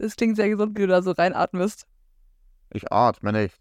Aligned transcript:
Das 0.00 0.16
klingt 0.16 0.36
sehr 0.36 0.48
gesund, 0.48 0.78
wie 0.78 0.80
du 0.82 0.86
da 0.86 1.02
so 1.02 1.10
reinatmest. 1.10 1.86
Ich 2.70 2.90
atme 2.90 3.32
nicht. 3.32 3.60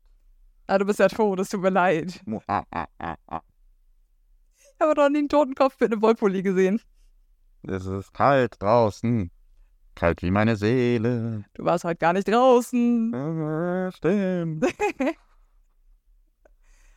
Ah, 0.68 0.78
du 0.78 0.86
bist 0.86 1.00
ja 1.00 1.10
tot, 1.10 1.38
es 1.40 1.50
tut 1.50 1.62
mir 1.62 1.70
leid. 1.70 2.22
Ah, 2.48 2.64
ah, 2.72 2.86
ah, 2.98 3.16
ah. 3.28 3.42
Ich 4.56 4.80
habe 4.80 4.94
noch 4.96 5.10
nie 5.10 5.18
einen 5.18 5.28
Totenkopf 5.28 5.78
mit 5.82 5.92
einem 5.92 6.02
Wollpulli 6.02 6.42
gesehen. 6.42 6.80
Es 7.64 7.86
ist 7.86 8.14
kalt 8.14 8.56
draußen. 8.62 9.30
Kalt 9.96 10.22
wie 10.22 10.32
meine 10.32 10.56
Seele. 10.56 11.44
Du 11.56 11.66
warst 11.66 11.84
halt 11.84 12.00
gar 12.00 12.14
nicht 12.14 12.30
draußen. 12.30 13.14
Äh, 13.14 13.92
Stimmt. 13.92 14.66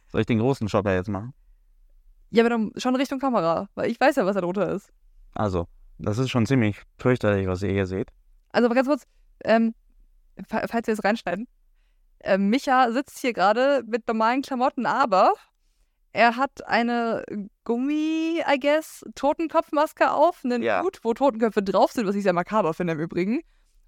Soll 0.07 0.21
ich 0.21 0.27
den 0.29 0.39
großen 0.39 0.69
Schocker 0.69 0.95
jetzt 0.95 1.09
machen? 1.09 1.35
Ja, 2.31 2.45
aber 2.45 2.51
dann 2.51 2.71
schon 2.77 2.95
Richtung 2.95 3.19
Kamera, 3.19 3.69
weil 3.75 3.91
ich 3.91 3.99
weiß 3.99 4.15
ja, 4.15 4.25
was 4.25 4.37
da 4.37 4.41
drunter 4.41 4.71
ist. 4.71 4.93
Also, 5.35 5.67
das 5.99 6.19
ist 6.19 6.31
schon 6.31 6.47
ziemlich 6.47 6.81
fürchterlich, 6.97 7.49
was 7.49 7.65
ihr 7.65 7.73
hier 7.73 7.87
seht. 7.87 8.13
Also 8.53 8.67
aber 8.67 8.75
ganz 8.77 8.87
kurz, 8.87 9.07
ähm, 9.45 9.75
fa- 10.49 10.67
falls 10.69 10.87
wir 10.87 10.95
es 10.95 11.05
reinschneiden. 11.05 11.47
Ähm, 12.21 12.49
Micha 12.51 12.91
sitzt 12.93 13.19
hier 13.19 13.33
gerade 13.33 13.83
mit 13.87 14.07
normalen 14.07 14.43
Klamotten, 14.43 14.87
aber 14.87 15.33
er 16.13 16.37
hat 16.37 16.67
eine 16.67 17.25
Gummi, 17.65 18.43
I 18.47 18.61
guess, 18.61 19.05
Totenkopfmaske 19.15 20.11
auf, 20.11 20.45
einen 20.45 20.63
Ja. 20.63 20.83
Hut, 20.83 21.01
wo 21.03 21.15
Totenköpfe 21.15 21.63
drauf 21.63 21.93
sind, 21.93 22.07
was 22.07 22.15
ich 22.15 22.23
sehr 22.23 22.33
makaber 22.35 22.75
finde 22.75 22.93
im 22.93 23.01
Übrigen. 23.01 23.41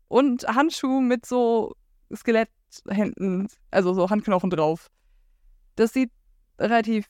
Und 0.09 0.45
Handschuhe 0.49 1.01
mit 1.03 1.27
so 1.27 1.75
Skeletthänden, 2.15 3.49
also 3.71 3.93
so 3.95 4.11
Handknochen 4.11 4.51
drauf. 4.51 4.91
Das 5.77 5.93
sieht 5.93 6.11
relativ 6.59 7.07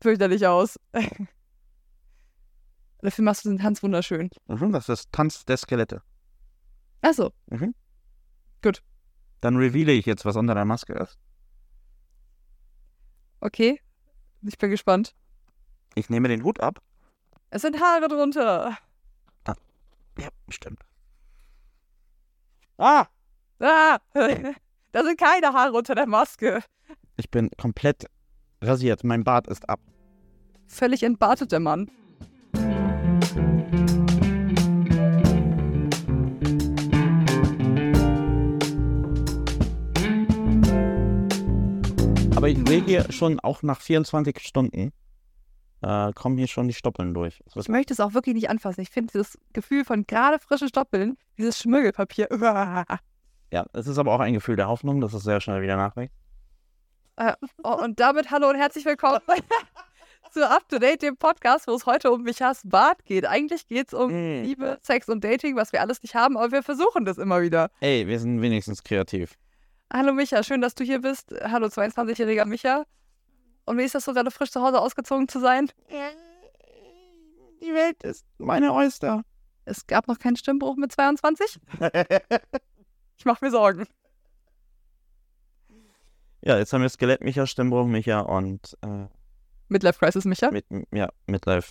fürchterlich 0.00 0.46
aus. 0.46 0.78
Dafür 3.00 3.24
machst 3.24 3.44
du 3.44 3.48
den 3.50 3.58
Tanz 3.58 3.82
wunderschön. 3.82 4.30
Mhm, 4.46 4.72
das 4.72 4.88
ist 4.88 5.10
Tanz 5.12 5.44
der 5.44 5.56
Skelette. 5.56 6.02
Achso, 7.02 7.32
Dann 9.40 9.56
reveale 9.56 9.92
ich 9.92 10.06
jetzt, 10.06 10.24
was 10.24 10.36
unter 10.36 10.54
der 10.54 10.64
Maske 10.64 10.92
ist. 10.94 11.18
okay. 13.40 13.80
Ich 14.44 14.58
bin 14.58 14.70
gespannt. 14.70 15.14
Ich 15.94 16.10
nehme 16.10 16.28
den 16.28 16.42
Hut 16.42 16.58
ab. 16.60 16.80
Es 17.50 17.62
sind 17.62 17.80
Haare 17.80 18.08
drunter. 18.08 18.76
Ja, 20.18 20.28
stimmt. 20.48 20.82
Ah! 22.76 23.06
Ah, 23.60 23.98
da 24.92 25.04
sind 25.04 25.18
keine 25.18 25.52
Haare 25.52 25.72
unter 25.72 25.94
der 25.94 26.06
Maske. 26.06 26.62
Ich 27.16 27.30
bin 27.30 27.48
komplett 27.56 28.06
rasiert. 28.60 29.04
Mein 29.04 29.24
Bart 29.24 29.46
ist 29.46 29.68
ab. 29.68 29.80
Völlig 30.66 31.02
entbartet 31.02 31.52
der 31.52 31.60
Mann. 31.60 31.90
Aber 42.42 42.48
ich 42.48 42.58
sehe 42.66 42.84
hier 42.84 43.12
schon 43.12 43.38
auch 43.38 43.62
nach 43.62 43.80
24 43.80 44.40
Stunden 44.40 44.92
äh, 45.80 46.12
kommen 46.12 46.36
hier 46.36 46.48
schon 46.48 46.66
die 46.66 46.74
Stoppeln 46.74 47.14
durch. 47.14 47.38
Das 47.44 47.54
Ich 47.54 47.68
möchte 47.68 47.92
es 47.92 48.00
auch 48.00 48.14
wirklich 48.14 48.34
nicht 48.34 48.50
anfassen. 48.50 48.80
Ich 48.80 48.90
finde 48.90 49.12
dieses 49.12 49.38
Gefühl 49.52 49.84
von 49.84 50.08
gerade 50.08 50.40
frischen 50.40 50.66
Stoppeln, 50.66 51.16
dieses 51.38 51.60
Schmirgelpapier. 51.60 52.26
uah. 52.32 52.84
ja, 53.52 53.64
es 53.72 53.86
ist 53.86 53.96
aber 53.96 54.12
auch 54.12 54.18
ein 54.18 54.32
Gefühl 54.32 54.56
der 54.56 54.66
Hoffnung, 54.66 55.00
dass 55.00 55.12
es 55.12 55.22
sehr 55.22 55.40
schnell 55.40 55.62
wieder 55.62 55.76
nachwächst. 55.76 56.16
Oh, 57.62 57.80
und 57.80 58.00
damit 58.00 58.32
hallo 58.32 58.48
und 58.48 58.56
herzlich 58.56 58.86
willkommen 58.86 59.20
zu 60.32 60.50
Up 60.50 60.68
to 60.68 60.80
Date, 60.80 61.02
dem 61.02 61.16
Podcast, 61.16 61.68
wo 61.68 61.74
es 61.74 61.86
heute 61.86 62.10
um 62.10 62.24
Michas 62.24 62.62
Bart 62.64 63.04
geht. 63.04 63.24
Eigentlich 63.24 63.68
geht 63.68 63.86
es 63.86 63.94
um 63.94 64.10
Mm. 64.10 64.42
Liebe, 64.42 64.80
Sex 64.82 65.08
und 65.08 65.22
Dating, 65.22 65.54
was 65.54 65.72
wir 65.72 65.80
alles 65.80 66.02
nicht 66.02 66.16
haben, 66.16 66.36
aber 66.36 66.50
wir 66.50 66.64
versuchen 66.64 67.04
das 67.04 67.18
immer 67.18 67.40
wieder. 67.40 67.70
Ey, 67.78 68.08
wir 68.08 68.18
sind 68.18 68.42
wenigstens 68.42 68.82
kreativ. 68.82 69.38
Hallo 69.92 70.14
Micha, 70.14 70.42
schön, 70.42 70.62
dass 70.62 70.74
du 70.74 70.84
hier 70.84 71.02
bist. 71.02 71.34
Hallo 71.42 71.66
22-jähriger 71.66 72.46
Micha. 72.46 72.86
Und 73.66 73.76
wie 73.76 73.82
ist 73.82 73.94
das 73.94 74.06
so, 74.06 74.14
gerade 74.14 74.30
frisch 74.30 74.50
zu 74.50 74.62
Hause 74.62 74.80
ausgezogen 74.80 75.28
zu 75.28 75.38
sein? 75.38 75.70
Die 77.60 77.74
Welt 77.74 78.02
ist 78.02 78.24
meine 78.38 78.72
Oyster. 78.72 79.22
Es 79.66 79.86
gab 79.86 80.08
noch 80.08 80.18
keinen 80.18 80.36
Stimmbruch 80.36 80.76
mit 80.76 80.92
22? 80.92 81.60
Ich 83.18 83.26
mache 83.26 83.44
mir 83.44 83.52
Sorgen. 83.52 83.86
ja, 86.40 86.58
jetzt 86.58 86.72
haben 86.72 86.82
wir 86.82 86.88
Skelett 86.88 87.20
Micha, 87.20 87.46
Stimmbruch 87.46 87.86
Micha 87.86 88.20
und 88.20 88.76
äh, 88.82 89.06
Midlife 89.68 90.00
Crisis, 90.00 90.24
Micha? 90.24 90.50
mit, 90.50 90.66
ja, 90.92 91.08
Midlife. 91.26 91.70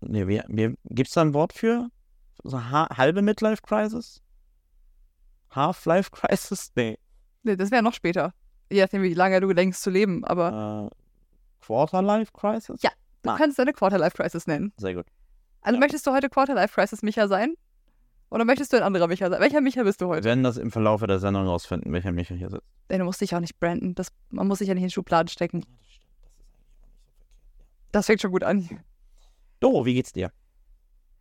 Nee, 0.00 0.26
wie, 0.26 0.42
wie, 0.48 0.76
gibt's 0.84 1.14
da 1.14 1.22
ein 1.22 1.32
Wort 1.32 1.54
für? 1.54 1.88
So 2.42 2.62
ha 2.62 2.88
halbe 2.94 3.22
Midlife 3.22 3.62
Crisis? 3.62 4.20
Half-Life 5.50 6.10
Crisis? 6.10 6.72
Nee. 6.74 6.98
Nee, 7.42 7.56
das 7.56 7.70
wäre 7.70 7.82
noch 7.82 7.94
später. 7.94 8.32
Je 8.70 8.80
nachdem, 8.82 9.02
wie 9.02 9.14
lange 9.14 9.40
du 9.40 9.52
denkst 9.52 9.78
zu 9.78 9.90
leben. 9.90 10.24
Aber 10.24 10.90
Äh, 10.92 11.64
Quarter-Life 11.64 12.32
Crisis? 12.32 12.82
Ja. 12.82 12.90
du 13.22 13.30
Ah. 13.30 13.36
könntest 13.36 13.58
deine 13.58 13.72
Quarterlife 13.72 14.16
Crisis 14.16 14.46
nennen. 14.46 14.72
Sehr 14.76 14.94
gut. 14.94 15.06
Also 15.62 15.74
Ja. 15.76 15.80
möchtest 15.80 16.06
du 16.06 16.12
heute 16.12 16.28
Quarterlife 16.28 16.74
Crisis 16.74 17.02
Micha 17.02 17.28
sein? 17.28 17.54
Oder 18.30 18.44
möchtest 18.44 18.72
du 18.72 18.76
ein 18.76 18.82
anderer 18.84 19.08
Micha 19.08 19.28
sein? 19.28 19.40
Welcher 19.40 19.60
Micha 19.60 19.82
bist 19.82 20.00
du 20.00 20.06
Wir 20.06 20.10
heute? 20.16 20.24
werden 20.24 20.44
das 20.44 20.56
im 20.56 20.70
Verlauf 20.70 21.02
der 21.04 21.18
Sendung 21.18 21.46
rausfinden, 21.46 21.92
welcher 21.92 22.12
Micha 22.12 22.34
hier 22.34 22.48
sitzt. 22.48 22.62
Nee, 22.88 22.98
du 22.98 23.04
musst 23.04 23.20
dich 23.20 23.34
auch 23.34 23.40
nicht 23.40 23.58
branden. 23.58 23.94
Das, 23.94 24.12
man 24.30 24.46
muss 24.46 24.58
sich 24.60 24.68
ja 24.68 24.74
nicht 24.74 24.84
in 24.84 24.90
Schubladen 24.90 25.28
stecken. 25.28 25.64
Das 27.92 28.06
fängt 28.06 28.20
schon 28.20 28.30
gut 28.30 28.44
an. 28.44 28.68
Doro, 29.58 29.84
wie 29.84 29.94
geht's 29.94 30.12
dir? 30.12 30.30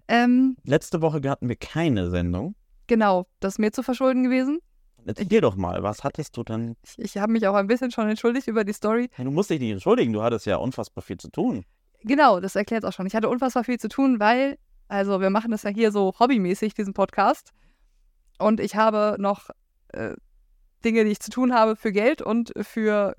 Ähm, 0.07 0.55
Letzte 0.63 1.01
Woche 1.01 1.21
hatten 1.29 1.49
wir 1.49 1.55
keine 1.55 2.09
Sendung. 2.09 2.55
genau, 2.87 3.27
das 3.39 3.55
ist 3.55 3.59
mir 3.59 3.71
zu 3.71 3.83
verschulden 3.83 4.23
gewesen. 4.23 4.59
Erzähl 5.05 5.41
doch 5.41 5.55
mal, 5.55 5.81
was 5.83 6.03
hattest 6.03 6.35
du 6.37 6.43
denn? 6.43 6.75
Ich, 6.83 6.99
ich 6.99 7.17
habe 7.17 7.31
mich 7.31 7.47
auch 7.47 7.55
ein 7.55 7.67
bisschen 7.67 7.91
schon 7.91 8.09
entschuldigt 8.09 8.47
über 8.47 8.63
die 8.63 8.73
Story. 8.73 9.09
Du 9.17 9.31
musst 9.31 9.49
dich 9.49 9.59
nicht 9.59 9.71
entschuldigen, 9.71 10.13
du 10.13 10.21
hattest 10.21 10.45
ja 10.45 10.57
unfassbar 10.57 11.01
viel 11.01 11.17
zu 11.17 11.29
tun. 11.29 11.65
Genau, 12.01 12.39
das 12.39 12.55
erklärt 12.55 12.85
auch 12.85 12.93
schon. 12.93 13.05
Ich 13.07 13.15
hatte 13.15 13.29
unfassbar 13.29 13.63
viel 13.63 13.79
zu 13.79 13.89
tun, 13.89 14.19
weil, 14.19 14.57
also 14.87 15.19
wir 15.19 15.29
machen 15.29 15.51
das 15.51 15.63
ja 15.63 15.69
hier 15.69 15.91
so 15.91 16.13
hobbymäßig, 16.19 16.73
diesen 16.73 16.93
Podcast. 16.93 17.51
Und 18.37 18.59
ich 18.59 18.75
habe 18.75 19.15
noch 19.19 19.49
äh, 19.89 20.15
Dinge, 20.83 21.03
die 21.03 21.11
ich 21.11 21.19
zu 21.19 21.31
tun 21.31 21.53
habe 21.53 21.75
für 21.75 21.91
Geld 21.91 22.21
und 22.21 22.53
für, 22.61 23.15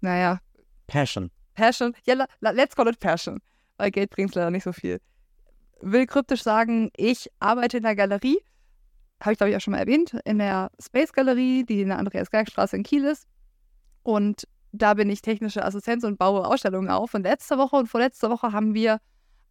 naja, 0.00 0.38
Passion. 0.86 1.30
Passion. 1.54 1.94
Ja, 2.04 2.26
let's 2.40 2.76
call 2.76 2.88
it 2.88 3.00
Passion. 3.00 3.40
Weil 3.76 3.90
Geld 3.90 4.10
bringt 4.10 4.34
leider 4.34 4.50
nicht 4.50 4.64
so 4.64 4.72
viel. 4.72 5.00
Will 5.80 6.06
kryptisch 6.06 6.42
sagen, 6.42 6.90
ich 6.96 7.30
arbeite 7.40 7.78
in 7.78 7.82
der 7.82 7.96
Galerie. 7.96 8.38
Habe 9.20 9.32
ich, 9.32 9.38
glaube 9.38 9.50
ich, 9.50 9.56
auch 9.56 9.60
schon 9.60 9.72
mal 9.72 9.78
erwähnt. 9.78 10.16
In 10.24 10.38
der 10.38 10.70
Space 10.80 11.12
Galerie, 11.12 11.64
die 11.64 11.82
in 11.82 11.88
der 11.88 11.98
Andreas-Geig-Straße 11.98 12.76
in 12.76 12.82
Kiel 12.82 13.04
ist. 13.04 13.26
Und 14.02 14.44
da 14.72 14.94
bin 14.94 15.08
ich 15.08 15.22
technische 15.22 15.64
Assistenz 15.64 16.04
und 16.04 16.18
baue 16.18 16.46
Ausstellungen 16.46 16.90
auf. 16.90 17.14
Und 17.14 17.22
letzte 17.22 17.58
Woche 17.58 17.76
und 17.76 17.86
vorletzte 17.86 18.28
Woche 18.28 18.52
haben 18.52 18.74
wir 18.74 19.00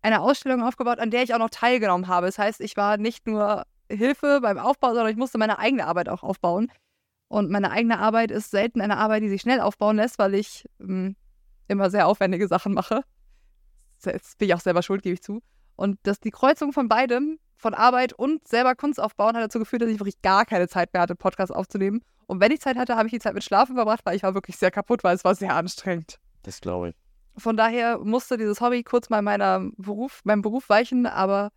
eine 0.01 0.21
Ausstellung 0.21 0.61
aufgebaut, 0.61 0.99
an 0.99 1.11
der 1.11 1.23
ich 1.23 1.33
auch 1.33 1.39
noch 1.39 1.49
teilgenommen 1.49 2.07
habe. 2.07 2.27
Das 2.27 2.37
heißt, 2.37 2.61
ich 2.61 2.75
war 2.75 2.97
nicht 2.97 3.25
nur 3.25 3.63
Hilfe 3.89 4.39
beim 4.41 4.57
Aufbau, 4.57 4.89
sondern 4.89 5.09
ich 5.09 5.17
musste 5.17 5.37
meine 5.37 5.59
eigene 5.59 5.87
Arbeit 5.87 6.09
auch 6.09 6.23
aufbauen. 6.23 6.71
Und 7.29 7.49
meine 7.49 7.71
eigene 7.71 7.99
Arbeit 7.99 8.31
ist 8.31 8.51
selten 8.51 8.81
eine 8.81 8.97
Arbeit, 8.97 9.23
die 9.23 9.29
sich 9.29 9.41
schnell 9.41 9.61
aufbauen 9.61 9.95
lässt, 9.95 10.19
weil 10.19 10.35
ich 10.35 10.65
ähm, 10.79 11.15
immer 11.67 11.89
sehr 11.89 12.07
aufwendige 12.07 12.47
Sachen 12.47 12.73
mache. 12.73 13.01
Jetzt 14.05 14.37
bin 14.37 14.49
ich 14.49 14.55
auch 14.55 14.59
selber 14.59 14.83
schuld, 14.83 15.01
gebe 15.01 15.13
ich 15.13 15.23
zu. 15.23 15.41
Und 15.75 15.97
dass 16.03 16.19
die 16.19 16.31
Kreuzung 16.31 16.73
von 16.73 16.89
beidem, 16.89 17.39
von 17.63 17.73
Arbeit 17.73 18.13
und 18.13 18.47
selber 18.47 18.75
Kunst 18.75 18.99
aufbauen, 18.99 19.35
hat 19.35 19.43
dazu 19.43 19.57
geführt, 19.57 19.81
dass 19.81 19.89
ich 19.89 19.99
wirklich 19.99 20.21
gar 20.21 20.45
keine 20.45 20.67
Zeit 20.67 20.93
mehr 20.93 21.01
hatte, 21.01 21.15
Podcast 21.15 21.51
aufzunehmen. 21.51 22.03
Und 22.27 22.39
wenn 22.41 22.51
ich 22.51 22.59
Zeit 22.59 22.77
hatte, 22.77 22.95
habe 22.95 23.07
ich 23.07 23.13
die 23.13 23.19
Zeit 23.19 23.33
mit 23.33 23.43
Schlafen 23.43 23.75
verbracht, 23.75 24.01
weil 24.03 24.15
ich 24.15 24.23
war 24.23 24.35
wirklich 24.35 24.57
sehr 24.57 24.69
kaputt, 24.69 25.03
weil 25.03 25.15
es 25.15 25.23
war 25.23 25.33
sehr 25.33 25.55
anstrengend. 25.55 26.19
Das 26.43 26.61
glaube 26.61 26.89
ich. 26.89 26.95
Von 27.41 27.57
daher 27.57 27.97
musste 27.99 28.37
dieses 28.37 28.61
Hobby 28.61 28.83
kurz 28.83 29.09
mal 29.09 29.21
meiner 29.21 29.71
Beruf, 29.77 30.21
meinem 30.25 30.41
Beruf 30.41 30.69
weichen, 30.69 31.07
aber 31.07 31.51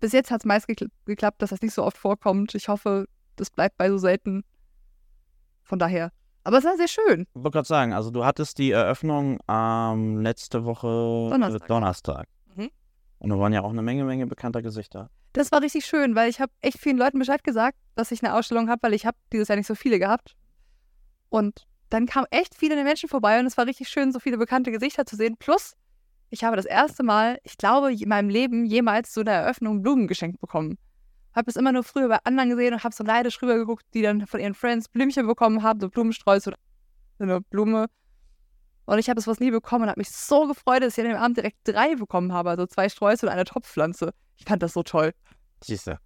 bis 0.00 0.12
jetzt 0.12 0.30
hat 0.30 0.40
es 0.40 0.44
meist 0.46 0.66
gekl 0.66 0.88
geklappt, 1.04 1.40
dass 1.42 1.50
das 1.50 1.60
nicht 1.60 1.74
so 1.74 1.84
oft 1.84 1.98
vorkommt. 1.98 2.54
Ich 2.54 2.68
hoffe, 2.68 3.06
das 3.36 3.50
bleibt 3.50 3.76
bei 3.76 3.90
so 3.90 3.98
selten. 3.98 4.44
Von 5.62 5.78
daher. 5.78 6.10
Aber 6.42 6.58
es 6.58 6.64
war 6.64 6.76
sehr 6.76 6.88
schön. 6.88 7.26
Ich 7.34 7.34
wollte 7.34 7.50
gerade 7.50 7.68
sagen, 7.68 7.92
also 7.92 8.10
du 8.10 8.24
hattest 8.24 8.58
die 8.58 8.70
Eröffnung 8.70 9.40
ähm, 9.48 10.20
letzte 10.22 10.64
Woche 10.64 11.28
Donnerstag. 11.30 11.62
Äh, 11.62 11.66
Donnerstag. 11.68 12.28
Und 13.18 13.30
da 13.30 13.38
waren 13.38 13.52
ja 13.52 13.62
auch 13.62 13.70
eine 13.70 13.82
Menge, 13.82 14.04
Menge 14.04 14.26
bekannter 14.26 14.62
Gesichter. 14.62 15.10
Das 15.32 15.52
war 15.52 15.62
richtig 15.62 15.86
schön, 15.86 16.14
weil 16.14 16.30
ich 16.30 16.40
habe 16.40 16.52
echt 16.60 16.78
vielen 16.78 16.98
Leuten 16.98 17.18
Bescheid 17.18 17.42
gesagt, 17.44 17.78
dass 17.94 18.10
ich 18.10 18.22
eine 18.22 18.34
Ausstellung 18.34 18.68
habe, 18.68 18.82
weil 18.82 18.94
ich 18.94 19.06
habe 19.06 19.16
dieses 19.32 19.48
Jahr 19.48 19.56
nicht 19.56 19.66
so 19.66 19.74
viele 19.74 19.98
gehabt. 19.98 20.36
Und 21.28 21.66
dann 21.90 22.06
kamen 22.06 22.26
echt 22.30 22.54
viele 22.54 22.82
Menschen 22.82 23.08
vorbei 23.08 23.38
und 23.38 23.46
es 23.46 23.56
war 23.56 23.66
richtig 23.66 23.88
schön, 23.88 24.12
so 24.12 24.18
viele 24.18 24.38
bekannte 24.38 24.72
Gesichter 24.72 25.06
zu 25.06 25.16
sehen. 25.16 25.36
Plus, 25.38 25.74
ich 26.30 26.44
habe 26.44 26.56
das 26.56 26.64
erste 26.64 27.02
Mal, 27.02 27.38
ich 27.44 27.56
glaube, 27.56 27.92
in 27.92 28.08
meinem 28.08 28.28
Leben 28.28 28.64
jemals 28.64 29.12
zu 29.12 29.20
einer 29.20 29.32
Eröffnung 29.32 29.82
Blumen 29.82 30.06
geschenkt 30.06 30.40
bekommen. 30.40 30.78
Habe 31.34 31.50
es 31.50 31.56
immer 31.56 31.72
nur 31.72 31.84
früher 31.84 32.08
bei 32.08 32.18
anderen 32.24 32.50
gesehen 32.50 32.74
und 32.74 32.82
habe 32.82 32.94
so 32.94 33.04
neidisch 33.04 33.40
rübergeguckt, 33.42 33.84
die 33.94 34.02
dann 34.02 34.26
von 34.26 34.40
ihren 34.40 34.54
Friends 34.54 34.88
Blümchen 34.88 35.26
bekommen 35.26 35.62
haben, 35.62 35.80
so 35.80 35.88
Blumensträuße 35.88 36.50
oder 36.50 36.58
so 37.18 37.24
eine 37.24 37.40
Blume. 37.42 37.86
Und 38.86 38.98
ich 38.98 39.08
habe 39.10 39.18
es 39.18 39.26
was 39.26 39.40
nie 39.40 39.50
bekommen 39.50 39.84
und 39.84 39.90
habe 39.90 40.00
mich 40.00 40.10
so 40.10 40.46
gefreut, 40.46 40.82
dass 40.82 40.96
ich 40.96 41.04
an 41.04 41.10
dem 41.10 41.18
Abend 41.18 41.36
direkt 41.36 41.58
drei 41.64 41.96
bekommen 41.96 42.32
habe, 42.32 42.50
also 42.50 42.66
zwei 42.66 42.88
Sträuße 42.88 43.26
und 43.26 43.32
eine 43.32 43.44
Topfpflanze. 43.44 44.12
Ich 44.36 44.44
fand 44.44 44.62
das 44.62 44.72
so 44.72 44.82
toll. 44.82 45.12
Siehst 45.62 45.88
du. 45.88 45.98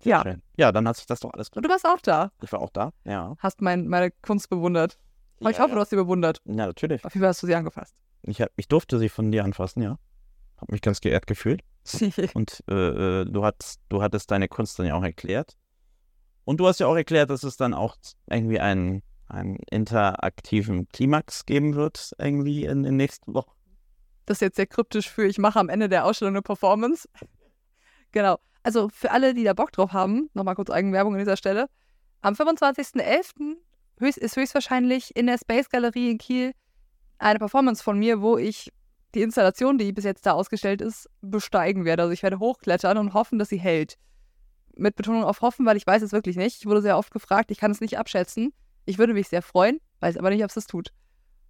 Sehr 0.00 0.10
Ja. 0.10 0.22
Schön. 0.22 0.42
Ja, 0.56 0.72
dann 0.72 0.88
hat 0.88 0.96
sich 0.96 1.06
das 1.06 1.20
doch 1.20 1.32
alles 1.32 1.50
Und 1.50 1.64
du 1.64 1.68
warst 1.68 1.86
auch 1.86 2.00
da. 2.00 2.32
Ich 2.42 2.50
war 2.52 2.60
auch 2.60 2.70
da. 2.70 2.92
Ja. 3.04 3.34
Hast 3.38 3.60
mein, 3.60 3.86
meine 3.86 4.10
Kunst 4.22 4.48
bewundert. 4.48 4.98
Aber 5.40 5.50
ich 5.50 5.58
ja, 5.58 5.62
hoffe, 5.62 5.70
ja. 5.70 5.74
du 5.76 5.80
hast 5.82 5.90
sie 5.90 5.96
bewundert. 5.96 6.40
Ja, 6.46 6.66
natürlich. 6.66 7.04
Auf 7.04 7.12
jeden 7.12 7.22
Fall 7.22 7.28
hast 7.28 7.42
du 7.42 7.46
sie 7.46 7.54
angefasst. 7.54 7.94
Ich, 8.22 8.40
hab, 8.40 8.48
ich 8.56 8.68
durfte 8.68 8.98
sie 8.98 9.08
von 9.08 9.30
dir 9.30 9.44
anfassen, 9.44 9.82
ja. 9.82 9.98
Hab 10.56 10.72
mich 10.72 10.80
ganz 10.80 11.00
geehrt 11.00 11.26
gefühlt. 11.26 11.62
Und 12.34 12.64
äh, 12.68 13.20
äh, 13.20 13.24
du, 13.26 13.44
hattest, 13.44 13.80
du 13.90 14.02
hattest 14.02 14.30
deine 14.30 14.48
Kunst 14.48 14.78
dann 14.78 14.86
ja 14.86 14.94
auch 14.94 15.04
erklärt. 15.04 15.56
Und 16.44 16.58
du 16.58 16.66
hast 16.66 16.80
ja 16.80 16.86
auch 16.86 16.96
erklärt, 16.96 17.28
dass 17.28 17.42
es 17.42 17.56
dann 17.56 17.74
auch 17.74 17.96
irgendwie 18.30 18.60
einen, 18.60 19.02
einen 19.28 19.58
interaktiven 19.70 20.88
Klimax 20.88 21.46
geben 21.46 21.74
wird, 21.74 22.12
irgendwie 22.18 22.64
in 22.64 22.82
den 22.82 22.96
nächsten 22.96 23.34
Wochen. 23.34 23.52
das 24.26 24.36
ist 24.36 24.42
jetzt 24.42 24.56
sehr 24.56 24.66
kryptisch 24.66 25.10
für, 25.10 25.26
ich 25.26 25.38
mache 25.38 25.58
am 25.58 25.68
Ende 25.68 25.88
der 25.88 26.04
Ausstellung 26.04 26.34
eine 26.34 26.42
Performance. 26.42 27.08
genau. 28.12 28.38
Also 28.62 28.88
für 28.88 29.12
alle, 29.12 29.34
die 29.34 29.44
da 29.44 29.52
Bock 29.52 29.72
drauf 29.72 29.92
haben, 29.92 30.28
nochmal 30.34 30.56
kurz 30.56 30.70
Eigenwerbung 30.70 31.14
an 31.14 31.20
dieser 31.20 31.36
Stelle. 31.36 31.68
Am 32.20 32.34
25.11. 32.34 33.56
Höchst, 33.98 34.18
ist 34.18 34.36
höchstwahrscheinlich 34.36 35.16
in 35.16 35.26
der 35.26 35.38
Space 35.38 35.68
Galerie 35.68 36.10
in 36.10 36.18
Kiel 36.18 36.52
eine 37.18 37.38
Performance 37.38 37.82
von 37.82 37.98
mir, 37.98 38.20
wo 38.20 38.36
ich 38.36 38.72
die 39.14 39.22
Installation, 39.22 39.78
die 39.78 39.92
bis 39.92 40.04
jetzt 40.04 40.26
da 40.26 40.32
ausgestellt 40.32 40.82
ist, 40.82 41.08
besteigen 41.22 41.84
werde. 41.84 42.02
Also 42.02 42.12
ich 42.12 42.22
werde 42.22 42.38
hochklettern 42.38 42.98
und 42.98 43.14
hoffen, 43.14 43.38
dass 43.38 43.48
sie 43.48 43.58
hält. 43.58 43.96
Mit 44.74 44.96
Betonung 44.96 45.24
auf 45.24 45.40
hoffen, 45.40 45.64
weil 45.64 45.76
ich 45.76 45.86
weiß 45.86 46.02
es 46.02 46.12
wirklich 46.12 46.36
nicht. 46.36 46.58
Ich 46.58 46.66
wurde 46.66 46.82
sehr 46.82 46.98
oft 46.98 47.12
gefragt, 47.12 47.50
ich 47.50 47.58
kann 47.58 47.70
es 47.70 47.80
nicht 47.80 47.98
abschätzen. 47.98 48.52
Ich 48.86 48.98
würde 48.98 49.12
mich 49.12 49.28
sehr 49.28 49.42
freuen, 49.42 49.80
weiß 50.00 50.16
aber 50.16 50.30
nicht, 50.30 50.42
ob 50.42 50.48
es 50.48 50.54
das 50.54 50.66
tut. 50.66 50.92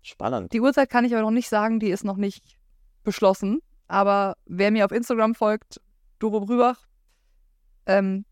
Spannend. 0.02 0.52
Die 0.52 0.60
Uhrzeit 0.60 0.90
kann 0.90 1.04
ich 1.04 1.12
aber 1.12 1.22
noch 1.22 1.30
nicht 1.30 1.48
sagen, 1.48 1.80
die 1.80 1.90
ist 1.90 2.04
noch 2.04 2.16
nicht 2.16 2.58
beschlossen. 3.04 3.60
Aber 3.88 4.36
wer 4.46 4.70
mir 4.70 4.84
auf 4.84 4.92
Instagram 4.92 5.34
folgt, 5.34 5.80
Doro 6.18 6.40
Brübach, 6.40 6.86
ähm, 7.86 8.24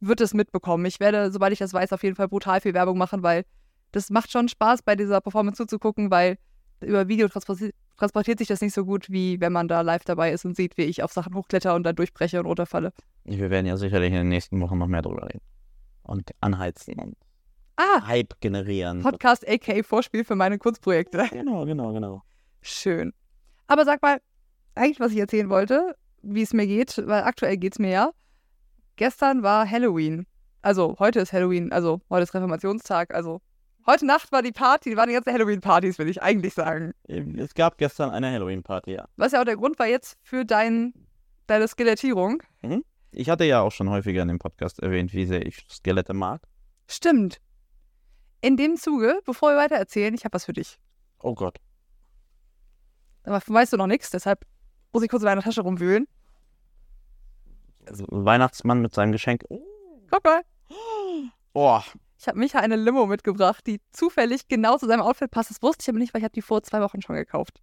wird 0.00 0.20
es 0.20 0.34
mitbekommen. 0.34 0.84
Ich 0.86 1.00
werde, 1.00 1.30
sobald 1.30 1.52
ich 1.52 1.58
das 1.58 1.72
weiß, 1.72 1.92
auf 1.92 2.02
jeden 2.02 2.16
Fall 2.16 2.28
brutal 2.28 2.60
viel 2.60 2.74
Werbung 2.74 2.98
machen, 2.98 3.22
weil 3.22 3.44
das 3.92 4.10
macht 4.10 4.30
schon 4.30 4.48
Spaß, 4.48 4.82
bei 4.82 4.96
dieser 4.96 5.20
Performance 5.20 5.58
zuzugucken, 5.58 6.10
weil 6.10 6.38
über 6.80 7.08
Video 7.08 7.28
transportiert, 7.28 7.74
transportiert 7.96 8.38
sich 8.38 8.48
das 8.48 8.60
nicht 8.60 8.74
so 8.74 8.84
gut, 8.84 9.10
wie 9.10 9.40
wenn 9.40 9.52
man 9.52 9.68
da 9.68 9.82
live 9.82 10.04
dabei 10.04 10.32
ist 10.32 10.44
und 10.44 10.56
sieht, 10.56 10.76
wie 10.76 10.82
ich 10.82 11.02
auf 11.02 11.12
Sachen 11.12 11.34
hochkletter 11.34 11.74
und 11.74 11.84
dann 11.84 11.94
durchbreche 11.94 12.40
und 12.40 12.46
runterfalle. 12.46 12.92
Wir 13.24 13.50
werden 13.50 13.66
ja 13.66 13.76
sicherlich 13.76 14.08
in 14.08 14.18
den 14.18 14.28
nächsten 14.28 14.60
Wochen 14.60 14.78
noch 14.78 14.88
mehr 14.88 15.02
drüber 15.02 15.28
reden. 15.28 15.42
Und 16.02 16.30
anheizen 16.40 16.98
und 16.98 17.16
Ah, 17.82 18.06
Hype 18.06 18.40
generieren. 18.40 19.02
Podcast 19.02 19.48
aka 19.48 19.82
Vorspiel 19.82 20.24
für 20.24 20.36
meine 20.36 20.58
Kunstprojekte. 20.58 21.26
Genau, 21.32 21.64
genau, 21.64 21.92
genau. 21.92 22.22
Schön. 22.60 23.12
Aber 23.66 23.84
sag 23.84 24.00
mal, 24.02 24.20
eigentlich, 24.76 25.00
was 25.00 25.10
ich 25.10 25.18
erzählen 25.18 25.48
wollte, 25.50 25.96
wie 26.22 26.42
es 26.42 26.52
mir 26.52 26.66
geht, 26.66 27.02
weil 27.06 27.24
aktuell 27.24 27.56
geht 27.56 27.72
es 27.72 27.78
mir 27.80 27.90
ja. 27.90 28.10
Gestern 28.94 29.42
war 29.42 29.68
Halloween. 29.68 30.26
Also 30.60 30.94
heute 31.00 31.18
ist 31.18 31.32
Halloween, 31.32 31.72
also 31.72 32.00
heute 32.08 32.22
ist 32.22 32.34
Reformationstag. 32.34 33.12
Also 33.12 33.40
heute 33.84 34.06
Nacht 34.06 34.30
war 34.30 34.42
die 34.42 34.52
Party, 34.52 34.96
waren 34.96 35.08
die 35.08 35.14
ganzen 35.14 35.32
Halloween-Partys, 35.32 35.98
will 35.98 36.08
ich 36.08 36.22
eigentlich 36.22 36.54
sagen. 36.54 36.92
Es 37.08 37.54
gab 37.54 37.78
gestern 37.78 38.10
eine 38.10 38.30
Halloween-Party, 38.30 38.92
ja. 38.92 39.08
Was 39.16 39.32
ja 39.32 39.40
auch 39.40 39.44
der 39.44 39.56
Grund 39.56 39.80
war 39.80 39.88
jetzt 39.88 40.18
für 40.22 40.44
dein, 40.44 40.94
deine 41.48 41.66
Skelettierung. 41.66 42.44
Ich 43.10 43.28
hatte 43.28 43.44
ja 43.44 43.60
auch 43.60 43.72
schon 43.72 43.90
häufiger 43.90 44.22
in 44.22 44.28
dem 44.28 44.38
Podcast 44.38 44.78
erwähnt, 44.78 45.12
wie 45.14 45.26
sehr 45.26 45.44
ich 45.44 45.66
Skelette 45.68 46.14
mag. 46.14 46.42
Stimmt. 46.86 47.40
In 48.42 48.56
dem 48.56 48.76
Zuge, 48.76 49.20
bevor 49.24 49.52
wir 49.52 49.56
weiter 49.56 49.76
erzählen, 49.76 50.12
ich 50.14 50.24
habe 50.24 50.34
was 50.34 50.44
für 50.44 50.52
dich. 50.52 50.78
Oh 51.20 51.34
Gott. 51.34 51.58
Aber 53.22 53.40
weißt 53.46 53.72
du 53.72 53.76
noch 53.76 53.86
nichts, 53.86 54.10
deshalb 54.10 54.44
muss 54.92 55.04
ich 55.04 55.08
kurz 55.08 55.22
in 55.22 55.26
deiner 55.26 55.42
Tasche 55.42 55.62
rumwühlen. 55.62 56.08
Also, 57.86 58.04
Weihnachtsmann 58.08 58.82
mit 58.82 58.92
seinem 58.94 59.12
Geschenk. 59.12 59.44
Guck 60.10 60.24
mal. 60.24 60.42
Oh, 61.54 61.80
Ich 62.18 62.26
habe 62.26 62.38
Micha 62.38 62.58
eine 62.58 62.76
Limo 62.76 63.06
mitgebracht, 63.06 63.64
die 63.66 63.80
zufällig 63.92 64.48
genau 64.48 64.76
zu 64.76 64.86
seinem 64.86 65.02
Outfit 65.02 65.30
passt. 65.30 65.50
Das 65.50 65.62
wusste 65.62 65.82
ich 65.82 65.88
aber 65.88 65.98
nicht, 65.98 66.12
weil 66.12 66.20
ich 66.20 66.24
habe 66.24 66.32
die 66.32 66.42
vor 66.42 66.62
zwei 66.62 66.80
Wochen 66.80 67.00
schon 67.00 67.14
gekauft. 67.16 67.62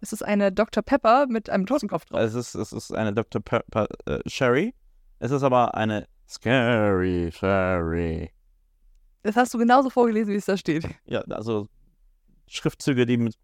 Es 0.00 0.12
ist 0.12 0.22
eine 0.22 0.50
Dr. 0.50 0.82
Pepper 0.82 1.26
mit 1.28 1.48
einem 1.48 1.66
Totenkopf 1.66 2.06
drauf. 2.06 2.20
es 2.20 2.34
ist, 2.34 2.56
es 2.56 2.72
ist 2.72 2.92
eine 2.92 3.12
Dr. 3.12 3.40
Pepper 3.40 3.86
äh, 4.06 4.18
Sherry. 4.26 4.74
Es 5.20 5.30
ist 5.30 5.44
aber 5.44 5.74
eine 5.76 6.08
Scary 6.28 7.30
Sherry. 7.32 8.32
Das 9.22 9.36
hast 9.36 9.54
du 9.54 9.58
genauso 9.58 9.90
vorgelesen, 9.90 10.32
wie 10.32 10.38
es 10.38 10.46
da 10.46 10.56
steht. 10.56 10.88
Ja, 11.04 11.20
also 11.22 11.68
Schriftzüge, 12.46 13.06
die 13.06 13.16
mit 13.16 13.38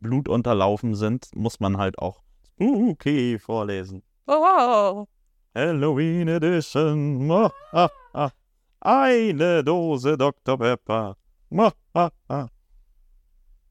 Blut 0.00 0.28
unterlaufen 0.28 0.94
sind, 0.94 1.28
muss 1.34 1.60
man 1.60 1.78
halt 1.78 1.98
auch 1.98 2.22
spooky 2.46 3.38
vorlesen. 3.38 4.02
Oh, 4.26 4.32
wow. 4.32 5.08
Halloween 5.54 6.28
Edition. 6.28 7.26
Mo, 7.26 7.50
ha, 7.72 7.90
ha. 8.14 8.32
Eine 8.80 9.64
Dose 9.64 10.16
Dr. 10.16 10.58
Pepper. 10.58 11.16
Mo, 11.50 11.70
ha, 11.94 12.10
ha. 12.28 12.50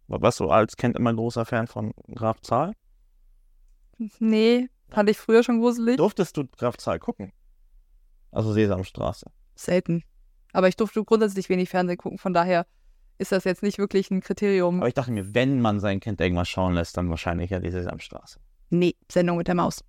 Was 0.08 0.38
du 0.38 0.50
als 0.50 0.76
Kind 0.76 0.98
immer 0.98 1.12
ein 1.12 1.16
großer 1.16 1.46
Fan 1.46 1.68
von 1.68 1.94
Graf 2.14 2.42
Zahl? 2.42 2.74
Nee, 4.20 4.70
fand 4.90 5.10
ich 5.10 5.18
früher 5.18 5.44
schon 5.44 5.60
gruselig. 5.60 5.98
Durftest 5.98 6.38
du 6.38 6.46
Graf 6.46 6.78
Zahl 6.78 7.00
gucken? 7.00 7.32
Also 8.32 8.52
Sesamstraße. 8.54 9.32
Selten. 9.56 10.04
Aber 10.56 10.70
ich 10.70 10.78
durfte 10.78 11.04
grundsätzlich 11.04 11.50
wenig 11.50 11.68
Fernsehen 11.68 11.98
gucken, 11.98 12.18
von 12.18 12.34
daher 12.34 12.66
ist 13.18 13.34
das 13.34 13.44
jetzt 13.44 13.62
nicht 13.62 13.78
wirklich 13.78 14.10
ein 14.10 14.22
Kriterium. 14.22 14.80
Aber 14.80 14.88
ich 14.88 14.94
dachte 14.94 15.12
mir, 15.12 15.36
wenn 15.36 15.60
man 15.60 15.82
sein 15.82 16.00
Kind 16.00 16.22
irgendwas 16.22 16.48
schauen 16.48 16.76
lässt, 16.76 16.96
dann 16.96 17.10
wahrscheinlich 17.10 17.50
ja 17.50 17.60
die 17.60 17.72
Sesamstraße. 17.72 18.40
Nee, 18.70 18.96
Sendung 19.12 19.36
mit 19.36 19.50
der 19.50 19.56
Maus. 19.56 19.84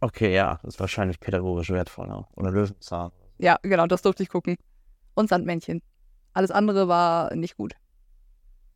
Okay, 0.00 0.34
ja, 0.34 0.58
das 0.64 0.74
ist 0.74 0.80
wahrscheinlich 0.80 1.20
pädagogisch 1.20 1.70
wertvoll. 1.70 2.08
ne? 2.08 2.26
Oder 2.34 2.50
Löwenzahn. 2.50 3.12
Ja, 3.38 3.60
genau, 3.62 3.86
das 3.86 4.02
durfte 4.02 4.24
ich 4.24 4.28
gucken. 4.28 4.56
Und 5.14 5.28
Sandmännchen. 5.28 5.82
Alles 6.32 6.50
andere 6.50 6.88
war 6.88 7.32
nicht 7.36 7.56
gut. 7.56 7.74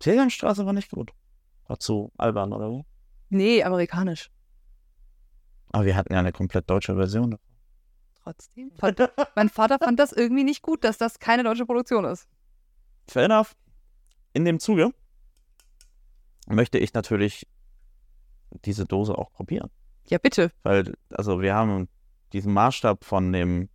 Sesamstraße 0.00 0.64
war 0.64 0.72
nicht 0.72 0.92
gut. 0.92 1.10
War 1.66 1.80
zu 1.80 2.12
albern, 2.18 2.52
oder 2.52 2.70
wie? 2.70 2.84
Nee, 3.30 3.64
amerikanisch. 3.64 4.30
Aber 5.72 5.84
wir 5.84 5.96
hatten 5.96 6.12
ja 6.12 6.20
eine 6.20 6.30
komplett 6.30 6.70
deutsche 6.70 6.94
Version. 6.94 7.36
Trotzdem. 8.30 8.70
Mein 9.34 9.48
Vater 9.48 9.78
fand 9.78 9.98
das 9.98 10.12
irgendwie 10.12 10.44
nicht 10.44 10.62
gut, 10.62 10.84
dass 10.84 10.98
das 10.98 11.18
keine 11.18 11.42
deutsche 11.42 11.66
Produktion 11.66 12.04
ist. 12.04 12.26
Fair 13.08 13.24
enough. 13.24 13.56
In 14.32 14.44
dem 14.44 14.60
Zuge 14.60 14.90
möchte 16.46 16.78
ich 16.78 16.94
natürlich 16.94 17.46
diese 18.64 18.84
Dose 18.84 19.16
auch 19.16 19.32
probieren. 19.32 19.70
Ja, 20.06 20.18
bitte. 20.18 20.50
Weil, 20.62 20.94
also 21.10 21.40
wir 21.40 21.54
haben 21.54 21.88
diesen 22.32 22.52
Maßstab 22.52 23.04
von 23.04 23.32
dem, 23.32 23.68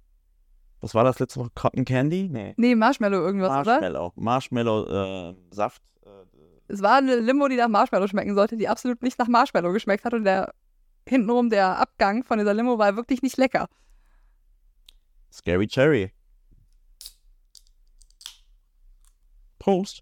was 0.81 0.93
war 0.93 1.03
das 1.03 1.19
letzte 1.19 1.39
Woche? 1.39 1.51
Cotton 1.55 1.85
Candy? 1.85 2.27
Nee. 2.29 2.53
Nee, 2.57 2.75
Marshmallow 2.75 3.17
irgendwas, 3.17 3.50
oder? 3.50 3.63
Marshmallow. 3.65 4.13
Marshmallow 4.15 5.29
äh, 5.31 5.35
Saft. 5.51 5.81
Äh, 6.05 6.09
Es 6.67 6.81
war 6.81 6.97
eine 6.97 7.15
Limo, 7.17 7.47
die 7.47 7.55
nach 7.55 7.67
Marshmallow 7.69 8.07
schmecken 8.07 8.35
sollte, 8.35 8.57
die 8.57 8.67
absolut 8.67 9.01
nicht 9.01 9.17
nach 9.19 9.27
Marshmallow 9.27 9.71
geschmeckt 9.71 10.05
hat. 10.05 10.13
Und 10.13 10.25
der 10.25 10.53
hintenrum, 11.07 11.50
der 11.50 11.77
Abgang 11.79 12.24
von 12.24 12.38
dieser 12.38 12.53
Limo 12.53 12.77
war 12.77 12.95
wirklich 12.95 13.21
nicht 13.21 13.38
lecker. 13.38 13.67
Scary 15.35 15.67
Cherry. 15.67 16.13
Prost. 19.59 20.01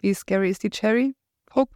Wie 0.00 0.14
scary 0.14 0.50
ist 0.50 0.62
die 0.62 0.70
Cherry? 0.70 1.16
Guck. 1.46 1.70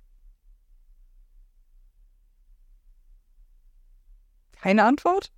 Keine 4.52 4.85
Antwort? 4.85 5.33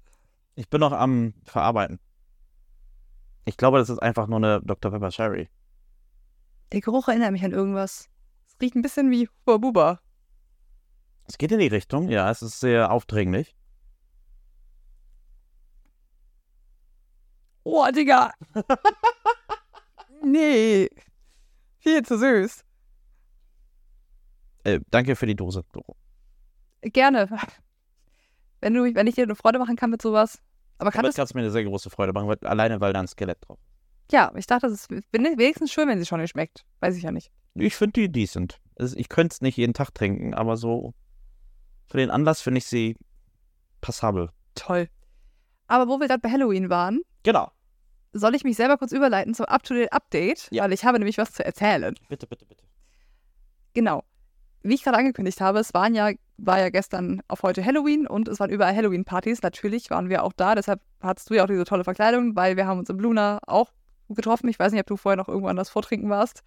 Ich 0.54 0.68
bin 0.68 0.80
noch 0.80 0.92
am 0.92 1.32
Verarbeiten. 1.44 1.98
Ich 3.46 3.56
glaube, 3.56 3.78
das 3.78 3.88
ist 3.88 4.00
einfach 4.00 4.26
nur 4.26 4.36
eine 4.36 4.60
Dr. 4.62 4.90
Pepper 4.90 5.10
Cherry. 5.10 5.48
Der 6.72 6.82
Geruch 6.82 7.08
erinnert 7.08 7.32
mich 7.32 7.42
an 7.42 7.52
irgendwas. 7.52 8.10
Es 8.46 8.60
riecht 8.60 8.74
ein 8.74 8.82
bisschen 8.82 9.10
wie 9.10 9.28
Huba 9.28 9.56
Buba. 9.56 10.03
Es 11.26 11.38
geht 11.38 11.52
in 11.52 11.58
die 11.58 11.68
Richtung, 11.68 12.08
ja, 12.08 12.30
es 12.30 12.42
ist 12.42 12.60
sehr 12.60 12.90
aufdringlich. 12.90 13.54
Oh, 17.64 17.86
Digga. 17.90 18.32
nee. 20.22 20.88
Viel 21.78 22.02
zu 22.02 22.18
süß. 22.18 22.62
Äh, 24.64 24.80
danke 24.90 25.16
für 25.16 25.26
die 25.26 25.34
Dose, 25.34 25.64
Doro. 25.72 25.96
Gerne. 26.82 27.28
Wenn, 28.60 28.74
du, 28.74 28.94
wenn 28.94 29.06
ich 29.06 29.14
dir 29.14 29.24
eine 29.24 29.34
Freude 29.34 29.58
machen 29.58 29.76
kann 29.76 29.90
mit 29.90 30.02
sowas. 30.02 30.40
Aber 30.78 30.90
kann 30.90 31.02
Damit 31.02 31.10
das. 31.10 31.16
kannst 31.16 31.34
du 31.34 31.38
mir 31.38 31.42
eine 31.42 31.50
sehr 31.50 31.64
große 31.64 31.90
Freude 31.90 32.12
machen, 32.12 32.28
weil, 32.28 32.38
alleine 32.44 32.80
weil 32.80 32.92
da 32.92 33.00
ein 33.00 33.06
Skelett 33.08 33.38
drauf 33.40 33.58
Ja, 34.10 34.32
ich 34.36 34.46
dachte, 34.46 34.66
es 34.66 34.86
ist 34.88 34.90
wenigstens 35.12 35.72
schön, 35.72 35.88
wenn 35.88 35.98
sie 35.98 36.06
schon 36.06 36.20
nicht 36.20 36.30
schmeckt. 36.30 36.64
Weiß 36.80 36.96
ich 36.96 37.02
ja 37.02 37.12
nicht. 37.12 37.30
Ich 37.54 37.76
finde 37.76 37.92
die 37.92 38.10
decent. 38.12 38.60
Ich 38.96 39.08
könnte 39.08 39.34
es 39.34 39.40
nicht 39.40 39.56
jeden 39.56 39.72
Tag 39.72 39.94
trinken, 39.94 40.34
aber 40.34 40.56
so 40.56 40.94
für 41.88 41.96
den 41.98 42.10
Anlass 42.10 42.40
finde 42.42 42.58
ich 42.58 42.66
sie 42.66 42.96
passabel. 43.80 44.30
Toll. 44.54 44.88
Aber 45.66 45.88
wo 45.88 45.98
wir 46.00 46.08
gerade 46.08 46.20
bei 46.20 46.30
Halloween 46.30 46.70
waren, 46.70 47.00
Genau. 47.22 47.50
soll 48.12 48.34
ich 48.34 48.44
mich 48.44 48.56
selber 48.56 48.76
kurz 48.78 48.92
überleiten 48.92 49.34
zum 49.34 49.46
Up-to-Date-Update? 49.46 50.48
Ja. 50.50 50.64
Weil 50.64 50.72
ich 50.72 50.84
habe 50.84 50.98
nämlich 50.98 51.18
was 51.18 51.32
zu 51.32 51.44
erzählen. 51.44 51.94
Bitte, 52.08 52.26
bitte, 52.26 52.46
bitte. 52.46 52.64
Genau. 53.74 54.04
Wie 54.62 54.74
ich 54.74 54.82
gerade 54.82 54.98
angekündigt 54.98 55.40
habe, 55.40 55.58
es 55.58 55.74
waren 55.74 55.94
ja 55.94 56.10
war 56.36 56.58
ja 56.58 56.68
gestern 56.68 57.22
auf 57.28 57.42
heute 57.42 57.64
Halloween 57.64 58.06
und 58.08 58.26
es 58.28 58.40
waren 58.40 58.50
überall 58.50 58.74
Halloween-Partys. 58.74 59.42
Natürlich 59.42 59.90
waren 59.90 60.08
wir 60.08 60.24
auch 60.24 60.32
da, 60.32 60.54
deshalb 60.54 60.80
hattest 61.00 61.30
du 61.30 61.34
ja 61.34 61.44
auch 61.44 61.48
diese 61.48 61.64
tolle 61.64 61.84
Verkleidung, 61.84 62.34
weil 62.34 62.56
wir 62.56 62.66
haben 62.66 62.80
uns 62.80 62.90
im 62.90 62.98
Luna 62.98 63.38
auch 63.46 63.70
getroffen. 64.08 64.48
Ich 64.48 64.58
weiß 64.58 64.72
nicht, 64.72 64.80
ob 64.80 64.86
du 64.86 64.96
vorher 64.96 65.16
noch 65.16 65.28
irgendwo 65.28 65.46
anders 65.48 65.70
vortrinken 65.70 66.10
warst. 66.10 66.42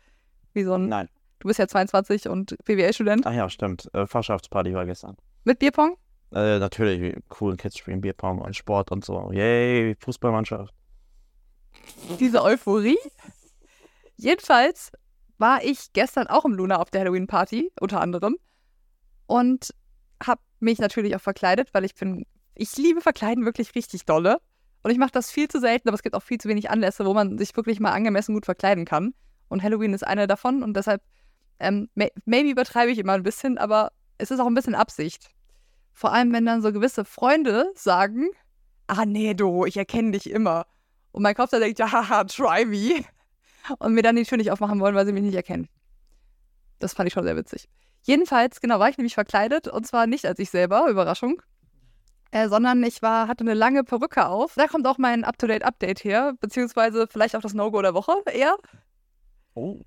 Wie 0.54 0.64
so 0.64 0.74
ein. 0.74 0.90
Nein. 0.90 1.10
Du 1.40 1.48
bist 1.48 1.60
ja 1.60 1.68
22 1.68 2.28
und 2.28 2.58
BWL-Student. 2.66 3.26
Ach 3.28 3.34
ja, 3.34 3.50
stimmt. 3.50 3.90
Äh, 3.94 4.08
Fachschaftsparty 4.08 4.74
war 4.74 4.86
gestern. 4.86 5.16
Mit 5.48 5.60
Bierpong? 5.60 5.96
Äh, 6.34 6.60
natürlich, 6.60 7.16
coolen 7.30 7.56
Kids 7.56 7.78
spielen 7.78 8.02
Bierpong 8.02 8.40
und 8.42 8.54
Sport 8.54 8.92
und 8.92 9.06
so. 9.06 9.32
Yay, 9.32 9.96
Fußballmannschaft. 9.98 10.74
Diese 12.20 12.44
Euphorie. 12.44 12.98
Jedenfalls 14.18 14.92
war 15.38 15.64
ich 15.64 15.94
gestern 15.94 16.28
auch 16.28 16.44
im 16.44 16.52
Luna 16.52 16.80
auf 16.80 16.90
der 16.90 17.00
Halloween-Party, 17.00 17.72
unter 17.80 18.02
anderem. 18.02 18.36
Und 19.26 19.74
habe 20.22 20.42
mich 20.60 20.80
natürlich 20.80 21.16
auch 21.16 21.22
verkleidet, 21.22 21.74
weil 21.74 21.86
ich 21.86 21.96
bin, 21.96 22.26
ich 22.54 22.76
liebe 22.76 23.00
Verkleiden 23.00 23.46
wirklich 23.46 23.74
richtig 23.74 24.04
dolle. 24.04 24.40
Und 24.84 24.92
ich 24.92 24.98
mache 24.98 25.12
das 25.14 25.32
viel 25.32 25.48
zu 25.48 25.62
selten, 25.62 25.88
aber 25.88 25.96
es 25.96 26.04
gibt 26.04 26.16
auch 26.16 26.24
viel 26.24 26.40
zu 26.40 26.50
wenig 26.50 26.70
Anlässe, 26.70 27.06
wo 27.06 27.14
man 27.14 27.38
sich 27.38 27.56
wirklich 27.56 27.80
mal 27.80 27.94
angemessen 27.94 28.34
gut 28.34 28.44
verkleiden 28.44 28.84
kann. 28.84 29.14
Und 29.48 29.64
Halloween 29.64 29.94
ist 29.94 30.06
einer 30.06 30.28
davon 30.28 30.62
und 30.62 30.76
deshalb, 30.76 31.02
ähm, 31.60 31.88
maybe 31.96 32.50
übertreibe 32.50 32.92
ich 32.92 32.98
immer 32.98 33.14
ein 33.14 33.24
bisschen, 33.24 33.58
aber 33.58 33.94
es 34.18 34.30
ist 34.30 34.42
auch 34.42 34.48
ein 34.48 34.54
bisschen 34.54 34.76
Absicht. 34.76 35.30
Vor 35.98 36.14
allem, 36.14 36.32
wenn 36.32 36.46
dann 36.46 36.62
so 36.62 36.72
gewisse 36.72 37.06
Freunde 37.06 37.72
sagen, 37.74 38.30
ah 38.86 39.04
nee, 39.04 39.34
du, 39.34 39.66
ich 39.66 39.78
erkenne 39.78 40.12
dich 40.12 40.30
immer. 40.30 40.68
Und 41.12 41.24
mein 41.24 41.34
Kopf 41.34 41.50
da 41.50 41.58
denkt, 41.58 41.80
ja, 41.80 41.92
haha, 41.92 42.24
try 42.26 42.66
me. 42.66 43.04
Und 43.80 43.96
mir 43.96 44.04
dann 44.04 44.16
die 44.16 44.24
Tür 44.24 44.38
nicht 44.38 44.52
aufmachen 44.52 44.80
wollen, 44.80 44.94
weil 44.94 45.08
sie 45.08 45.12
mich 45.12 45.24
nicht 45.24 45.34
erkennen. 45.34 45.68
Das 46.78 46.94
fand 46.94 47.08
ich 47.08 47.14
schon 47.14 47.24
sehr 47.24 47.36
witzig. 47.36 47.68
Jedenfalls, 48.04 48.62
genau, 48.62 48.78
war 48.78 48.90
ich 48.90 49.00
nämlich 49.00 49.16
verkleidet 49.16 49.68
und 49.70 49.88
zwar 49.88 50.06
nicht 50.06 50.28
als 50.28 50.38
ich 50.38 50.52
selber, 50.52 50.88
Überraschung, 50.88 51.42
äh, 52.30 52.48
sondern 52.48 52.84
ich 52.84 53.02
war, 53.02 53.28
hatte 53.28 53.42
eine 53.42 53.56
lange 53.56 53.84
Perücke 53.84 54.28
auf. 54.28 54.54
Da 54.54 54.68
kommt 54.68 54.86
auch 54.86 55.00
mein 55.00 55.24
Up-to-Date-Update 55.24 56.04
her, 56.04 56.36
beziehungsweise 56.40 57.08
vielleicht 57.08 57.36
auch 57.36 57.42
das 57.42 57.56
No-Go 57.56 57.82
der 57.82 57.96
Woche 57.96 58.22
eher. 58.32 58.56
Oh. 59.56 59.82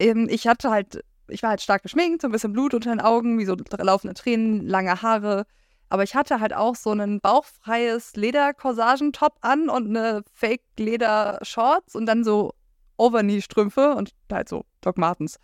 Ähm, 0.00 0.26
ich 0.28 0.48
hatte 0.48 0.70
halt, 0.70 1.04
ich 1.28 1.42
war 1.42 1.50
halt 1.50 1.60
stark 1.60 1.82
geschminkt, 1.82 2.22
so 2.22 2.28
ein 2.28 2.32
bisschen 2.32 2.52
Blut 2.52 2.74
unter 2.74 2.90
den 2.90 3.00
Augen, 3.00 3.38
wie 3.38 3.44
so 3.44 3.56
laufende 3.78 4.14
Tränen, 4.14 4.66
lange 4.66 5.02
Haare. 5.02 5.46
Aber 5.88 6.02
ich 6.02 6.14
hatte 6.14 6.40
halt 6.40 6.52
auch 6.54 6.74
so 6.74 6.92
ein 6.92 7.20
bauchfreies 7.20 8.16
Leder-Corsagentop 8.16 9.36
an 9.40 9.68
und 9.68 9.88
eine 9.88 10.22
Fake-Leder-Shorts 10.32 11.94
und 11.94 12.06
dann 12.06 12.24
so 12.24 12.52
Overknee-Strümpfe 12.96 13.94
und 13.94 14.10
halt 14.30 14.48
so 14.48 14.64
Doc 14.80 14.98
Martens. 14.98 15.38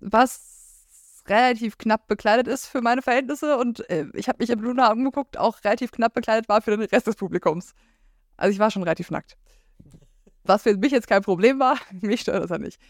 Was 0.00 1.22
relativ 1.26 1.78
knapp 1.78 2.06
bekleidet 2.06 2.48
ist 2.48 2.66
für 2.66 2.80
meine 2.80 3.02
Verhältnisse 3.02 3.58
und 3.58 3.88
äh, 3.90 4.06
ich 4.14 4.28
habe 4.28 4.38
mich 4.40 4.50
im 4.50 4.60
Luna 4.60 4.88
angeguckt, 4.88 5.36
auch 5.38 5.62
relativ 5.64 5.92
knapp 5.92 6.14
bekleidet 6.14 6.48
war 6.48 6.62
für 6.62 6.70
den 6.70 6.80
Rest 6.80 7.06
des 7.06 7.16
Publikums. 7.16 7.74
Also 8.36 8.52
ich 8.52 8.58
war 8.58 8.70
schon 8.70 8.82
relativ 8.82 9.10
nackt. 9.10 9.36
Was 10.44 10.62
für 10.62 10.74
mich 10.76 10.92
jetzt 10.92 11.06
kein 11.06 11.22
Problem 11.22 11.60
war, 11.60 11.76
mich 12.00 12.22
stört 12.22 12.42
das 12.42 12.50
ja 12.50 12.58
nicht. 12.58 12.80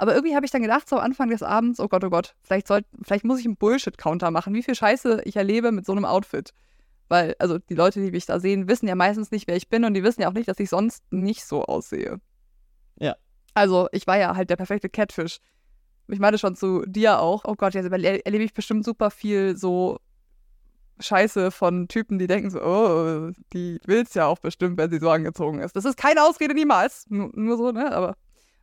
Aber 0.00 0.14
irgendwie 0.14 0.34
habe 0.34 0.46
ich 0.46 0.50
dann 0.50 0.62
gedacht, 0.62 0.88
so 0.88 0.96
am 0.96 1.02
Anfang 1.02 1.28
des 1.28 1.42
Abends, 1.42 1.78
oh 1.78 1.86
Gott, 1.86 2.02
oh 2.04 2.08
Gott, 2.08 2.34
vielleicht, 2.40 2.66
soll, 2.66 2.86
vielleicht 3.02 3.22
muss 3.22 3.38
ich 3.38 3.44
einen 3.44 3.58
Bullshit-Counter 3.58 4.30
machen, 4.30 4.54
wie 4.54 4.62
viel 4.62 4.74
Scheiße 4.74 5.20
ich 5.26 5.36
erlebe 5.36 5.72
mit 5.72 5.84
so 5.84 5.92
einem 5.92 6.06
Outfit. 6.06 6.54
Weil, 7.08 7.36
also 7.38 7.58
die 7.58 7.74
Leute, 7.74 8.00
die 8.00 8.10
mich 8.10 8.24
da 8.24 8.40
sehen, 8.40 8.66
wissen 8.66 8.88
ja 8.88 8.94
meistens 8.94 9.30
nicht, 9.30 9.46
wer 9.46 9.56
ich 9.56 9.68
bin 9.68 9.84
und 9.84 9.92
die 9.92 10.02
wissen 10.02 10.22
ja 10.22 10.30
auch 10.30 10.32
nicht, 10.32 10.48
dass 10.48 10.58
ich 10.58 10.70
sonst 10.70 11.04
nicht 11.12 11.44
so 11.44 11.66
aussehe. 11.66 12.18
Ja. 12.98 13.14
Also, 13.52 13.88
ich 13.92 14.06
war 14.06 14.16
ja 14.16 14.34
halt 14.34 14.48
der 14.48 14.56
perfekte 14.56 14.88
Catfish. 14.88 15.36
Ich 16.08 16.18
meine 16.18 16.38
schon 16.38 16.56
zu 16.56 16.82
dir 16.86 17.20
auch. 17.20 17.44
Oh 17.44 17.54
Gott, 17.54 17.74
jetzt 17.74 17.92
erlebe 17.92 18.42
ich 18.42 18.54
bestimmt 18.54 18.86
super 18.86 19.10
viel 19.10 19.54
so 19.54 19.98
Scheiße 20.98 21.50
von 21.50 21.88
Typen, 21.88 22.18
die 22.18 22.26
denken 22.26 22.48
so, 22.48 22.62
oh, 22.62 23.32
die 23.52 23.78
will 23.84 24.04
es 24.04 24.14
ja 24.14 24.24
auch 24.24 24.38
bestimmt, 24.38 24.78
wenn 24.78 24.90
sie 24.90 24.98
so 24.98 25.10
angezogen 25.10 25.60
ist. 25.60 25.76
Das 25.76 25.84
ist 25.84 25.98
keine 25.98 26.22
Ausrede 26.22 26.54
niemals. 26.54 27.04
Nur, 27.10 27.30
nur 27.34 27.58
so, 27.58 27.70
ne? 27.70 27.92
Aber 27.92 28.16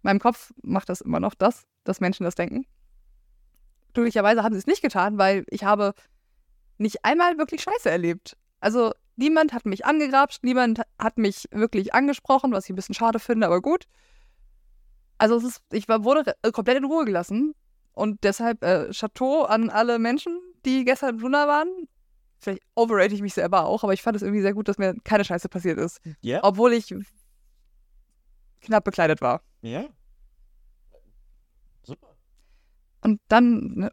meinem 0.07 0.19
Kopf 0.19 0.51
macht 0.63 0.89
das 0.89 1.01
immer 1.01 1.19
noch 1.19 1.35
das, 1.35 1.65
dass 1.83 1.99
Menschen 1.99 2.23
das 2.23 2.35
denken. 2.35 2.65
Glücklicherweise 3.93 4.41
haben 4.41 4.53
sie 4.53 4.59
es 4.59 4.65
nicht 4.65 4.81
getan, 4.81 5.17
weil 5.17 5.45
ich 5.49 5.63
habe 5.63 5.93
nicht 6.77 7.03
einmal 7.05 7.37
wirklich 7.37 7.61
Scheiße 7.61 7.89
erlebt. 7.89 8.37
Also 8.59 8.93
niemand 9.15 9.53
hat 9.53 9.65
mich 9.65 9.85
angegrapscht, 9.85 10.43
niemand 10.43 10.81
hat 10.97 11.17
mich 11.17 11.45
wirklich 11.51 11.93
angesprochen, 11.93 12.51
was 12.51 12.65
ich 12.65 12.71
ein 12.71 12.75
bisschen 12.75 12.95
schade 12.95 13.19
finde, 13.19 13.47
aber 13.47 13.61
gut. 13.61 13.85
Also 15.17 15.35
es 15.35 15.43
ist, 15.43 15.61
ich 15.71 15.87
war, 15.87 16.03
wurde 16.03 16.35
komplett 16.53 16.77
in 16.77 16.85
Ruhe 16.85 17.05
gelassen. 17.05 17.53
Und 17.93 18.23
deshalb 18.23 18.63
äh, 18.63 18.91
Chateau 18.91 19.43
an 19.43 19.71
alle 19.71 19.97
Menschen, 19.97 20.39
die 20.65 20.85
gestern 20.85 21.15
im 21.15 21.19
Luna 21.19 21.47
waren. 21.47 21.67
Vielleicht 22.39 22.61
overrate 22.75 23.15
ich 23.15 23.23
mich 23.23 23.33
selber 23.33 23.65
auch, 23.65 23.83
aber 23.83 23.93
ich 23.93 24.03
fand 24.03 24.15
es 24.15 24.21
irgendwie 24.21 24.41
sehr 24.41 24.53
gut, 24.53 24.67
dass 24.67 24.77
mir 24.77 24.93
keine 25.03 25.25
Scheiße 25.25 25.49
passiert 25.49 25.79
ist. 25.79 25.99
Ja. 26.21 26.43
Obwohl 26.43 26.73
ich 26.73 26.93
knapp 28.61 28.83
bekleidet 28.83 29.21
war. 29.21 29.41
Ja. 29.63 29.81
Super. 29.81 29.96
Und 33.01 33.21
dann 33.27 33.59
ne, 33.75 33.91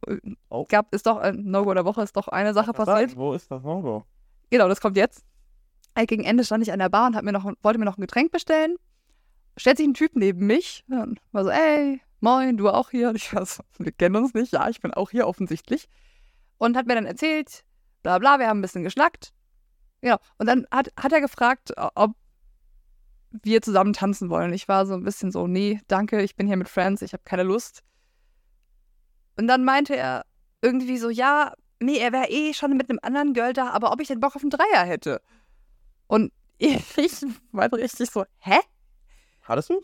Oh. 0.48 0.64
gab 0.68 0.94
es 0.94 1.02
doch, 1.02 1.18
ein 1.18 1.42
No-Go 1.44 1.74
der 1.74 1.84
Woche 1.84 2.02
ist 2.02 2.16
doch 2.16 2.28
eine 2.28 2.54
Sache 2.54 2.72
passiert. 2.72 3.10
sagen? 3.10 3.16
Wo 3.16 3.32
ist 3.34 3.50
das 3.50 3.62
No-Go? 3.62 4.04
Genau, 4.50 4.68
das 4.68 4.80
kommt 4.80 4.96
jetzt. 4.96 5.24
Äh, 5.94 6.06
Gegen 6.06 6.24
Ende 6.24 6.44
stand 6.44 6.62
ich 6.62 6.72
an 6.72 6.78
der 6.78 6.88
Bar 6.88 7.08
und 7.08 7.22
mir 7.22 7.32
noch, 7.32 7.44
wollte 7.62 7.78
mir 7.78 7.84
noch 7.84 7.98
ein 7.98 8.00
Getränk 8.00 8.32
bestellen. 8.32 8.76
Stellt 9.56 9.76
sich 9.76 9.86
ein 9.86 9.94
Typ 9.94 10.12
neben 10.16 10.46
mich 10.46 10.84
und 10.88 11.20
war 11.32 11.44
so, 11.44 11.50
ey, 11.50 12.00
moin, 12.20 12.56
du 12.56 12.68
auch 12.70 12.90
hier? 12.90 13.10
Und 13.10 13.16
ich 13.16 13.32
war 13.34 13.46
so, 13.46 13.62
wir 13.78 13.92
kennen 13.92 14.16
uns 14.16 14.34
nicht. 14.34 14.52
Ja, 14.52 14.68
ich 14.68 14.80
bin 14.80 14.92
auch 14.92 15.10
hier 15.10 15.28
offensichtlich. 15.28 15.86
Und 16.58 16.76
hat 16.76 16.86
mir 16.86 16.94
dann 16.94 17.06
erzählt, 17.06 17.64
bla 18.02 18.18
bla, 18.18 18.38
wir 18.38 18.48
haben 18.48 18.58
ein 18.58 18.62
bisschen 18.62 18.82
geschnackt. 18.82 19.32
Genau. 20.00 20.16
Und 20.38 20.46
dann 20.46 20.66
hat, 20.70 20.88
hat 20.98 21.12
er 21.12 21.20
gefragt, 21.20 21.72
ob 21.94 22.12
wir 23.42 23.62
zusammen 23.62 23.92
tanzen 23.92 24.30
wollen. 24.30 24.52
Ich 24.52 24.68
war 24.68 24.86
so 24.86 24.94
ein 24.94 25.02
bisschen 25.04 25.30
so, 25.32 25.46
nee, 25.46 25.80
danke, 25.88 26.22
ich 26.22 26.36
bin 26.36 26.46
hier 26.46 26.56
mit 26.56 26.68
Friends, 26.68 27.02
ich 27.02 27.12
habe 27.12 27.22
keine 27.24 27.42
Lust. 27.42 27.82
Und 29.36 29.48
dann 29.48 29.64
meinte 29.64 29.96
er 29.96 30.24
irgendwie 30.62 30.98
so, 30.98 31.10
ja, 31.10 31.52
nee, 31.80 31.98
er 31.98 32.12
wäre 32.12 32.28
eh 32.28 32.54
schon 32.54 32.76
mit 32.76 32.88
einem 32.88 32.98
anderen 33.02 33.34
Girl 33.34 33.52
da, 33.52 33.70
aber 33.70 33.92
ob 33.92 34.00
ich 34.00 34.08
denn 34.08 34.20
Bock 34.20 34.36
auf 34.36 34.42
einen 34.42 34.50
Dreier 34.50 34.84
hätte. 34.84 35.20
Und 36.06 36.32
ich 36.58 36.82
war 37.52 37.72
richtig 37.72 38.10
so, 38.10 38.24
hä? 38.38 38.58
Hattest 39.42 39.70
du? 39.70 39.80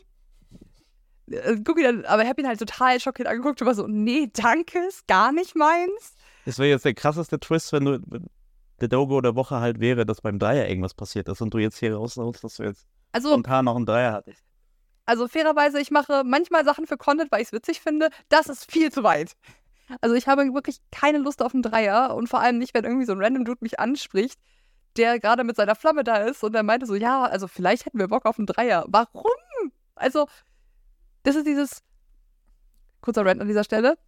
Äh, 1.30 1.57
Guck 1.64 1.78
ihn 1.78 1.85
dann, 1.85 2.04
aber 2.04 2.23
ich 2.23 2.28
habe 2.28 2.40
ihn 2.40 2.49
halt 2.49 2.59
total 2.59 2.99
schockiert 3.00 3.28
angeguckt 3.28 3.61
und 3.61 3.66
war 3.66 3.75
so, 3.75 3.87
nee, 3.87 4.30
danke, 4.33 4.78
ist 4.88 5.07
gar 5.07 5.33
nicht 5.33 5.57
meins. 5.57 6.14
Das 6.45 6.59
wäre 6.59 6.71
jetzt 6.71 6.85
der 6.85 6.95
krasseste 6.95 7.38
Twist, 7.38 7.73
wenn 7.73 7.85
du 7.85 8.00
wenn 8.07 8.26
der 8.80 8.88
No-Go 8.90 9.21
der 9.21 9.35
Woche 9.35 9.61
halt 9.61 9.78
wäre, 9.78 10.07
dass 10.07 10.23
beim 10.23 10.38
Dreier 10.38 10.66
irgendwas 10.69 10.95
passiert 10.95 11.28
ist 11.28 11.42
und 11.42 11.52
du 11.52 11.59
jetzt 11.59 11.78
hier 11.78 11.95
raushaust, 11.95 12.42
dass 12.42 12.57
du 12.57 12.62
jetzt 12.62 12.87
Also, 13.12 13.28
spontan 13.28 13.66
noch 13.66 13.76
einen 13.76 13.85
Dreier 13.85 14.12
hattest. 14.12 14.42
Also 15.11 15.26
fairerweise, 15.26 15.81
ich 15.81 15.90
mache 15.90 16.23
manchmal 16.25 16.64
Sachen 16.64 16.87
für 16.87 16.97
Content, 16.97 17.33
weil 17.33 17.43
ich 17.43 17.49
es 17.49 17.52
witzig 17.52 17.81
finde. 17.81 18.11
Das 18.29 18.47
ist 18.47 18.71
viel 18.71 18.93
zu 18.93 19.02
weit. 19.02 19.33
Also 20.00 20.14
ich 20.14 20.29
habe 20.29 20.43
wirklich 20.55 20.79
keine 20.93 21.19
Lust 21.19 21.43
auf 21.43 21.52
einen 21.52 21.64
Dreier 21.64 22.14
und 22.14 22.29
vor 22.29 22.40
allem 22.40 22.59
nicht, 22.59 22.75
wenn 22.75 22.85
irgendwie 22.85 23.07
so 23.07 23.12
ein 23.12 23.21
random 23.21 23.45
Dude 23.45 23.59
mich 23.61 23.81
anspricht, 23.81 24.38
der 24.97 25.19
gerade 25.19 25.43
mit 25.43 25.57
seiner 25.57 25.75
Flamme 25.75 26.05
da 26.05 26.19
ist 26.19 26.45
und 26.45 26.52
der 26.52 26.62
meinte 26.62 26.87
so, 26.87 26.95
ja, 26.95 27.25
also 27.25 27.49
vielleicht 27.49 27.87
hätten 27.87 27.99
wir 27.99 28.07
Bock 28.07 28.25
auf 28.25 28.38
einen 28.38 28.47
Dreier. 28.47 28.85
Warum? 28.87 29.25
Also, 29.97 30.29
das 31.25 31.35
ist 31.35 31.49
dieses, 31.49 31.83
kurzer 33.00 33.26
Rant 33.26 33.40
an 33.40 33.49
dieser 33.49 33.64
Stelle, 33.64 33.99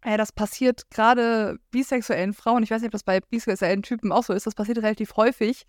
äh, 0.00 0.16
das 0.16 0.32
passiert 0.32 0.90
gerade 0.90 1.60
bisexuellen 1.70 2.34
Frauen, 2.34 2.64
ich 2.64 2.72
weiß 2.72 2.82
nicht, 2.82 2.88
ob 2.88 2.92
das 2.92 3.04
bei 3.04 3.20
bisexuellen 3.20 3.84
Typen 3.84 4.10
auch 4.10 4.24
so 4.24 4.32
ist, 4.32 4.48
das 4.48 4.56
passiert 4.56 4.78
relativ 4.78 5.16
häufig, 5.16 5.66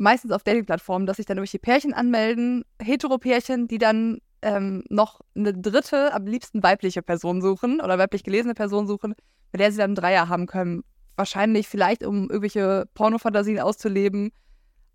meistens 0.00 0.32
auf 0.32 0.42
Dating-Plattformen, 0.42 1.06
dass 1.06 1.18
sich 1.18 1.26
dann 1.26 1.36
irgendwelche 1.36 1.58
Pärchen 1.58 1.92
anmelden, 1.92 2.64
Hetero-Pärchen, 2.80 3.68
die 3.68 3.78
dann 3.78 4.20
ähm, 4.42 4.82
noch 4.88 5.20
eine 5.36 5.52
dritte, 5.52 6.12
am 6.14 6.26
liebsten 6.26 6.62
weibliche 6.62 7.02
Person 7.02 7.42
suchen 7.42 7.80
oder 7.80 7.98
weiblich 7.98 8.24
gelesene 8.24 8.54
Person 8.54 8.86
suchen, 8.86 9.14
mit 9.52 9.60
der 9.60 9.70
sie 9.70 9.78
dann 9.78 9.90
einen 9.90 9.94
Dreier 9.96 10.28
haben 10.28 10.46
können. 10.46 10.82
Wahrscheinlich 11.16 11.68
vielleicht, 11.68 12.02
um 12.02 12.30
irgendwelche 12.30 12.88
Pornofantasien 12.94 13.60
auszuleben. 13.60 14.32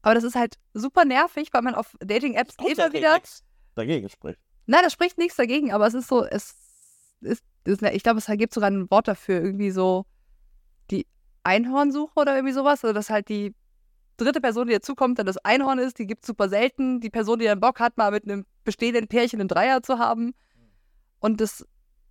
Aber 0.02 0.16
das 0.16 0.24
ist 0.24 0.36
halt 0.36 0.56
super 0.74 1.06
nervig, 1.06 1.50
weil 1.52 1.62
man 1.62 1.76
auf 1.76 1.96
Dating-Apps 2.00 2.56
immer 2.60 2.92
wieder. 2.92 3.20
Dagegen 3.76 4.10
spricht. 4.10 4.40
Nein, 4.66 4.82
das 4.84 4.94
spricht 4.94 5.20
nichts 5.20 5.36
dagegen, 5.36 5.72
aber 5.72 5.86
es 5.86 5.94
ist 5.94 6.08
so, 6.08 6.26
es 6.26 6.56
ist, 7.22 7.44
ist 7.66 7.84
ich 7.84 8.04
glaube, 8.04 8.20
es 8.20 8.26
gibt 8.26 8.54
sogar 8.56 8.72
ein 8.72 8.90
Wort 8.90 9.08
dafür, 9.08 9.36
irgendwie 9.36 9.70
so 9.70 10.06
die 10.90 11.06
Einhornsuche 11.44 12.20
oder 12.20 12.36
irgendwie 12.36 12.54
sowas. 12.54 12.84
Also, 12.84 12.94
dass 12.94 13.12
halt 13.12 13.30
die 13.30 13.54
dritte 14.18 14.42
Person, 14.42 14.68
die 14.68 14.74
dazukommt, 14.74 15.20
dann 15.20 15.26
das 15.26 15.38
Einhorn 15.38 15.80
ist, 15.80 16.00
die 16.00 16.08
gibt 16.08 16.24
es 16.24 16.28
super 16.28 16.50
selten. 16.50 17.00
Die 17.02 17.10
Person, 17.10 17.40
die 17.40 17.46
dann 17.46 17.60
Bock 17.60 17.80
hat, 17.80 17.98
mal 17.98 18.12
mit 18.12 18.24
einem 18.24 18.46
bestehenden 18.64 19.08
Pärchen 19.08 19.40
einen 19.40 19.50
Dreier 19.50 19.84
zu 19.84 20.00
haben. 20.00 20.34
Und 21.20 21.42
das 21.42 21.66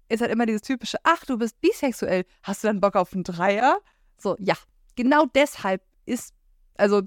ist 0.08 0.20
halt 0.20 0.30
immer 0.30 0.46
dieses 0.46 0.62
typische, 0.62 0.99
ach, 1.02 1.25
du 1.25 1.38
bist 1.38 1.61
bisexuell, 1.61 2.25
hast 2.42 2.62
du 2.62 2.68
dann 2.68 2.80
Bock 2.80 2.94
auf 2.96 3.12
einen 3.14 3.25
Dreier? 3.25 3.78
So, 4.18 4.37
ja, 4.38 4.54
genau 4.96 5.26
deshalb 5.34 5.82
ist, 6.04 6.34
also 6.76 7.02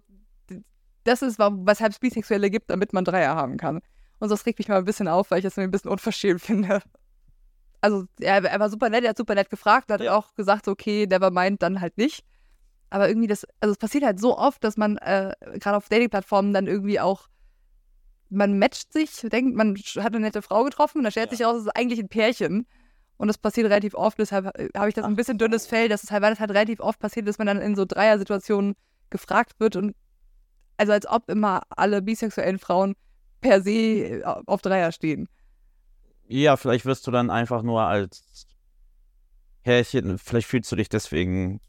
das 1.03 1.21
ist, 1.21 1.39
weshalb 1.39 1.93
es 1.93 1.99
Bisexuelle 1.99 2.49
gibt, 2.49 2.69
damit 2.69 2.91
man 2.93 3.05
Dreier 3.05 3.35
haben 3.35 3.57
kann. 3.57 3.81
Und 4.19 4.29
das 4.31 4.45
regt 4.45 4.59
mich 4.59 4.67
mal 4.67 4.77
ein 4.79 4.85
bisschen 4.85 5.07
auf, 5.07 5.31
weil 5.31 5.39
ich 5.39 5.43
das 5.43 5.57
ein 5.57 5.71
bisschen 5.71 5.91
unverschämt 5.91 6.41
finde. 6.41 6.81
also 7.81 8.05
er, 8.19 8.43
er 8.43 8.59
war 8.59 8.69
super 8.69 8.89
nett, 8.89 9.03
er 9.03 9.11
hat 9.11 9.17
super 9.17 9.35
nett 9.35 9.49
gefragt, 9.49 9.91
hat 9.91 10.01
Ja. 10.01 10.15
auch 10.17 10.33
gesagt, 10.33 10.67
okay, 10.67 11.05
never 11.07 11.31
mind, 11.31 11.61
dann 11.61 11.79
halt 11.81 11.97
nicht. 11.97 12.25
Aber 12.89 13.09
irgendwie 13.09 13.27
das, 13.27 13.45
also 13.59 13.71
es 13.73 13.77
passiert 13.77 14.03
halt 14.03 14.19
so 14.19 14.37
oft, 14.37 14.63
dass 14.63 14.77
man 14.77 14.97
äh, 14.97 15.33
gerade 15.59 15.77
auf 15.77 15.89
Dating-Plattformen 15.89 16.53
dann 16.53 16.67
irgendwie 16.67 16.99
auch, 16.99 17.27
man 18.29 18.57
matcht 18.59 18.93
sich, 18.93 19.11
denkt, 19.21 19.55
man 19.55 19.75
hat 19.75 20.07
eine 20.07 20.19
nette 20.19 20.41
Frau 20.41 20.63
getroffen 20.63 20.99
und 20.99 21.03
dann 21.03 21.11
stellt 21.11 21.31
Ja. 21.31 21.37
sich 21.37 21.45
raus, 21.45 21.57
es 21.57 21.63
ist 21.63 21.75
eigentlich 21.75 21.99
ein 21.99 22.09
Pärchen. 22.09 22.67
Und 23.17 23.27
das 23.27 23.37
passiert 23.37 23.65
relativ 23.65 23.95
oft, 23.95 24.19
deshalb 24.19 24.57
äh, 24.59 24.69
habe 24.77 24.89
ich 24.89 24.93
das 24.95 25.03
Ach 25.03 25.09
ein 25.09 25.15
bisschen 25.15 25.37
dünnes 25.37 25.65
Fell, 25.65 25.89
dass 25.89 26.03
es 26.03 26.11
halt, 26.11 26.21
weil 26.21 26.29
das 26.31 26.39
halt 26.39 26.51
relativ 26.51 26.79
oft 26.79 26.99
passiert, 26.99 27.27
dass 27.27 27.39
man 27.39 27.47
dann 27.47 27.61
in 27.61 27.75
so 27.75 27.83
Dreier-Situationen 27.85 28.75
gefragt 29.09 29.59
wird 29.59 29.75
und 29.75 29.95
also 30.77 30.91
als 30.93 31.07
ob 31.07 31.27
immer 31.29 31.63
alle 31.69 32.01
bisexuellen 32.03 32.59
Frauen 32.59 32.95
per 33.41 33.61
se 33.61 33.71
äh, 33.71 34.23
auf 34.23 34.61
Dreier 34.61 34.91
stehen. 34.91 35.27
Ja, 36.27 36.57
vielleicht 36.57 36.85
wirst 36.85 37.07
du 37.07 37.11
dann 37.11 37.29
einfach 37.31 37.63
nur 37.63 37.81
als 37.81 38.45
Härchen, 39.63 40.17
vielleicht 40.17 40.47
fühlst 40.47 40.71
du 40.71 40.75
dich 40.75 40.89
deswegen 40.89 41.59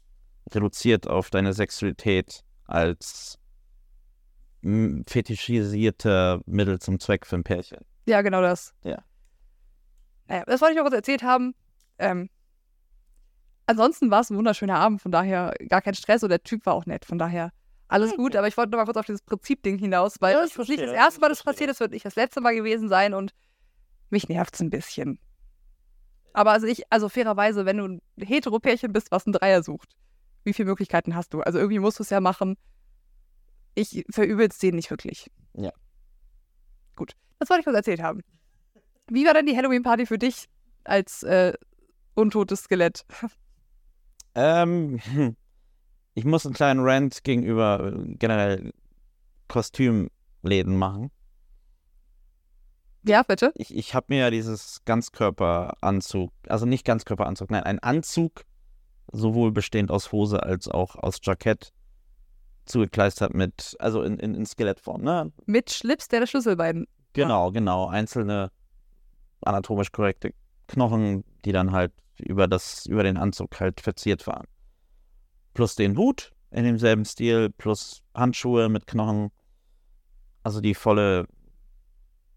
reduziert 0.55 1.07
auf 1.07 1.29
deine 1.29 1.53
Sexualität 1.53 2.43
als 2.65 3.37
fetischisierte 4.61 6.41
Mittel 6.45 6.79
zum 6.79 6.99
Zweck 6.99 7.25
für 7.25 7.37
ein 7.37 7.43
Pärchen. 7.43 7.79
Ja, 8.05 8.21
genau 8.21 8.41
das. 8.41 8.73
Ja. 8.83 9.03
Naja, 10.27 10.43
das 10.45 10.61
wollte 10.61 10.73
ich 10.73 10.77
noch 10.77 10.83
kurz 10.83 10.95
erzählt 10.95 11.23
haben. 11.23 11.55
Ähm, 11.97 12.29
ansonsten 13.65 14.11
war 14.11 14.21
es 14.21 14.29
ein 14.29 14.37
wunderschöner 14.37 14.75
Abend, 14.75 15.01
von 15.01 15.11
daher 15.11 15.53
gar 15.67 15.81
kein 15.81 15.93
Stress 15.95 16.23
und 16.23 16.29
der 16.29 16.43
Typ 16.43 16.65
war 16.65 16.73
auch 16.73 16.85
nett, 16.85 17.05
von 17.05 17.17
daher 17.17 17.51
alles 17.87 18.15
gut. 18.15 18.35
Aber 18.35 18.47
ich 18.47 18.55
wollte 18.57 18.71
noch 18.71 18.77
mal 18.77 18.85
kurz 18.85 18.97
auf 18.97 19.05
dieses 19.05 19.21
Prinzipding 19.21 19.79
hinaus, 19.79 20.17
weil 20.19 20.35
Ja, 20.35 20.43
es 20.43 20.55
ist 20.55 20.69
nicht 20.69 20.81
das 20.81 20.91
das, 20.91 20.95
erste 20.95 21.21
Mal, 21.21 21.31
es 21.31 21.41
verstehe 21.41 21.67
passiert 21.67 21.71
ist, 21.71 21.79
wird 21.79 21.91
nicht 21.91 22.05
das 22.05 22.15
letzte 22.15 22.41
Mal 22.41 22.55
gewesen 22.55 22.87
sein 22.89 23.13
und 23.13 23.33
mich 24.09 24.29
nervt 24.29 24.53
es 24.53 24.61
ein 24.61 24.69
bisschen. 24.69 25.19
Aber 26.33 26.51
also 26.51 26.67
ich, 26.67 26.83
also 26.91 27.09
fairerweise, 27.09 27.65
wenn 27.65 27.77
du 27.77 27.85
ein 27.85 28.01
Hetero-Pärchen 28.17 28.93
bist, 28.93 29.11
was 29.11 29.25
einen 29.25 29.33
Dreier 29.33 29.63
sucht, 29.63 29.95
wie 30.43 30.53
viele 30.53 30.69
Möglichkeiten 30.69 31.15
hast 31.15 31.33
du? 31.33 31.41
Also 31.41 31.59
irgendwie 31.59 31.79
musst 31.79 31.99
du 31.99 32.03
es 32.03 32.09
ja 32.09 32.19
machen. 32.19 32.57
Ich 33.75 34.05
verübel 34.09 34.47
es 34.47 34.57
denen 34.57 34.75
nicht 34.75 34.89
wirklich. 34.89 35.31
Ja. 35.53 35.71
Gut, 36.95 37.13
das 37.39 37.49
wollte 37.49 37.61
ich 37.61 37.65
kurz 37.65 37.77
erzählt 37.77 38.01
haben. 38.01 38.21
Wie 39.07 39.25
war 39.25 39.33
denn 39.33 39.45
die 39.45 39.55
Halloween-Party 39.55 40.05
für 40.05 40.17
dich 40.17 40.47
als 40.83 41.23
äh, 41.23 41.53
untotes 42.15 42.63
Skelett? 42.63 43.05
Ähm, 44.35 44.99
hm. 45.03 45.35
ich 46.13 46.25
muss 46.25 46.45
einen 46.45 46.55
kleinen 46.55 46.81
Rant 46.81 47.23
gegenüber 47.23 47.93
äh, 47.93 48.15
generell 48.15 48.71
Kostümläden 49.47 50.77
machen. 50.77 51.11
Ja, 53.03 53.23
bitte? 53.23 53.51
Ich, 53.55 53.75
ich 53.75 53.95
habe 53.95 54.07
mir 54.09 54.19
ja 54.19 54.29
dieses 54.29 54.81
Ganzkörperanzug, 54.85 56.31
also 56.47 56.65
nicht 56.65 56.85
Ganzkörperanzug, 56.85 57.49
nein, 57.49 57.63
ein 57.63 57.79
Anzug, 57.79 58.43
sowohl 59.11 59.51
bestehend 59.51 59.91
aus 59.91 60.11
Hose 60.11 60.43
als 60.43 60.67
auch 60.67 60.95
aus 60.95 61.19
Jackett, 61.21 61.71
zugekleistert 62.65 63.33
mit, 63.33 63.75
also 63.79 64.03
in, 64.03 64.19
in, 64.19 64.35
in 64.35 64.45
Skelettform, 64.45 65.01
ne? 65.01 65.31
Mit 65.45 65.71
Schlips, 65.71 66.07
der 66.07 66.25
Schlüsselbein. 66.27 66.85
Genau, 67.13 67.51
genau. 67.51 67.87
Einzelne 67.87 68.51
anatomisch 69.41 69.91
korrekte 69.91 70.33
Knochen, 70.67 71.23
die 71.45 71.51
dann 71.51 71.71
halt 71.71 71.91
über 72.17 72.47
das, 72.47 72.85
über 72.85 73.03
den 73.03 73.17
Anzug 73.17 73.59
halt 73.59 73.81
verziert 73.81 74.27
waren. 74.27 74.45
Plus 75.53 75.75
den 75.75 75.97
Hut 75.97 76.31
in 76.51 76.63
demselben 76.63 77.05
Stil, 77.05 77.49
plus 77.49 78.01
Handschuhe 78.13 78.69
mit 78.69 78.87
Knochen. 78.87 79.31
Also 80.43 80.61
die 80.61 80.73
volle 80.73 81.27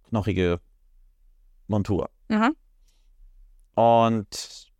knochige 0.08 0.60
Montur. 1.66 2.10
Mhm. 2.28 2.56
Und 3.74 4.71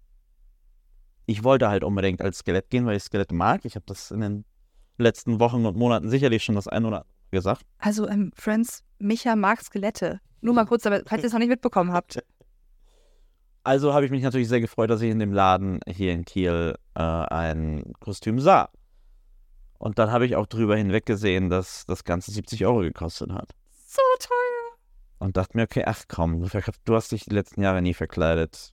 ich 1.26 1.44
wollte 1.44 1.68
halt 1.68 1.84
unbedingt 1.84 2.20
als 2.20 2.38
Skelett 2.38 2.70
gehen, 2.70 2.86
weil 2.86 2.96
ich 2.96 3.02
Skelette 3.02 3.34
mag. 3.34 3.64
Ich 3.64 3.74
habe 3.74 3.86
das 3.86 4.10
in 4.10 4.20
den 4.20 4.44
letzten 4.98 5.40
Wochen 5.40 5.66
und 5.66 5.76
Monaten 5.76 6.08
sicherlich 6.08 6.44
schon 6.44 6.54
das 6.54 6.68
ein 6.68 6.84
oder 6.84 6.98
andere 6.98 7.12
gesagt. 7.32 7.64
Also, 7.78 8.08
ähm, 8.08 8.30
Friends, 8.36 8.84
Micha 8.98 9.34
mag 9.34 9.60
Skelette. 9.60 10.20
Nur 10.40 10.54
mal 10.54 10.66
kurz, 10.66 10.86
aber 10.86 11.02
falls 11.06 11.22
ihr 11.22 11.26
es 11.26 11.32
noch 11.32 11.40
nicht 11.40 11.48
mitbekommen 11.48 11.92
habt. 11.92 12.22
Also 13.64 13.94
habe 13.94 14.04
ich 14.04 14.10
mich 14.10 14.24
natürlich 14.24 14.48
sehr 14.48 14.60
gefreut, 14.60 14.90
dass 14.90 15.02
ich 15.02 15.10
in 15.12 15.20
dem 15.20 15.32
Laden 15.32 15.78
hier 15.86 16.12
in 16.12 16.24
Kiel 16.24 16.74
äh, 16.96 17.00
ein 17.00 17.92
Kostüm 18.00 18.40
sah. 18.40 18.70
Und 19.78 20.00
dann 20.00 20.10
habe 20.10 20.26
ich 20.26 20.34
auch 20.34 20.46
drüber 20.46 20.76
hinweggesehen, 20.76 21.48
dass 21.48 21.86
das 21.86 22.02
Ganze 22.02 22.32
70 22.32 22.66
Euro 22.66 22.80
gekostet 22.80 23.30
hat. 23.30 23.52
So 23.86 24.02
teuer. 24.18 24.78
Und 25.20 25.36
dachte 25.36 25.56
mir, 25.56 25.62
okay, 25.62 25.84
ach 25.86 26.02
komm, 26.08 26.42
du 26.42 26.94
hast 26.96 27.12
dich 27.12 27.26
die 27.26 27.34
letzten 27.34 27.62
Jahre 27.62 27.82
nie 27.82 27.94
verkleidet. 27.94 28.72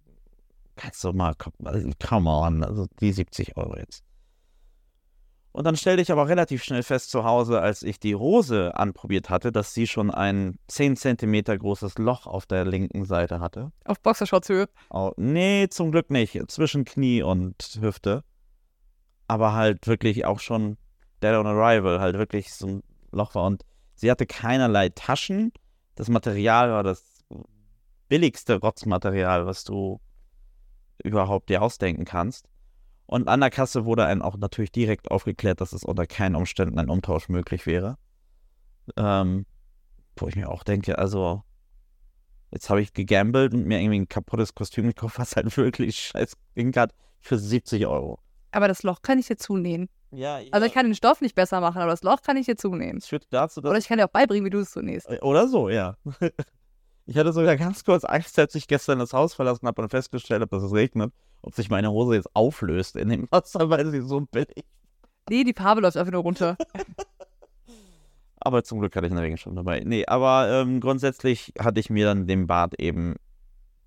Kannst 0.80 1.04
du 1.04 1.12
mal, 1.12 1.36
komm, 1.38 1.52
also, 1.66 1.90
come 2.02 2.30
on, 2.30 2.64
also 2.64 2.88
die 3.02 3.12
70 3.12 3.58
Euro 3.58 3.76
jetzt. 3.78 4.02
Und 5.52 5.66
dann 5.66 5.76
stellte 5.76 6.02
ich 6.02 6.10
aber 6.10 6.30
relativ 6.30 6.64
schnell 6.64 6.84
fest 6.84 7.12
zu 7.12 7.26
Hause, 7.26 7.60
als 7.60 7.84
ich 7.84 8.00
die 8.00 8.16
Hose 8.16 8.78
anprobiert 8.78 9.30
hatte, 9.30 9.52
dass 9.52 9.74
sie 9.74 9.88
schon 9.88 10.10
ein 10.10 10.58
10 10.70 10.96
Zentimeter 10.96 11.58
großes 11.58 11.98
Loch 11.98 12.28
auf 12.28 12.46
der 12.46 12.64
linken 12.64 13.04
Seite 13.04 13.42
hatte. 13.42 13.74
Auf 13.84 14.00
Boxershortshöhe. 14.00 14.70
Oh, 14.90 15.12
nee, 15.18 15.68
zum 15.70 15.92
Glück 15.92 16.12
nicht. 16.12 16.40
Zwischen 16.50 16.86
Knie 16.86 17.24
und 17.24 17.78
Hüfte. 17.82 18.24
Aber 19.28 19.52
halt 19.52 19.86
wirklich 19.86 20.24
auch 20.24 20.40
schon 20.40 20.78
Dead 21.22 21.34
on 21.34 21.46
Arrival, 21.46 22.00
halt 22.00 22.18
wirklich 22.18 22.54
so 22.54 22.68
ein 22.68 22.84
Loch 23.12 23.36
war. 23.36 23.46
Und 23.48 23.66
sie 23.96 24.10
hatte 24.10 24.26
keinerlei 24.26 24.88
Taschen. 24.88 25.52
Das 25.96 26.08
Material 26.08 26.72
war 26.72 26.84
das 26.84 27.04
billigste 28.08 28.62
Rotzmaterial, 28.62 29.46
was 29.46 29.66
du 29.66 30.00
überhaupt 31.04 31.50
dir 31.50 31.62
ausdenken 31.62 32.06
kannst. 32.06 32.48
Und 33.06 33.28
an 33.28 33.40
der 33.40 33.50
Kasse 33.50 33.86
wurde 33.86 34.06
einem 34.06 34.22
auch 34.22 34.38
natürlich 34.38 34.72
direkt 34.72 35.10
aufgeklärt, 35.10 35.62
dass 35.62 35.74
es 35.74 35.84
unter 35.84 36.06
keinen 36.06 36.36
Umständen 36.36 36.78
ein 36.78 36.90
Umtausch 36.90 37.28
möglich 37.30 37.66
wäre. 37.66 37.98
Ähm, 38.98 39.46
wo 40.16 40.28
ich 40.28 40.36
mir 40.36 40.50
auch 40.50 40.64
denke, 40.64 40.98
also 40.98 41.44
Jetzt 42.52 42.70
habe 42.70 42.82
ich 42.82 42.94
gegambelt 42.94 43.54
und 43.54 43.66
mir 43.66 43.80
irgendwie 43.80 44.00
ein 44.00 44.10
kaputtes 44.10 44.56
Kostüm 44.56 44.88
gekauft, 44.88 45.20
was 45.20 45.36
halt 45.36 45.56
wirklich 45.58 46.00
scheiß 46.00 46.34
Ding 46.56 46.76
hat, 46.76 46.94
für 47.20 47.38
70 47.38 47.86
Euro. 47.88 48.20
Aber 48.52 48.68
das 48.68 48.84
Loch 48.84 49.02
kann 49.02 49.20
ich 49.20 49.28
dir 49.28 49.38
zunähen. 49.38 49.90
Ja, 50.12 50.40
Also 50.52 50.66
ich 50.66 50.74
kann 50.74 50.88
den 50.88 50.96
Stoff 50.96 51.22
nicht 51.22 51.36
besser 51.36 51.62
machen, 51.62 51.80
aber 51.80 51.92
das 51.92 52.02
Loch 52.02 52.24
kann 52.24 52.36
ich 52.38 52.48
dir 52.48 52.56
zunähen. 52.56 52.98
Es 52.98 53.06
führt 53.06 53.28
dazu, 53.30 53.62
dass. 53.62 53.70
Oder 53.70 53.78
ich 53.78 53.88
kann 53.88 54.00
dir 54.00 54.06
auch 54.06 54.12
beibringen, 54.12 54.44
wie 54.46 54.50
du 54.50 54.60
es 54.60 54.72
zunähst. 54.72 55.08
Oder 55.22 55.48
so, 55.48 55.70
ja. 55.70 55.98
Ich 57.10 57.18
hatte 57.18 57.34
sogar 57.34 57.58
ganz 57.58 57.84
kurz 57.84 58.04
Angst, 58.04 58.38
als 58.38 58.54
ich 58.54 58.68
gestern 58.68 59.00
das 59.00 59.14
Haus 59.14 59.34
verlassen 59.34 59.66
habe 59.66 59.82
und 59.82 59.90
festgestellt 59.90 60.42
habe, 60.42 60.56
dass 60.56 60.62
es 60.62 60.74
regnet, 60.74 61.12
ob 61.42 61.56
sich 61.56 61.72
meine 61.72 61.90
Hose 61.90 62.14
jetzt 62.14 62.30
auflöst 62.36 62.96
in 62.96 63.10
dem 63.10 63.28
Wasser, 63.32 63.72
weil 63.72 63.90
sie 63.90 64.02
so 64.02 64.22
billig. 64.22 64.64
Nee, 65.28 65.44
die 65.44 65.56
Farbe 65.56 65.82
läuft 65.82 65.98
einfach 65.98 66.12
nur 66.12 66.22
runter. 66.22 66.56
Aber 68.40 68.64
zum 68.64 68.80
Glück 68.80 68.96
hatte 68.96 69.08
ich 69.08 69.12
einen 69.12 69.22
Regenschirm 69.22 69.56
dabei. 69.56 69.82
Nee, 69.84 70.06
aber 70.06 70.50
ähm, 70.50 70.80
grundsätzlich 70.80 71.52
hatte 71.60 71.80
ich 71.82 71.90
mir 71.90 72.06
dann 72.06 72.26
den 72.26 72.48
Bart 72.48 72.80
eben 72.80 73.16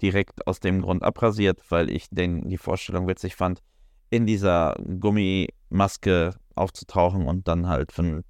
direkt 0.02 0.46
aus 0.46 0.60
dem 0.60 0.82
Grund 0.82 1.02
abrasiert, 1.02 1.62
weil 1.70 1.90
ich 1.90 2.10
den, 2.10 2.48
die 2.50 2.58
Vorstellung 2.58 3.08
witzig 3.08 3.34
fand, 3.34 3.62
in 4.10 4.26
dieser 4.26 4.74
Gummimaske 5.00 6.34
aufzutauchen 6.54 7.26
und 7.26 7.48
dann 7.48 7.66
halt 7.66 7.92
für 7.92 8.02
einen 8.02 8.24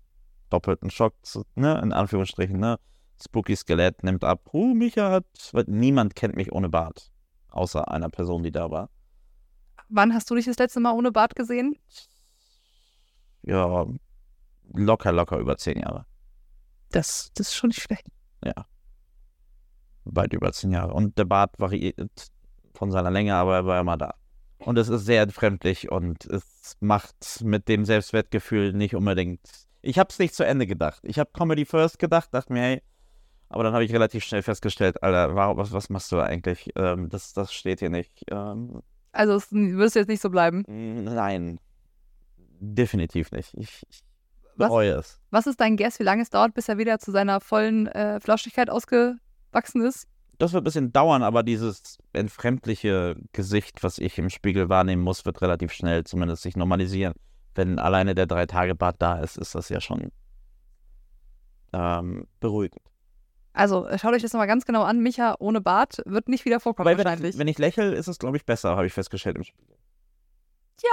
doppelten 0.49 0.91
Schock, 0.91 1.15
zu, 1.23 1.45
ne, 1.57 1.81
in 1.83 1.93
Anführungsstrichen, 1.93 2.61
ne, 2.61 2.79
Spooky 3.23 3.57
Skelett 3.57 4.03
nimmt 4.03 4.25
ab, 4.25 4.49
huh, 4.53 4.75
Micha 4.75 5.11
hat, 5.11 5.25
niemand 5.67 6.15
kennt 6.17 6.37
mich 6.37 6.53
ohne 6.53 6.69
Bart, 6.69 7.11
außer 7.51 7.91
einer 7.91 8.09
Person, 8.09 8.43
die 8.43 8.53
da 8.53 8.71
war. 8.71 8.91
Wann 9.89 10.15
hast 10.15 10.31
du 10.31 10.35
dich 10.35 10.47
das 10.47 10.59
letzte 10.59 10.81
Mal 10.81 10.93
ohne 10.93 11.13
Bart 11.13 11.35
gesehen? 11.35 11.77
Ja, 13.43 13.87
locker, 14.73 15.13
locker 15.13 15.39
über 15.39 15.57
zehn 15.57 15.79
Jahre. 15.79 16.07
Das, 16.91 17.31
das 17.35 17.49
ist 17.49 17.55
schon 17.55 17.69
nicht 17.69 17.83
schlecht. 17.83 18.07
weit 20.05 20.33
über 20.33 20.53
zehn 20.53 20.73
Jahre. 20.73 20.93
Und 20.95 21.19
der 21.19 21.25
Bart 21.25 21.59
variiert 21.59 22.29
von 22.75 22.91
seiner 22.91 23.11
Länge, 23.11 23.35
aber 23.35 23.57
er 23.57 23.67
war 23.67 23.81
immer 23.81 23.97
da. 23.97 24.15
Und 24.59 24.79
es 24.79 24.89
ist 24.89 25.05
sehr 25.05 25.23
entfremdlich 25.23 25.91
und 25.91 26.25
es 26.27 26.77
macht 26.81 27.43
mit 27.43 27.69
dem 27.69 27.85
Selbstwertgefühl 27.85 28.73
nicht 28.73 28.95
unbedingt. 28.95 29.41
Ich 29.81 29.99
habe 29.99 30.09
es 30.11 30.19
nicht 30.19 30.35
zu 30.35 30.45
Ende 30.45 30.67
gedacht. 30.67 31.01
Ich 31.03 31.19
habe 31.19 31.31
Comedy 31.33 31.65
First 31.65 31.99
gedacht, 31.99 32.33
dachte 32.33 32.53
mir, 32.53 32.61
hey, 32.61 32.83
aber 33.53 33.65
dann 33.65 33.73
habe 33.75 33.85
ich 33.85 33.93
relativ 33.93 34.25
schnell 34.25 34.43
festgestellt, 34.43 35.03
Alter, 35.03 35.35
warum, 35.35 35.57
was, 35.57 35.73
was 35.73 35.91
machst 35.91 36.11
du 36.13 36.19
eigentlich? 36.21 36.71
Ähm, 36.77 37.09
das, 37.09 37.33
das 37.33 37.53
steht 37.53 37.81
hier 37.81 37.91
nicht. 37.91 38.25
Ähm, 38.31 38.83
Also 39.13 39.35
es 39.35 39.53
wirst 39.53 39.95
jetzt 39.95 40.09
nicht 40.09 40.23
so 40.23 40.31
bleiben. 40.31 40.65
nein, 40.69 41.59
definitiv 42.61 43.31
nicht. 43.33 43.55
Ich, 43.55 43.83
ich 43.91 44.01
Was? 44.57 44.69
bereue 44.69 44.93
es. 44.93 45.21
Was 45.31 45.47
ist 45.47 45.61
dein 45.61 45.77
Guess, 45.77 45.99
wie 45.99 46.05
lange 46.05 46.23
es 46.23 46.31
dauert, 46.31 46.55
bis 46.55 46.69
er 46.69 46.79
wieder 46.79 46.99
zu 46.99 47.11
seiner 47.11 47.41
vollen 47.41 47.87
äh, 47.89 48.21
Flauschigkeit 48.21 48.71
ausgewachsen 48.71 49.83
ist? 49.83 50.07
Das 50.39 50.53
wird 50.53 50.63
ein 50.63 50.65
bisschen 50.65 50.93
dauern, 50.93 51.23
aber 51.23 51.43
dieses 51.43 51.99
entfremdliche 52.13 53.17
Gesicht, 53.33 53.83
was 53.85 53.99
ich 53.99 54.19
im 54.19 54.29
Spiegel 54.31 54.69
wahrnehmen 54.69 55.03
muss, 55.03 55.25
wird 55.25 55.41
relativ 55.43 55.73
schnell 55.73 56.05
zumindest 56.05 56.43
sich 56.43 56.57
normalisieren. 56.57 57.15
Wenn 57.55 57.79
alleine 57.79 58.15
der 58.15 58.27
Drei-Tage-Bart 58.27 58.97
da 58.99 59.21
ist, 59.21 59.37
ist 59.37 59.55
das 59.55 59.69
ja 59.69 59.81
schon 59.81 60.11
ähm, 61.73 62.27
beruhigend. 62.41 62.81
Also 63.53 63.87
äh, 63.87 63.99
schaut 63.99 64.15
euch 64.15 64.23
das 64.23 64.33
nochmal 64.33 64.47
ganz 64.47 64.65
genau 64.65 64.83
an. 64.83 65.01
Micha 65.01 65.37
ohne 65.39 65.61
Bart 65.61 66.03
wird 66.07 66.29
nicht 66.29 66.45
wieder 66.45 66.61
vorkommen 66.61 66.87
Weil 66.87 66.99
wenn 66.99 67.05
wahrscheinlich. 67.05 67.35
ich, 67.35 67.39
wenn 67.39 67.49
ich 67.49 67.59
lächle, 67.59 67.95
ist 67.95 68.09
es, 68.09 68.19
glaube 68.19 68.37
ich, 68.37 68.47
besser, 68.47 68.77
habe 68.77 68.87
ich 68.87 68.93
festgestellt 68.93 69.37
im 69.37 69.45
Spiel. 69.45 69.65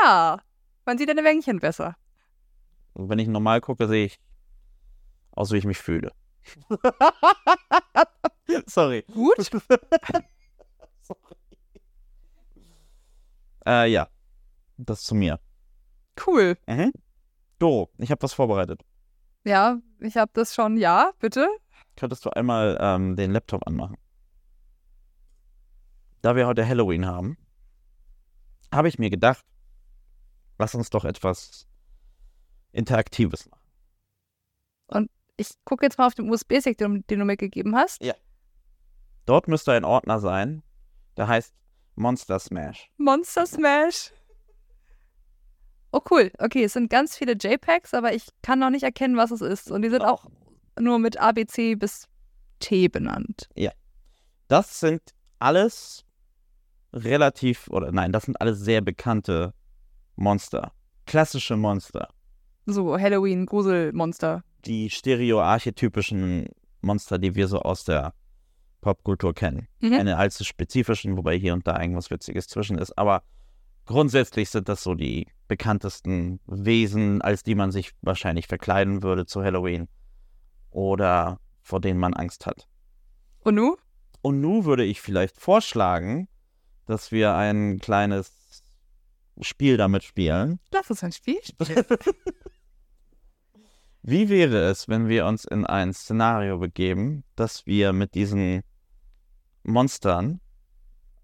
Ja, 0.04 0.42
man 0.86 0.98
sieht 0.98 1.10
deine 1.10 1.24
Wänkchen 1.24 1.60
besser. 1.60 1.96
Und 2.94 3.10
wenn 3.10 3.20
ich 3.20 3.28
normal 3.28 3.62
gucke, 3.62 3.88
sehe 3.88 4.06
ich 4.06 4.20
aus, 5.32 5.52
wie 5.52 5.58
ich 5.58 5.66
mich 5.66 5.78
fühle. 5.78 6.12
Sorry. 8.66 9.06
Gut. 9.14 9.38
Sorry. 11.02 11.20
Äh, 13.66 13.92
ja. 13.92 14.08
Das 14.78 15.04
zu 15.04 15.16
mir. 15.16 15.40
Cool. 16.26 16.58
Mhm. 16.68 16.92
Doro, 17.60 17.90
ich 17.98 18.12
habe 18.12 18.22
was 18.22 18.34
vorbereitet. 18.34 18.82
Ja, 19.44 19.80
ich 20.00 20.18
habe 20.18 20.32
das 20.34 20.56
schon. 20.56 20.78
Ja, 20.78 21.12
bitte. 21.20 21.48
Könntest 22.00 22.26
du 22.26 22.30
einmal 22.30 22.78
ähm, 22.80 23.18
den 23.18 23.32
Laptop 23.32 23.68
anmachen? 23.68 23.98
Da 26.22 26.34
wir 26.38 26.48
heute 26.48 26.66
Halloween 26.66 27.06
haben, 27.06 27.38
habe 28.74 28.88
ich 28.88 29.00
mir 29.00 29.10
gedacht, 29.10 29.46
lass 30.58 30.74
uns 30.76 30.90
doch 30.90 31.04
etwas 31.04 31.68
Interaktives 32.72 33.50
machen. 33.50 33.60
Ich 35.36 35.52
gucke 35.64 35.86
jetzt 35.86 35.98
mal 35.98 36.08
auf 36.08 36.16
den 36.16 36.30
USB-Stick, 36.30 36.78
den, 36.78 37.06
den 37.08 37.20
du 37.20 37.26
mir 37.26 37.38
gegeben 37.38 37.76
hast. 37.76 38.02
Dort 39.26 39.48
müsste 39.48 39.72
ein 39.74 39.86
Ordner 39.86 40.20
sein, 40.20 40.64
der 41.16 41.28
heißt 41.28 41.54
Monster 41.96 42.40
Smash. 42.40 42.90
Monster 42.98 43.46
Smash. 43.46 44.12
Oh, 45.92 46.02
cool. 46.12 46.32
Okay, 46.40 46.64
es 46.64 46.74
sind 46.74 46.90
ganz 46.90 47.18
viele 47.18 47.34
JPEGs, 47.34 47.94
aber 47.94 48.14
ich 48.14 48.28
kann 48.42 48.60
noch 48.60 48.70
nicht 48.70 48.84
erkennen, 48.84 49.18
was 49.18 49.32
es 49.32 49.42
ist. 49.42 49.72
Und 49.72 49.82
die 49.82 49.90
sind 49.90 50.04
auch 50.04 50.26
nur 50.80 51.00
mit 51.00 51.20
A, 51.20 51.32
B, 51.32 51.46
C 51.46 51.76
bis 51.76 52.08
T 52.60 52.88
benannt. 52.88 53.50
Das 54.48 54.80
sind 54.80 55.02
alles 55.38 56.06
relativ, 56.92 57.68
oder 57.70 57.92
nein, 57.92 58.12
das 58.12 58.24
sind 58.24 58.42
alles 58.42 58.60
sehr 58.60 58.82
bekannte 58.82 59.54
Monster. 60.16 60.72
Klassische 61.06 61.56
Monster. 61.56 62.10
So, 62.66 63.00
Halloween, 63.00 63.46
Gruselmonster. 63.46 64.44
Die 64.66 64.90
stereoarchetypischen 64.90 66.50
Monster, 66.82 67.18
die 67.18 67.36
wir 67.36 67.48
so 67.48 67.60
aus 67.60 67.84
der 67.84 68.14
Popkultur 68.82 69.34
kennen. 69.34 69.68
Mhm. 69.82 69.92
Keine 69.92 70.18
allzu 70.18 70.44
spezifischen, 70.44 71.18
wobei 71.18 71.38
hier 71.38 71.54
und 71.54 71.68
da 71.68 71.80
irgendwas 71.80 72.10
Witziges 72.10 72.48
zwischen 72.48 72.78
ist. 72.78 72.98
Aber 72.98 73.24
grundsätzlich 73.86 74.50
sind 74.50 74.70
das 74.70 74.84
so 74.84 74.96
die 74.96 75.28
bekanntesten 75.48 76.40
Wesen, 76.48 77.22
als 77.22 77.44
die 77.44 77.56
man 77.56 77.72
sich 77.72 77.92
wahrscheinlich 78.02 78.48
verkleiden 78.48 79.04
würde 79.04 79.26
zu 79.26 79.44
Halloween. 79.44 79.88
Oder 80.72 81.40
vor 81.62 81.82
denen 81.82 82.00
man 82.00 82.14
Angst 82.14 82.46
hat. 82.46 82.68
Und 83.40 83.56
nu? 83.56 83.78
Und 84.22 84.42
nun 84.42 84.66
würde 84.66 84.84
ich 84.84 85.02
vielleicht 85.02 85.40
vorschlagen, 85.40 86.28
dass 86.86 87.12
wir 87.12 87.36
ein 87.36 87.80
kleines 87.80 88.64
Spiel 89.42 89.78
damit 89.78 90.04
spielen. 90.04 90.60
Lass 90.72 90.90
uns 90.90 91.04
ein 91.04 91.12
Spiel 91.12 91.40
spielen. 91.44 91.86
Wie 94.02 94.30
wäre 94.30 94.64
es, 94.70 94.88
wenn 94.88 95.08
wir 95.08 95.26
uns 95.26 95.46
in 95.46 95.66
ein 95.66 95.94
Szenario 95.94 96.58
begeben, 96.58 97.24
dass 97.36 97.66
wir 97.66 97.94
mit 97.94 98.16
diesen 98.16 98.64
Monstern 99.64 100.42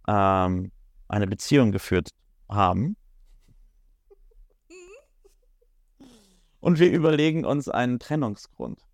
ähm, 0.07 0.71
eine 1.07 1.27
Beziehung 1.27 1.71
geführt 1.71 2.09
haben? 2.47 2.95
Und 6.59 6.79
wir 6.79 6.91
überlegen 6.91 7.45
uns 7.45 7.69
einen 7.69 7.99
Trennungsgrund. 7.99 8.84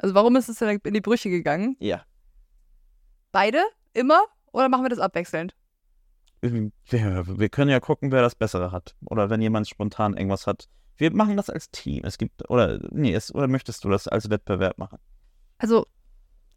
Also, 0.00 0.14
warum 0.14 0.34
ist 0.36 0.48
es 0.48 0.58
denn 0.58 0.80
in 0.82 0.94
die 0.94 1.00
Brüche 1.02 1.28
gegangen? 1.28 1.76
Ja. 1.78 2.04
Beide? 3.32 3.62
Immer? 3.92 4.22
Oder 4.52 4.70
machen 4.70 4.84
wir 4.84 4.88
das 4.88 4.98
abwechselnd? 4.98 5.54
Wir, 6.40 7.48
können 7.50 7.70
ja 7.70 7.80
gucken, 7.80 8.10
wer 8.10 8.22
das 8.22 8.34
Bessere 8.34 8.72
hat. 8.72 8.96
Oder 9.04 9.28
wenn 9.28 9.42
jemand 9.42 9.68
spontan 9.68 10.16
irgendwas 10.16 10.46
hat. 10.46 10.68
Wir 10.96 11.14
machen 11.14 11.36
das 11.36 11.50
als 11.50 11.70
Team. 11.70 12.02
Es 12.04 12.16
gibt, 12.16 12.48
oder, 12.48 12.80
nee, 12.90 13.12
es, 13.12 13.34
oder 13.34 13.46
möchtest 13.46 13.84
du 13.84 13.90
das 13.90 14.08
als 14.08 14.30
Wettbewerb 14.30 14.78
machen? 14.78 14.98
Also, 15.58 15.86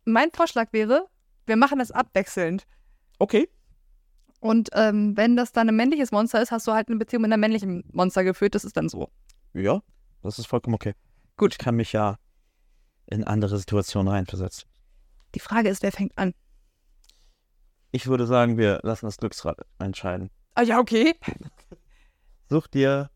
mein 0.05 0.31
Vorschlag 0.31 0.71
wäre, 0.71 1.07
wir 1.45 1.57
machen 1.57 1.79
das 1.79 1.91
abwechselnd. 1.91 2.65
Okay. 3.19 3.49
Und 4.39 4.69
ähm, 4.73 5.17
wenn 5.17 5.35
das 5.35 5.51
dann 5.51 5.67
ein 5.67 5.75
männliches 5.75 6.11
Monster 6.13 6.41
ist, 6.41 6.51
hast 6.51 6.65
du 6.65 6.71
halt 6.71 6.87
eine 6.87 6.97
Beziehung 6.97 7.23
mit 7.23 7.33
einem 7.33 7.41
männlichen 7.41 7.83
Monster 7.91 8.23
geführt. 8.23 8.55
Das 8.55 8.63
ist 8.63 8.77
dann 8.77 8.87
so. 8.87 9.09
Ja, 9.53 9.81
das 10.21 10.39
ist 10.39 10.47
vollkommen 10.47 10.75
okay. 10.75 10.93
Gut. 11.35 11.53
Ich 11.53 11.57
kann 11.57 11.75
mich 11.75 11.91
ja 11.91 12.17
in 13.07 13.23
andere 13.23 13.57
Situationen 13.57 14.07
reinversetzen. 14.11 14.67
Die 15.35 15.39
Frage 15.39 15.69
ist, 15.69 15.83
wer 15.83 15.91
fängt 15.91 16.17
an? 16.17 16.33
Ich 17.91 18.07
würde 18.07 18.25
sagen, 18.25 18.57
wir 18.57 18.79
lassen 18.83 19.05
das 19.05 19.17
Glücksrad 19.17 19.57
entscheiden. 19.79 20.29
Ah 20.55 20.61
ja, 20.63 20.79
okay. 20.79 21.15
Such 22.49 22.67
dir, 22.67 23.09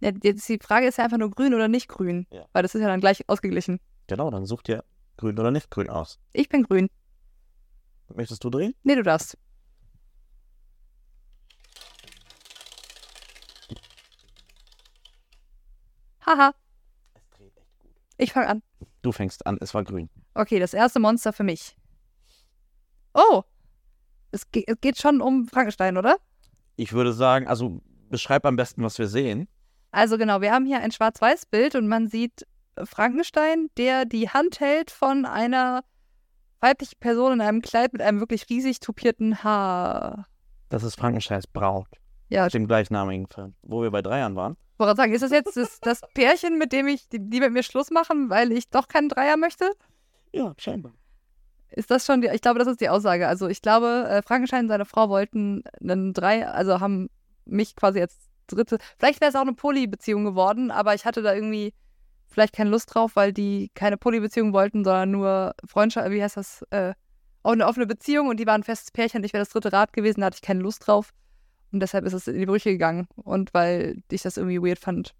Ja, 0.00 0.10
jetzt 0.22 0.48
die 0.48 0.58
Frage 0.60 0.86
ist 0.86 0.98
ja 0.98 1.04
einfach 1.04 1.18
nur 1.18 1.30
grün 1.30 1.54
oder 1.54 1.68
nicht 1.68 1.88
grün. 1.88 2.26
Ja. 2.30 2.46
Weil 2.52 2.62
das 2.62 2.74
ist 2.74 2.80
ja 2.82 2.88
dann 2.88 3.00
gleich 3.00 3.28
ausgeglichen. 3.28 3.80
genau, 4.06 4.30
dann 4.30 4.46
such 4.46 4.62
dir 4.62 4.84
grün 5.16 5.38
oder 5.38 5.50
nicht 5.50 5.70
grün 5.70 5.88
aus. 5.90 6.18
Ich 6.32 6.48
bin 6.48 6.62
grün. 6.64 6.88
Möchtest 8.14 8.42
du 8.42 8.50
drehen? 8.50 8.74
Nee, 8.82 8.96
du 8.96 9.02
darfst. 9.02 9.36
Haha, 16.26 16.54
Es 17.14 17.28
dreht 17.30 17.56
echt 17.56 17.78
gut. 17.80 17.90
ich 18.18 18.32
fange 18.32 18.48
an. 18.48 18.62
Du 19.02 19.12
fängst 19.12 19.46
an, 19.46 19.58
es 19.60 19.74
war 19.74 19.84
grün. 19.84 20.10
Okay, 20.34 20.58
das 20.58 20.74
erste 20.74 21.00
Monster 21.00 21.32
für 21.32 21.44
mich. 21.44 21.76
Oh, 23.14 23.42
es, 24.30 24.50
ge 24.50 24.64
es 24.66 24.76
geht 24.80 24.98
schon 24.98 25.20
um 25.20 25.46
Frankenstein, 25.48 25.96
oder? 25.96 26.16
Ich 26.76 26.92
würde 26.92 27.12
sagen, 27.12 27.46
also 27.48 27.80
beschreib 28.08 28.44
am 28.46 28.56
besten, 28.56 28.82
was 28.82 28.98
wir 28.98 29.06
sehen. 29.06 29.48
Also 29.90 30.18
genau, 30.18 30.40
wir 30.40 30.52
haben 30.52 30.66
hier 30.66 30.80
ein 30.80 30.92
Schwarz-Weiß-Bild 30.92 31.74
und 31.74 31.88
man 31.88 32.08
sieht 32.08 32.46
Frankenstein, 32.82 33.68
der 33.76 34.04
die 34.04 34.28
Hand 34.28 34.60
hält 34.60 34.90
von 34.90 35.24
einer 35.24 35.82
weiblichen 36.60 36.98
Person 37.00 37.32
in 37.32 37.40
einem 37.40 37.62
Kleid 37.62 37.92
mit 37.92 38.02
einem 38.02 38.20
wirklich 38.20 38.48
riesig 38.48 38.80
tupierten 38.80 39.42
Haar. 39.42 40.26
Das 40.68 40.82
ist 40.82 40.96
Frankensteins 40.96 41.46
Braut. 41.46 41.88
Ja, 42.28 42.48
dem 42.48 42.68
gleichnamigen 42.68 43.26
Film, 43.26 43.54
wo 43.62 43.82
wir 43.82 43.90
bei 43.90 44.02
Dreiern 44.02 44.36
waren. 44.36 44.56
Wollte 44.80 44.96
sagen, 44.96 45.12
ist 45.12 45.20
das 45.20 45.30
jetzt 45.30 45.58
das, 45.58 45.78
das 45.80 46.00
Pärchen, 46.14 46.56
mit 46.56 46.72
dem 46.72 46.88
ich, 46.88 47.06
die, 47.10 47.18
die 47.20 47.40
mit 47.40 47.52
mir 47.52 47.62
Schluss 47.62 47.90
machen, 47.90 48.30
weil 48.30 48.50
ich 48.50 48.70
doch 48.70 48.88
keinen 48.88 49.10
Dreier 49.10 49.36
möchte? 49.36 49.70
Ja, 50.32 50.54
scheinbar. 50.56 50.94
Ist 51.70 51.90
das 51.90 52.06
schon 52.06 52.22
die, 52.22 52.28
ich 52.28 52.40
glaube, 52.40 52.58
das 52.58 52.66
ist 52.66 52.80
die 52.80 52.88
Aussage. 52.88 53.28
Also 53.28 53.46
ich 53.46 53.60
glaube, 53.60 54.06
äh, 54.08 54.22
Frankenstein 54.22 54.64
und 54.64 54.68
seine 54.68 54.86
Frau 54.86 55.10
wollten 55.10 55.64
einen 55.80 56.14
Dreier, 56.14 56.54
also 56.54 56.80
haben 56.80 57.10
mich 57.44 57.76
quasi 57.76 58.00
als 58.00 58.16
dritte, 58.46 58.78
vielleicht 58.98 59.20
wäre 59.20 59.28
es 59.28 59.36
auch 59.36 59.42
eine 59.42 59.52
Poly-Beziehung 59.52 60.24
geworden, 60.24 60.70
aber 60.70 60.94
ich 60.94 61.04
hatte 61.04 61.20
da 61.20 61.34
irgendwie 61.34 61.74
vielleicht 62.26 62.54
keine 62.54 62.70
Lust 62.70 62.94
drauf, 62.94 63.16
weil 63.16 63.34
die 63.34 63.70
keine 63.74 63.98
Poly-Beziehung 63.98 64.54
wollten, 64.54 64.82
sondern 64.82 65.10
nur 65.10 65.54
Freundschaft, 65.66 66.10
wie 66.10 66.22
heißt 66.22 66.38
das, 66.38 66.62
äh, 66.70 66.94
auch 67.42 67.52
eine 67.52 67.66
offene 67.66 67.86
Beziehung 67.86 68.28
und 68.28 68.40
die 68.40 68.46
waren 68.46 68.62
ein 68.62 68.64
festes 68.64 68.92
Pärchen. 68.92 69.22
Ich 69.24 69.34
wäre 69.34 69.42
das 69.42 69.50
dritte 69.50 69.74
Rad 69.74 69.92
gewesen, 69.92 70.20
da 70.20 70.26
hatte 70.26 70.36
ich 70.36 70.42
keine 70.42 70.60
Lust 70.60 70.86
drauf. 70.86 71.12
Und 71.72 71.80
deshalb 71.80 72.04
ist 72.04 72.12
es 72.12 72.26
in 72.26 72.38
die 72.38 72.46
Brüche 72.46 72.70
gegangen. 72.70 73.06
Und 73.16 73.54
weil 73.54 74.02
ich 74.10 74.22
das 74.22 74.36
irgendwie 74.36 74.60
weird 74.60 74.78
fand 74.78 75.14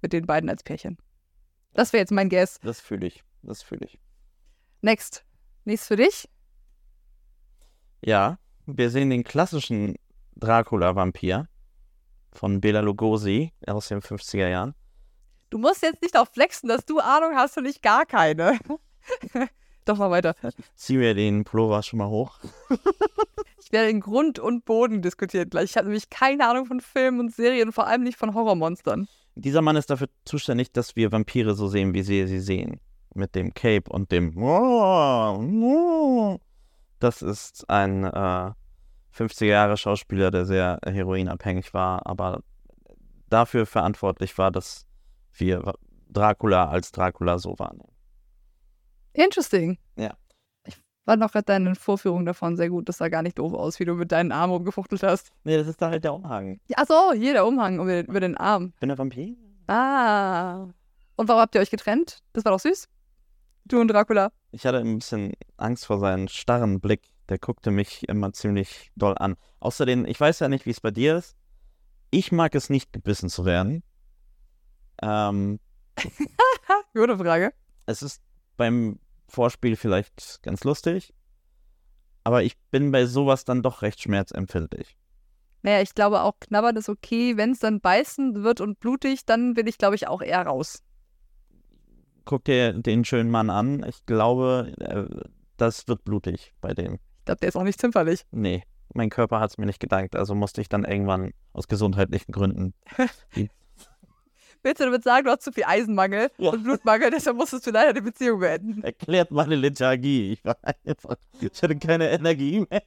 mit 0.00 0.12
den 0.12 0.26
beiden 0.26 0.48
als 0.48 0.62
Pärchen. 0.62 0.98
Das 1.74 1.92
wäre 1.92 2.00
jetzt 2.00 2.12
mein 2.12 2.28
Guess. 2.28 2.58
Das 2.60 2.80
fühle 2.80 3.06
ich. 3.06 3.22
Das 3.42 3.62
fühle 3.62 3.86
ich. 3.86 3.98
Next. 4.80 5.24
Nächstes 5.64 5.88
für 5.88 5.96
dich. 5.96 6.28
Ja, 8.04 8.38
wir 8.66 8.90
sehen 8.90 9.10
den 9.10 9.22
klassischen 9.22 9.96
Dracula-Vampir 10.36 11.48
von 12.32 12.60
Bela 12.60 12.80
Lugosi 12.80 13.52
aus 13.66 13.88
den 13.88 14.00
50er 14.00 14.48
Jahren. 14.48 14.74
Du 15.50 15.58
musst 15.58 15.82
jetzt 15.82 16.02
nicht 16.02 16.16
auch 16.16 16.28
flexen, 16.28 16.68
dass 16.68 16.84
du 16.84 16.98
Ahnung 16.98 17.36
hast 17.36 17.58
und 17.58 17.66
ich 17.66 17.82
gar 17.82 18.06
keine. 18.06 18.58
Doch 19.84 19.98
mal 19.98 20.10
weiter. 20.10 20.34
Zieh 20.74 20.96
mir 20.96 21.14
den 21.14 21.44
Pullover 21.44 21.82
schon 21.82 21.98
mal 21.98 22.08
hoch. 22.08 22.38
Ich 23.72 23.78
werde 23.78 23.88
in 23.88 24.00
Grund 24.00 24.38
und 24.38 24.66
Boden 24.66 25.00
diskutiert 25.00 25.50
gleich. 25.50 25.70
Ich 25.70 25.76
habe 25.78 25.86
nämlich 25.86 26.10
keine 26.10 26.46
Ahnung 26.46 26.66
von 26.66 26.82
Filmen 26.82 27.20
und 27.20 27.34
Serien, 27.34 27.72
vor 27.72 27.86
allem 27.86 28.02
nicht 28.02 28.18
von 28.18 28.34
Horrormonstern. 28.34 29.08
Dieser 29.34 29.62
Mann 29.62 29.76
ist 29.76 29.88
dafür 29.88 30.10
zuständig, 30.26 30.72
dass 30.72 30.94
wir 30.94 31.10
Vampire 31.10 31.54
so 31.54 31.68
sehen, 31.68 31.94
wie 31.94 32.02
sie 32.02 32.26
sie 32.26 32.40
sehen. 32.40 32.80
Mit 33.14 33.34
dem 33.34 33.54
Cape 33.54 33.90
und 33.90 34.12
dem. 34.12 34.34
Das 36.98 37.22
ist 37.22 37.70
ein 37.70 38.04
äh, 38.04 38.50
50er 39.16 39.46
Jahre 39.46 39.78
Schauspieler, 39.78 40.30
der 40.30 40.44
sehr 40.44 40.78
heroinabhängig 40.84 41.72
war, 41.72 42.04
aber 42.06 42.42
dafür 43.30 43.64
verantwortlich 43.64 44.36
war, 44.36 44.50
dass 44.50 44.84
wir 45.32 45.72
Dracula 46.10 46.68
als 46.68 46.92
Dracula 46.92 47.38
so 47.38 47.58
wahrnehmen. 47.58 47.88
Interesting. 49.14 49.78
Ja. 49.96 50.14
Fand 51.04 51.22
auch 51.22 51.32
gerade 51.32 51.44
deine 51.44 51.74
Vorführung 51.74 52.24
davon 52.24 52.56
sehr 52.56 52.68
gut. 52.68 52.88
Das 52.88 52.98
sah 52.98 53.08
gar 53.08 53.22
nicht 53.22 53.38
doof 53.38 53.54
aus, 53.54 53.80
wie 53.80 53.84
du 53.84 53.94
mit 53.94 54.12
deinen 54.12 54.30
Armen 54.30 54.52
rumgefuchtelt 54.52 55.02
hast. 55.02 55.32
Nee, 55.42 55.56
das 55.56 55.66
ist 55.66 55.82
da 55.82 55.90
halt 55.90 56.04
der 56.04 56.14
Umhang. 56.14 56.60
Ja, 56.68 56.76
ach 56.78 56.86
so, 56.86 57.12
hier 57.12 57.32
der 57.32 57.44
Umhang 57.44 57.80
über 57.80 57.86
den, 57.86 58.06
über 58.06 58.20
den 58.20 58.36
Arm. 58.36 58.72
Ich 58.74 58.80
bin 58.80 58.88
der 58.88 58.98
Vampir. 58.98 59.34
Ah. 59.66 60.68
Und 61.16 61.28
warum 61.28 61.40
habt 61.40 61.54
ihr 61.56 61.60
euch 61.60 61.70
getrennt? 61.70 62.18
Das 62.32 62.44
war 62.44 62.52
doch 62.52 62.60
süß. 62.60 62.88
Du 63.64 63.80
und 63.80 63.88
Dracula. 63.88 64.30
Ich 64.52 64.64
hatte 64.64 64.78
ein 64.78 64.98
bisschen 64.98 65.32
Angst 65.56 65.86
vor 65.86 65.98
seinem 65.98 66.28
starren 66.28 66.80
Blick. 66.80 67.02
Der 67.28 67.38
guckte 67.38 67.70
mich 67.70 68.08
immer 68.08 68.32
ziemlich 68.32 68.92
doll 68.96 69.16
an. 69.18 69.36
Außerdem, 69.60 70.04
ich 70.06 70.20
weiß 70.20 70.40
ja 70.40 70.48
nicht, 70.48 70.66
wie 70.66 70.70
es 70.70 70.80
bei 70.80 70.90
dir 70.90 71.16
ist. 71.16 71.36
Ich 72.10 72.30
mag 72.30 72.54
es 72.54 72.70
nicht, 72.70 72.92
gebissen 72.92 73.28
zu 73.28 73.44
werden. 73.44 73.82
Ähm, 75.00 75.58
Gute 76.94 77.16
Frage. 77.16 77.52
es 77.86 78.02
ist 78.02 78.22
beim 78.56 78.98
Vorspiel 79.32 79.76
vielleicht 79.76 80.42
ganz 80.42 80.62
lustig, 80.62 81.14
aber 82.22 82.42
ich 82.42 82.58
bin 82.70 82.92
bei 82.92 83.06
sowas 83.06 83.44
dann 83.44 83.62
doch 83.62 83.82
recht 83.82 84.02
schmerzempfindlich. 84.02 84.96
Naja, 85.62 85.80
ich 85.80 85.94
glaube 85.94 86.22
auch, 86.22 86.34
knabbern 86.40 86.76
ist 86.76 86.88
okay. 86.88 87.36
Wenn 87.36 87.52
es 87.52 87.60
dann 87.60 87.80
beißen 87.80 88.42
wird 88.42 88.60
und 88.60 88.78
blutig, 88.80 89.24
dann 89.24 89.54
bin 89.54 89.66
ich, 89.66 89.78
glaube 89.78 89.94
ich, 89.94 90.08
auch 90.08 90.20
eher 90.20 90.44
raus. 90.44 90.82
Guck 92.24 92.44
dir 92.44 92.72
den 92.72 93.04
schönen 93.04 93.30
Mann 93.30 93.48
an. 93.48 93.84
Ich 93.88 94.04
glaube, 94.04 94.72
äh, 94.80 95.24
das 95.56 95.88
wird 95.88 96.04
blutig 96.04 96.52
bei 96.60 96.74
dem. 96.74 96.94
Ich 97.20 97.24
glaube, 97.24 97.40
der 97.40 97.48
ist 97.48 97.56
auch 97.56 97.62
nicht 97.62 97.80
zimperlich. 97.80 98.26
Nee, 98.32 98.64
mein 98.92 99.08
Körper 99.08 99.40
hat 99.40 99.50
es 99.50 99.58
mir 99.58 99.66
nicht 99.66 99.80
gedankt, 99.80 100.16
also 100.16 100.34
musste 100.34 100.60
ich 100.60 100.68
dann 100.68 100.84
irgendwann 100.84 101.32
aus 101.52 101.68
gesundheitlichen 101.68 102.32
Gründen. 102.32 102.74
Willst 104.62 104.80
du 104.80 104.84
damit 104.84 105.02
sagen, 105.04 105.24
du 105.26 105.30
hast 105.32 105.42
zu 105.42 105.52
viel 105.52 105.64
Eisenmangel 105.64 106.30
Ja. 106.38 106.50
und 106.50 106.62
Blutmangel, 106.62 107.10
deshalb 107.10 107.36
musstest 107.36 107.66
du 107.66 107.70
leider 107.72 107.92
die 107.92 108.00
Beziehung 108.00 108.40
beenden? 108.40 108.82
Erklärt 108.84 109.30
meine 109.30 109.56
Lethargie. 109.56 110.32
Ich 110.34 110.44
war 110.44 110.56
einfach, 110.84 111.16
ich 111.40 111.62
hatte 111.62 111.76
keine 111.76 112.10
Energie 112.10 112.64
mehr. 112.70 112.82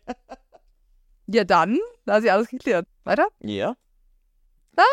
Ja, 1.28 1.44
dann, 1.44 1.78
da 2.06 2.18
ist 2.18 2.24
ja 2.26 2.34
alles 2.34 2.48
geklärt. 2.48 2.88
Weiter? 3.04 3.28
Ja. 3.42 3.76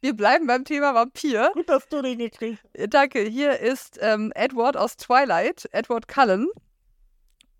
Wir 0.00 0.14
bleiben 0.16 0.46
beim 0.46 0.64
Thema 0.64 0.94
Vampir. 0.94 1.50
Gut, 1.54 1.68
dass 1.68 1.88
du 1.88 2.00
den 2.02 2.18
gekriegt 2.18 2.60
Äh, 2.74 2.86
Danke. 2.88 3.20
Hier 3.22 3.58
ist 3.60 3.98
ähm, 4.00 4.30
Edward 4.34 4.76
aus 4.76 4.96
Twilight, 4.96 5.68
Edward 5.72 6.06
Cullen. 6.08 6.48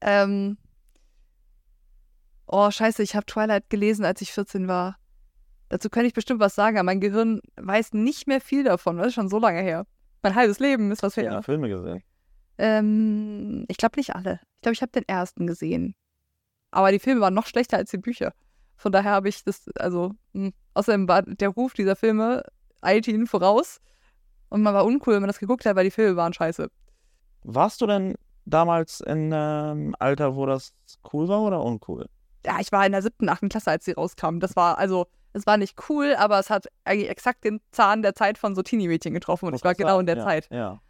Ähm. 0.00 0.58
Oh, 2.46 2.70
scheiße, 2.70 3.02
ich 3.02 3.16
habe 3.16 3.26
Twilight 3.26 3.68
gelesen, 3.70 4.04
als 4.04 4.20
ich 4.20 4.32
14 4.32 4.68
war. 4.68 4.98
Dazu 5.68 5.90
kann 5.90 6.04
ich 6.04 6.14
bestimmt 6.14 6.40
was 6.40 6.54
sagen, 6.54 6.76
aber 6.78 6.84
mein 6.84 7.00
Gehirn 7.00 7.40
weiß 7.56 7.92
nicht 7.92 8.26
mehr 8.26 8.40
viel 8.40 8.64
davon. 8.64 8.98
Das 8.98 9.08
ist 9.08 9.14
schon 9.14 9.28
so 9.28 9.38
lange 9.38 9.60
her. 9.60 9.86
Mein 10.22 10.34
halbes 10.34 10.60
Leben 10.60 10.90
ist 10.90 11.02
was 11.02 11.16
hast. 11.16 11.22
Ja. 11.22 11.32
her. 11.32 11.42
Filme 11.42 11.68
gesehen. 11.68 12.02
Ähm, 12.58 13.64
ich 13.68 13.76
glaube 13.76 13.98
nicht 13.98 14.14
alle. 14.14 14.40
Ich 14.56 14.62
glaube, 14.62 14.74
ich 14.74 14.82
habe 14.82 14.92
den 14.92 15.06
ersten 15.06 15.46
gesehen. 15.46 15.94
Aber 16.70 16.92
die 16.92 16.98
Filme 16.98 17.20
waren 17.20 17.34
noch 17.34 17.46
schlechter 17.46 17.76
als 17.76 17.90
die 17.90 17.98
Bücher. 17.98 18.32
Von 18.76 18.92
daher 18.92 19.12
habe 19.12 19.28
ich 19.28 19.44
das, 19.44 19.68
also, 19.78 20.12
mh. 20.32 20.50
außerdem 20.74 21.08
war 21.08 21.22
der 21.22 21.48
Ruf 21.48 21.74
dieser 21.74 21.96
Filme 21.96 22.42
eilte 22.80 23.10
ihnen 23.10 23.26
voraus. 23.26 23.80
Und 24.48 24.62
man 24.62 24.74
war 24.74 24.84
uncool, 24.84 25.14
wenn 25.14 25.22
man 25.22 25.28
das 25.28 25.38
geguckt 25.38 25.66
hat, 25.66 25.76
weil 25.76 25.84
die 25.84 25.90
Filme 25.90 26.16
waren 26.16 26.32
scheiße. 26.32 26.70
Warst 27.42 27.80
du 27.80 27.86
denn 27.86 28.14
damals 28.44 29.00
in 29.00 29.32
einem 29.32 29.94
Alter, 29.98 30.36
wo 30.36 30.46
das 30.46 30.72
cool 31.12 31.28
war 31.28 31.42
oder 31.42 31.62
uncool? 31.62 32.06
Ja, 32.44 32.60
ich 32.60 32.70
war 32.70 32.86
in 32.86 32.92
der 32.92 33.02
siebten, 33.02 33.28
achten 33.28 33.48
Klasse, 33.48 33.72
als 33.72 33.84
sie 33.84 33.92
rauskam. 33.92 34.38
Das 34.38 34.54
war, 34.54 34.78
also, 34.78 35.06
es 35.36 35.46
war 35.46 35.58
nicht 35.58 35.76
cool, 35.90 36.14
aber 36.16 36.38
es 36.38 36.48
hat 36.48 36.66
eigentlich 36.84 37.10
exakt 37.10 37.44
den 37.44 37.60
Zahn 37.70 38.00
der 38.00 38.14
Zeit 38.14 38.38
von 38.38 38.54
so 38.54 38.62
Teenie-Mädchen 38.62 39.12
getroffen. 39.12 39.46
Und 39.46 39.54
ich 39.54 39.62
war 39.62 39.74
genau 39.74 40.00
in 40.00 40.06
der 40.06 40.16
sagen, 40.16 40.26
Zeit. 40.26 40.48
Ja. 40.50 40.56
ja. 40.56 40.80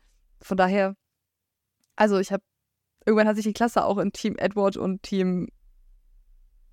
Von 0.41 0.57
daher, 0.57 0.95
also 1.97 2.19
ich 2.19 2.31
habe, 2.31 2.45
irgendwann 3.05 3.27
hat 3.27 3.35
sich 3.35 3.45
die 3.45 3.53
Klasse 3.53 3.85
auch 3.85 3.99
in 3.99 4.13
Team 4.13 4.37
Edward 4.39 4.77
und 4.77 5.03
Team 5.03 5.49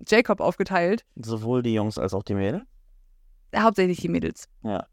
Jacob 0.06 0.40
aufgeteilt. 0.40 1.04
Sowohl 1.16 1.62
die 1.64 1.74
Jungs 1.74 1.98
als 1.98 2.14
auch 2.14 2.22
die 2.22 2.34
Mädels? 2.34 2.62
Hauptsächlich 3.56 4.00
die 4.00 4.08
Mädels. 4.08 4.48
Ja. 4.62 4.86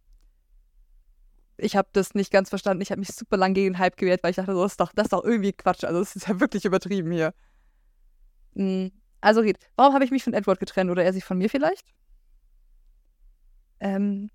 Ich 1.57 1.75
habe 1.75 1.89
das 1.93 2.15
nicht 2.15 2.31
ganz 2.31 2.49
verstanden. 2.49 2.81
Ich 2.81 2.89
habe 2.89 2.99
mich 2.99 3.09
super 3.09 3.37
lang 3.37 3.53
gegen 3.53 3.73
den 3.73 3.79
Hype 3.79 3.97
gewehrt, 3.97 4.23
weil 4.23 4.31
ich 4.31 4.37
dachte, 4.37 4.55
so, 4.55 4.63
das 4.63 4.73
ist 4.73 4.79
doch, 4.79 4.91
das 4.95 5.05
ist 5.05 5.13
doch 5.13 5.23
irgendwie 5.23 5.53
Quatsch. 5.53 5.83
Also, 5.83 5.99
das 5.99 6.15
ist 6.15 6.27
ja 6.27 6.39
wirklich 6.39 6.65
übertrieben 6.65 7.11
hier. 7.11 7.35
Mm, 8.55 8.87
Also, 9.19 9.43
geht. 9.43 9.59
Warum 9.75 9.93
habe 9.93 10.03
ich 10.03 10.09
mich 10.09 10.23
von 10.23 10.33
Edward 10.33 10.59
getrennt 10.59 10.89
oder 10.89 11.03
er 11.03 11.13
sich 11.13 11.23
von 11.23 11.37
mir 11.37 11.49
vielleicht? 11.49 11.93
Ähm, 13.81 14.29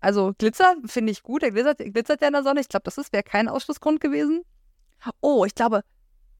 also, 0.00 0.32
Glitzer 0.36 0.74
finde 0.86 1.12
ich 1.12 1.22
gut. 1.22 1.42
Er 1.42 1.52
glitzert, 1.52 1.78
glitzert 1.78 2.20
ja 2.20 2.26
in 2.26 2.32
der 2.32 2.42
Sonne. 2.42 2.60
Ich 2.60 2.68
glaube, 2.68 2.84
das 2.84 2.96
wäre 3.12 3.22
kein 3.22 3.48
Ausschlussgrund 3.48 4.00
gewesen. 4.00 4.42
Oh, 5.20 5.44
ich 5.44 5.54
glaube, 5.54 5.82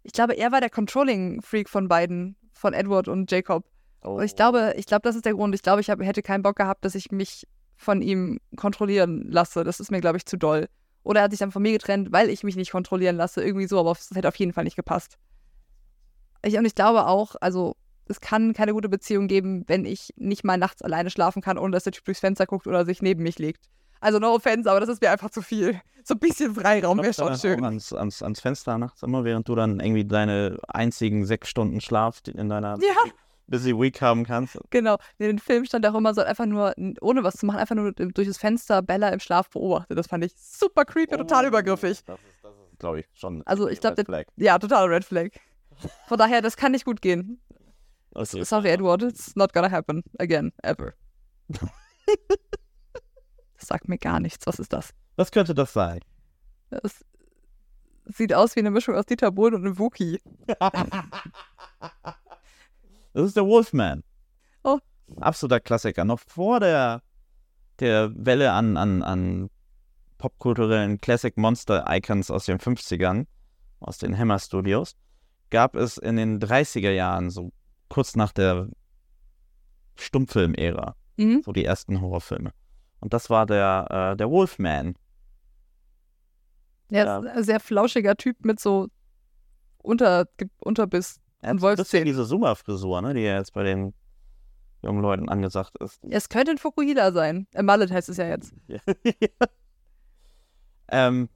ich 0.03 0.13
glaube, 0.13 0.35
er 0.35 0.51
war 0.53 0.61
der 0.61 0.71
Controlling-Freak 0.71 1.69
von 1.69 1.89
beiden, 1.89 2.37
von 2.53 2.75
Edward 2.75 3.09
und 3.09 3.31
Jacob. 3.31 3.65
Oh. 4.03 4.17
Und 4.17 4.25
ich 4.25 4.35
glaube, 4.35 4.75
ich 4.77 4.87
glaube, 4.87 5.03
das 5.03 5.17
ist 5.17 5.25
der 5.25 5.35
Grund. 5.35 5.55
Ich 5.55 5.63
glaube, 5.63 5.81
ich 5.81 5.91
hab, 5.91 6.01
hätte 6.01 6.23
keinen 6.23 6.43
Bock 6.43 6.57
gehabt, 6.57 6.85
dass 6.85 6.95
ich 6.95 7.11
mich 7.11 7.47
von 7.77 8.03
ihm 8.03 8.39
kontrollieren 8.57 9.31
lasse. 9.31 9.65
Das 9.65 9.81
ist 9.81 9.91
mir, 9.91 10.01
glaube 10.01 10.17
ich, 10.17 10.27
zu 10.27 10.37
doll. 10.37 10.69
Oder 11.03 11.21
er 11.21 11.25
hat 11.25 11.31
sich 11.31 11.41
dann 11.41 11.53
von 11.53 11.63
mir 11.63 11.73
getrennt, 11.73 12.13
weil 12.13 12.31
ich 12.31 12.43
mich 12.43 12.57
nicht 12.57 12.73
kontrollieren 12.73 13.17
lasse. 13.17 13.45
Irgendwie 13.45 13.67
so, 13.67 13.79
aber 13.79 13.93
es 13.93 14.11
hätte 14.15 14.29
auf 14.29 14.37
jeden 14.37 14.53
Fall 14.53 14.65
nicht 14.65 14.77
gepasst. 14.77 15.19
Ich, 16.43 16.57
und 16.57 16.65
ich 16.65 16.75
glaube 16.75 17.07
auch, 17.07 17.37
also 17.41 17.77
es 18.09 18.21
kann 18.21 18.53
keine 18.53 18.73
gute 18.73 18.89
Beziehung 18.89 19.27
geben, 19.29 19.65
wenn 19.67 19.85
ich 19.85 20.11
nicht 20.17 20.45
mal 20.45 20.57
nachts 20.59 20.83
alleine 20.83 21.11
schlafen 21.11 21.43
kann, 21.43 21.59
ohne 21.59 21.73
dass 21.73 21.85
der 21.85 21.93
Typ 21.93 22.05
durchs 22.05 22.21
Fenster 22.21 22.47
guckt 22.47 22.67
oder 22.67 22.85
sich 22.85 23.03
neben 23.03 23.23
mich 23.23 23.39
legt. 23.39 23.69
Also 24.01 24.19
no 24.19 24.35
offense, 24.35 24.71
aber 24.71 24.81
das 24.81 24.89
ist 24.89 25.01
mir 25.03 25.11
einfach 25.11 25.31
zu 25.31 25.43
viel. 25.43 25.81
So 26.05 26.15
ein 26.15 26.21
bisschen 26.21 26.55
Freiraum 26.55 27.03
wäre 27.03 27.13
schon 27.15 27.37
schön. 27.37 27.65
Ans, 27.65 27.93
ans, 27.93 28.23
ans 28.23 28.41
Fenster 28.41 28.79
nachts 28.79 29.03
immer, 29.03 29.25
während 29.25 29.49
du 29.49 29.55
dann 29.55 29.81
irgendwie 29.81 30.05
deine 30.05 30.59
einzigen 30.69 31.25
sechs 31.27 31.49
Stunden 31.49 31.81
Schlaf 31.81 32.21
in 32.33 32.49
deiner 32.49 32.79
Ja, 32.81 33.11
Busy 33.49 33.77
Week 33.77 34.01
haben 34.03 34.25
kannst. 34.25 34.59
genau. 34.71 34.99
In 35.19 35.27
den 35.27 35.39
Film 35.39 35.65
stand 35.65 35.87
auch 35.87 35.95
immer 35.95 36.15
so 36.15 36.21
einfach 36.21 36.47
nur, 36.47 36.75
ohne 37.01 37.25
was 37.25 37.37
zu 37.37 37.47
machen, 37.47 37.59
einfach 37.59 37.75
nur 37.75 37.93
durch 37.93 38.29
das 38.29 38.39
Fenster 38.39 38.83
Bella 38.83 39.09
im 39.09 39.19
Schlaf 39.21 39.49
beobachtet. 39.51 39.99
Das 39.99 40.07
fand 40.09 40.25
ich 40.25 40.33
super 40.37 40.85
creepy, 40.85 41.17
total 41.17 41.47
übergriffig. 41.47 42.05
Das 42.05 42.19
ist, 42.19 42.45
das 42.45 42.53
ist 42.73 42.79
glaube 42.79 43.01
ich, 43.01 43.07
schon. 43.15 43.43
Also, 43.47 43.69
ich 43.69 43.81
glaub, 43.81 43.93
Red 43.93 43.99
der- 43.99 44.05
Flag. 44.05 44.25
Ja, 44.37 44.59
total 44.59 44.87
Red 44.89 45.05
Flag. 45.05 45.31
Von 46.09 46.19
daher, 46.19 46.43
das 46.43 46.57
kann 46.57 46.73
nicht 46.73 46.85
gut 46.85 47.01
gehen. 47.01 47.41
Okay. 48.17 48.45
Sorry, 48.45 48.71
Edward, 48.71 49.03
it's 49.03 49.37
not 49.37 49.53
gonna 49.53 49.71
happen 49.71 50.03
again, 50.19 50.53
ever. 50.63 50.95
Das 53.59 53.69
sagt 53.69 53.89
mir 53.89 53.99
gar 53.99 54.21
nichts. 54.21 54.47
Was 54.47 54.59
ist 54.59 54.73
das? 54.73 54.93
Was 55.17 55.31
könnte 55.31 55.55
das 55.55 55.73
sein? 55.73 56.01
Das 56.71 57.05
sieht 58.05 58.35
aus 58.35 58.55
wie 58.55 58.61
eine 58.61 58.71
Mischung 58.71 58.95
aus 58.95 59.07
Dieter 59.07 59.33
Bohlen 59.33 59.55
und 59.55 59.65
einem 59.67 59.79
Wookie. 59.79 60.21
Das 63.13 63.29
ist 63.29 63.37
der 63.37 63.47
Wolfman. 63.47 64.05
Oh. 64.63 64.79
Absoluter 65.21 65.59
Klassiker. 65.59 66.05
Noch 66.05 66.21
vor 66.21 66.61
der, 66.61 67.03
der 67.81 68.13
Welle 68.15 68.53
an, 68.53 68.77
an, 68.77 69.03
an 69.03 69.49
popkulturellen 70.19 71.01
Classic 71.01 71.35
Monster 71.39 71.87
Icons 71.89 72.31
aus 72.31 72.45
den 72.45 72.59
50ern, 72.59 73.27
aus 73.81 73.97
den 73.97 74.17
Hammer 74.19 74.39
Studios, 74.39 74.97
gab 75.49 75.77
es 75.77 75.97
in 75.97 76.17
den 76.17 76.41
30er 76.41 76.91
Jahren, 76.91 77.31
so 77.31 77.53
kurz 77.89 78.17
nach 78.17 78.33
der 78.33 78.69
Stummfilm-Ära, 79.97 80.95
Mhm. 81.17 81.43
so 81.45 81.53
die 81.53 81.65
ersten 81.65 82.01
Horrorfilme. 82.01 82.53
Und 83.01 83.13
das 83.15 83.31
war 83.31 83.47
der, 83.47 84.13
äh, 84.13 84.17
der 84.17 84.31
Wolfman. 84.31 84.95
Ja. 86.91 87.19
ist 87.19 87.27
ein 87.27 87.45
sehr 87.45 87.61
flauschiger 87.61 88.17
Typ 88.17 88.45
mit 88.45 88.61
so 88.61 88.89
Unter, 89.79 90.27
Unterbiss. 90.59 91.21
Er 91.41 91.55
bisschen 91.55 91.63
Wolfszähnen. 91.63 92.07
diese 92.07 92.27
Zuma-Frisur, 92.27 93.03
ne, 93.03 93.15
die 93.15 93.21
ja 93.21 93.37
jetzt 93.39 93.53
bei 93.53 93.63
den 93.63 93.93
jungen 94.83 95.01
Leuten 95.03 95.29
angesagt 95.29 95.77
ist. 95.81 96.01
Es 96.09 96.29
könnte 96.29 96.51
ein 96.53 96.59
Fukuhila 96.59 97.13
sein. 97.13 97.47
Äh, 97.55 97.63
Mallet 97.63 97.91
heißt 97.91 98.09
es 98.09 98.17
ja 98.19 98.27
jetzt. 98.27 98.55
ähm, 100.89 101.29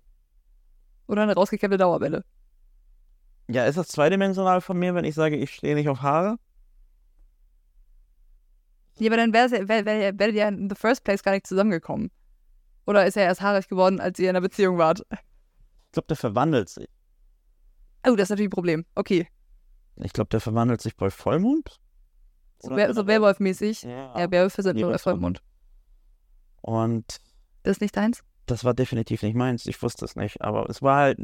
Oder 1.06 1.22
eine 1.22 1.34
rausgekämmte 1.34 1.78
Dauerwelle. 1.78 2.24
Ja, 3.52 3.64
ist 3.66 3.76
das 3.76 3.88
zweidimensional 3.88 4.60
von 4.60 4.78
mir, 4.78 4.94
wenn 4.94 5.04
ich 5.04 5.14
sage, 5.14 5.36
ich 5.36 5.50
stehe 5.54 5.74
nicht 5.74 5.88
auf 5.88 6.02
Haare? 6.02 6.36
Ja, 8.98 9.08
aber 9.08 9.16
dann 9.16 9.32
wäre 9.32 9.50
wär, 9.68 9.84
wär, 9.86 10.18
wär 10.18 10.30
ja 10.32 10.48
in 10.48 10.68
the 10.68 10.76
first 10.76 11.04
place 11.04 11.22
gar 11.22 11.32
nicht 11.32 11.46
zusammengekommen. 11.46 12.10
Oder 12.86 13.06
ist 13.06 13.16
er 13.16 13.24
erst 13.24 13.40
haarig 13.40 13.68
geworden, 13.68 14.00
als 14.00 14.18
ihr 14.18 14.30
in 14.30 14.36
einer 14.36 14.40
Beziehung 14.42 14.78
wart? 14.78 15.00
Ich 15.10 15.92
glaube, 15.92 16.06
der 16.08 16.16
verwandelt 16.16 16.68
sich. 16.68 16.88
Oh, 18.06 18.14
das 18.14 18.24
ist 18.24 18.30
natürlich 18.30 18.48
ein 18.48 18.50
Problem. 18.50 18.84
Okay. 18.94 19.26
Ich 19.96 20.12
glaube, 20.12 20.28
der 20.28 20.40
verwandelt 20.40 20.80
sich 20.80 20.96
bei 20.96 21.10
Vollmond. 21.10 21.80
So, 22.60 22.70
so. 22.92 23.06
Werwolf-mäßig. 23.06 23.82
Ja. 23.82 24.18
Ja, 24.18 24.30
Werwölfe 24.30 24.62
sind 24.62 24.78
nur 24.78 24.92
Richtung. 24.92 25.12
Vollmond. 25.12 25.42
Und 26.60 27.20
Das 27.62 27.72
ist 27.72 27.80
nicht 27.80 27.96
deins? 27.96 28.22
das 28.46 28.64
war 28.64 28.74
definitiv 28.74 29.22
nicht 29.22 29.36
meins. 29.36 29.66
Ich 29.66 29.80
wusste 29.82 30.04
es 30.04 30.16
nicht. 30.16 30.42
Aber 30.42 30.68
es 30.68 30.82
war 30.82 30.96
halt 30.98 31.18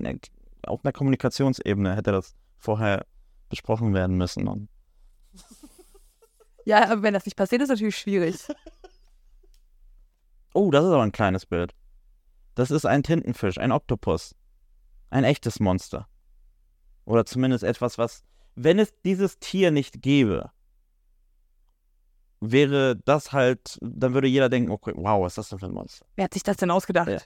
auf 0.63 0.85
einer 0.85 0.93
Kommunikationsebene 0.93 1.97
hätte 1.97 2.13
das 2.13 2.35
vorher 2.57 3.07
besprochen 3.49 3.95
werden 3.95 4.17
müssen. 4.17 4.49
Und 4.49 4.69
Ja, 6.65 6.91
aber 6.91 7.03
wenn 7.03 7.15
das 7.15 7.25
nicht 7.27 7.37
passiert, 7.37 7.63
ist 7.63 7.69
natürlich 7.69 7.97
schwierig. 7.97 8.37
oh, 10.53 10.71
das 10.71 10.85
ist 10.85 10.91
aber 10.91 11.03
ein 11.03 11.13
kleines 11.13 11.47
Bild. 11.47 11.75
Das 12.55 12.71
ist 12.71 12.87
ein 12.87 13.03
Tintenfisch, 13.03 13.59
ein 13.59 13.71
Oktopus. 13.73 14.35
Ein 15.11 15.25
echtes 15.25 15.61
Monster. 15.61 16.09
Oder 17.05 17.25
zumindest 17.25 17.63
etwas, 17.63 17.99
was, 17.99 18.25
wenn 18.57 18.79
es 18.81 18.93
dieses 19.05 19.39
Tier 19.39 19.71
nicht 19.71 20.03
gäbe, 20.03 20.51
wäre 22.41 22.97
das 22.97 23.33
halt, 23.33 23.79
dann 23.81 24.15
würde 24.15 24.27
jeder 24.27 24.49
denken, 24.49 24.71
okay, 24.71 24.93
wow, 24.97 25.23
was 25.23 25.33
ist 25.33 25.39
das 25.39 25.49
denn 25.51 25.59
für 25.61 25.67
ein 25.67 25.73
Monster? 25.73 26.05
Wer 26.17 26.25
hat 26.25 26.35
sich 26.35 26.43
das 26.43 26.57
denn 26.57 26.71
ausgedacht? 26.71 27.09
Ja. 27.09 27.19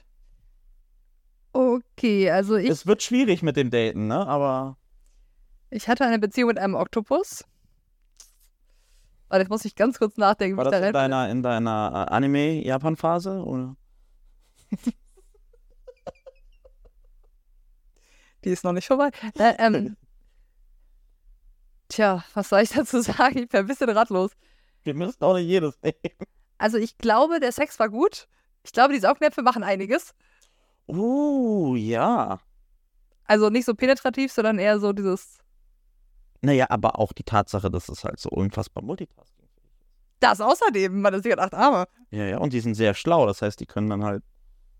Okay, 1.53 2.29
also 2.31 2.55
ich, 2.55 2.69
Es 2.69 2.87
wird 2.87 3.03
schwierig 3.03 3.41
mit 3.43 3.57
dem 3.57 3.69
Daten, 3.69 4.07
ne? 4.07 4.25
Aber 4.27 4.77
ich 5.69 5.87
hatte 5.87 6.05
eine 6.05 6.19
Beziehung 6.19 6.47
mit 6.49 6.57
einem 6.59 6.75
Oktopus. 6.75 7.45
Warte, 9.29 9.43
jetzt 9.43 9.49
muss 9.49 9.63
ich 9.63 9.75
ganz 9.75 9.97
kurz 9.97 10.17
nachdenken, 10.17 10.57
war 10.57 10.65
wie 10.65 10.69
ich 10.69 10.71
das 10.71 10.81
da 10.81 10.87
in 10.87 10.93
deiner, 10.93 11.29
in 11.29 11.41
deiner 11.41 12.07
äh, 12.09 12.13
Anime-Japan-Phase? 12.13 13.43
Oder? 13.43 13.77
Die 18.43 18.49
ist 18.49 18.63
noch 18.63 18.73
nicht 18.73 18.87
vorbei. 18.87 19.11
Äh, 19.37 19.53
ähm, 19.59 19.95
tja, 21.87 22.25
was 22.33 22.49
soll 22.49 22.61
ich 22.61 22.71
dazu 22.71 23.01
sagen? 23.01 23.37
Ich 23.37 23.49
bin 23.49 23.61
ein 23.61 23.67
bisschen 23.67 23.89
ratlos. 23.89 24.31
Wir 24.83 24.95
müssen 24.95 25.23
auch 25.23 25.35
nicht 25.35 25.47
jedes 25.47 25.79
nehmen. 25.81 25.95
Also 26.57 26.77
ich 26.77 26.97
glaube, 26.97 27.39
der 27.39 27.51
Sex 27.51 27.79
war 27.79 27.87
gut. 27.89 28.27
Ich 28.63 28.73
glaube, 28.73 28.93
die 28.93 28.99
Saugnäpfe 28.99 29.41
machen 29.43 29.63
einiges. 29.63 30.13
Uh, 30.91 31.75
ja. 31.75 32.39
Also 33.25 33.49
nicht 33.49 33.65
so 33.65 33.73
penetrativ, 33.75 34.31
sondern 34.31 34.59
eher 34.59 34.79
so 34.79 34.91
dieses, 34.93 35.39
Naja, 36.41 36.65
aber 36.69 36.99
auch 36.99 37.13
die 37.13 37.23
Tatsache, 37.23 37.71
dass 37.71 37.87
es 37.89 38.03
halt 38.03 38.19
so 38.19 38.29
unfassbar 38.29 38.83
Multitasking 38.83 39.45
ist. 39.45 39.63
das 40.19 40.41
außerdem, 40.41 41.01
man 41.01 41.13
ist 41.13 41.25
ja 41.25 41.37
acht 41.37 41.53
Arme. 41.53 41.85
Ja, 42.11 42.25
ja, 42.25 42.37
und 42.39 42.51
die 42.53 42.59
sind 42.59 42.75
sehr 42.75 42.93
schlau. 42.93 43.25
Das 43.25 43.41
heißt, 43.41 43.59
die 43.59 43.65
können 43.65 43.89
dann 43.89 44.03
halt 44.03 44.23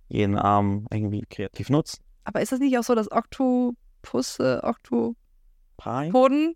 jeden 0.10 0.38
Arm 0.38 0.86
irgendwie 0.92 1.24
kreativ 1.30 1.70
nutzen. 1.70 2.04
Aber 2.26 2.42
ist 2.42 2.52
das 2.52 2.60
nicht 2.60 2.78
auch 2.78 2.84
so, 2.84 2.94
dass 2.94 3.10
Oktopusse, 3.12 4.62
Oktopoden? 4.64 5.16
Poden? 6.12 6.56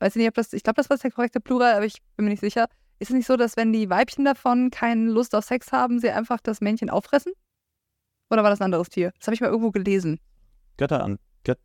Weiß 0.00 0.16
ich 0.16 0.20
nicht, 0.20 0.28
ob 0.28 0.34
das, 0.34 0.54
ich 0.54 0.62
glaube, 0.62 0.76
das 0.76 0.88
war 0.88 0.96
der 0.96 1.10
korrekte 1.10 1.40
Plural, 1.40 1.74
aber 1.74 1.84
ich 1.84 2.00
bin 2.16 2.24
mir 2.24 2.30
nicht 2.30 2.40
sicher. 2.40 2.68
Ist 2.98 3.10
es 3.10 3.14
nicht 3.16 3.26
so, 3.26 3.36
dass 3.36 3.56
wenn 3.58 3.72
die 3.72 3.90
Weibchen 3.90 4.24
davon 4.24 4.70
keine 4.70 5.10
Lust 5.10 5.34
auf 5.34 5.44
Sex 5.44 5.72
haben, 5.72 5.98
sie 6.00 6.10
einfach 6.10 6.40
das 6.40 6.62
Männchen 6.62 6.88
auffressen? 6.88 7.32
Oder 8.30 8.42
war 8.42 8.50
das 8.50 8.60
ein 8.60 8.64
anderes 8.64 8.88
Tier? 8.88 9.12
Das 9.18 9.26
habe 9.26 9.34
ich 9.34 9.40
mal 9.40 9.48
irgendwo 9.48 9.70
gelesen. 9.70 10.20
Götteran 10.76 11.18
Gött 11.44 11.58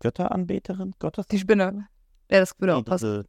Götteranbeterin? 0.00 0.94
Gottes? 0.98 1.26
Die 1.26 1.38
Spinne. 1.38 1.88
Ja, 2.30 2.40
das 2.40 2.58
würde 2.58 2.72
Nee, 2.74 2.80
auch 2.80 2.84
passen. 2.84 3.24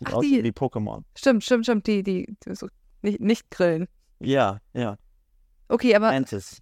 die 0.00 0.06
Ach, 0.06 0.14
aussehen 0.14 0.42
die- 0.42 0.44
wie 0.44 0.50
Pokémon. 0.52 1.02
Stimmt, 1.16 1.44
stimmt, 1.44 1.64
stimmt. 1.64 1.86
Die, 1.86 2.02
die, 2.02 2.36
die 2.46 2.54
so 2.54 2.68
nicht, 3.02 3.20
nicht 3.20 3.50
grillen. 3.50 3.86
Ja, 4.20 4.60
ja. 4.72 4.96
Okay, 5.68 5.94
aber 5.94 6.10
Mantis. 6.10 6.60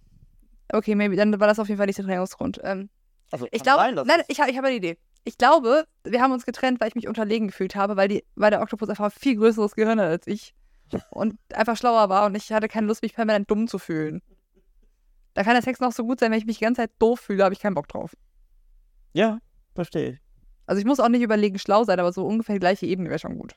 okay, 0.71 0.95
maybe, 0.95 1.15
dann 1.15 1.39
war 1.39 1.47
das 1.47 1.59
auf 1.59 1.67
jeden 1.67 1.77
Fall 1.77 1.87
nicht 1.87 1.97
der 1.97 2.05
Trennungsgrund. 2.05 2.59
Ähm, 2.63 2.89
Also, 3.31 3.47
ich 3.51 3.63
glaube, 3.63 3.83
nein, 4.05 4.21
ich 4.27 4.39
habe 4.39 4.51
ich 4.51 4.57
hab 4.57 4.65
eine 4.65 4.75
Idee. 4.75 4.97
Ich 5.23 5.37
glaube, 5.37 5.85
wir 6.03 6.21
haben 6.21 6.31
uns 6.33 6.45
getrennt, 6.45 6.79
weil 6.79 6.89
ich 6.89 6.95
mich 6.95 7.07
unterlegen 7.07 7.47
gefühlt 7.47 7.75
habe, 7.75 7.95
weil, 7.97 8.07
die, 8.07 8.23
weil 8.35 8.51
der 8.51 8.61
Oktopus 8.61 8.89
einfach 8.89 9.05
ein 9.05 9.11
viel 9.11 9.35
größeres 9.37 9.73
Gehirn 9.75 9.99
hat 9.99 10.07
als 10.07 10.27
ich 10.27 10.53
und 11.09 11.35
einfach 11.53 11.77
schlauer 11.77 12.09
war 12.09 12.25
und 12.27 12.35
ich 12.35 12.51
hatte 12.53 12.67
keine 12.67 12.85
Lust, 12.87 13.01
mich 13.01 13.15
permanent 13.15 13.49
dumm 13.49 13.67
zu 13.67 13.79
fühlen. 13.79 14.21
Da 15.35 15.43
kann 15.43 15.53
der 15.53 15.61
Sex 15.61 15.81
noch 15.81 15.91
so 15.91 16.05
gut 16.05 16.19
sein, 16.19 16.31
wenn 16.31 16.39
ich 16.39 16.45
mich 16.45 16.57
die 16.57 16.63
ganze 16.63 16.81
Zeit 16.81 16.91
doof 16.97 17.19
fühle, 17.19 17.43
habe 17.43 17.53
ich 17.53 17.59
keinen 17.59 17.75
Bock 17.75 17.89
drauf. 17.89 18.15
Ja, 19.13 19.39
verstehe 19.75 20.11
ich. 20.11 20.19
Also 20.65 20.79
ich 20.79 20.85
muss 20.85 20.99
auch 20.99 21.09
nicht 21.09 21.21
überlegen, 21.21 21.59
schlau 21.59 21.83
sein, 21.83 21.99
aber 21.99 22.11
so 22.13 22.25
ungefähr 22.25 22.55
die 22.55 22.59
gleiche 22.59 22.85
Ebene 22.85 23.09
wäre 23.09 23.19
schon 23.19 23.37
gut. 23.37 23.53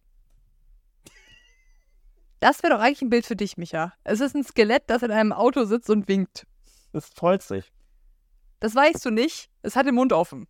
Das 2.41 2.63
wäre 2.63 2.75
doch 2.75 2.81
eigentlich 2.81 3.03
ein 3.03 3.11
Bild 3.11 3.27
für 3.27 3.37
dich, 3.37 3.57
Micha. 3.57 3.93
Es 4.05 4.21
ist 4.21 4.35
ein 4.35 4.45
Skelett, 4.45 4.85
das 4.89 5.03
in 5.03 5.13
einem 5.13 5.33
Auto 5.33 5.65
sitzt 5.65 5.89
und 5.89 6.09
winkt. 6.09 6.47
Es 6.93 7.07
freut 7.07 7.43
sich. 7.43 7.73
Das 8.61 8.75
weißt 8.75 9.05
du 9.05 9.11
nicht. 9.11 9.49
Es 9.63 9.77
hat 9.77 9.87
den 9.87 9.95
Mund 9.95 10.13
offen. 10.13 10.49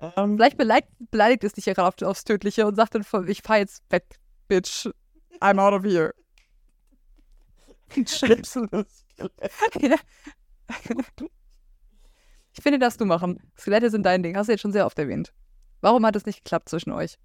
Ähm, 0.00 0.36
Vielleicht 0.36 0.58
beleidigt, 0.58 0.90
beleidigt 1.10 1.44
es 1.44 1.54
dich 1.54 1.64
ja 1.64 1.72
gerade 1.72 1.88
auf, 1.88 2.02
aufs 2.02 2.24
Tödliche 2.24 2.66
und 2.66 2.74
sagt 2.74 2.94
dann, 2.94 3.04
ich 3.26 3.40
fahr 3.40 3.58
jetzt 3.58 3.82
weg, 3.90 4.04
Bitch. 4.48 4.86
I'm 5.40 5.58
out 5.58 5.72
of 5.72 5.84
here. 5.84 6.14
ein 7.96 8.06
schnipselndes 8.06 9.05
Ich 12.56 12.62
finde, 12.62 12.78
das 12.78 12.96
du 12.96 13.04
machen. 13.04 13.38
Skelette 13.58 13.90
sind 13.90 14.04
dein 14.04 14.22
Ding. 14.22 14.36
Hast 14.36 14.46
du 14.46 14.52
jetzt 14.52 14.62
schon 14.62 14.72
sehr 14.72 14.86
oft 14.86 14.98
erwähnt. 14.98 15.32
Warum 15.82 16.06
hat 16.06 16.16
es 16.16 16.24
nicht 16.24 16.42
geklappt 16.42 16.68
zwischen 16.68 16.92
euch? 16.92 17.18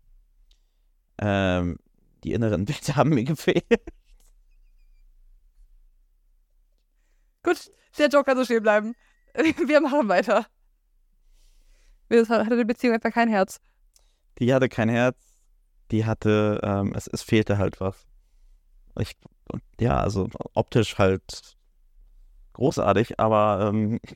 Ähm, 1.20 1.78
die 2.24 2.34
inneren 2.34 2.66
Bilder 2.66 2.96
haben 2.98 3.12
mir 3.12 3.24
gefehlt. 3.24 3.66
Gut, 7.44 7.72
der 7.98 8.10
Joke 8.10 8.26
kann 8.26 8.38
so 8.38 8.46
stehen 8.46 8.62
bleiben. 8.62 8.94
Wir 9.34 9.82
machen 9.82 10.08
weiter. 10.10 10.46
Es 12.10 12.30
hatte 12.30 12.58
die 12.58 12.66
Beziehung 12.66 12.96
einfach 12.96 13.14
kein 13.14 13.30
Herz. 13.30 13.62
Die 14.40 14.54
hatte 14.54 14.68
kein 14.68 14.90
Herz. 14.90 15.18
Die 15.92 16.06
hatte, 16.06 16.60
ähm, 16.62 16.94
es, 16.94 17.08
es 17.08 17.22
fehlte 17.22 17.58
halt 17.58 17.80
was. 17.80 18.06
Ich, 19.00 19.16
ja, 19.80 19.98
also 20.00 20.30
optisch 20.54 20.98
halt 20.98 21.56
großartig, 22.54 23.20
aber 23.20 23.70
ähm, 23.70 24.00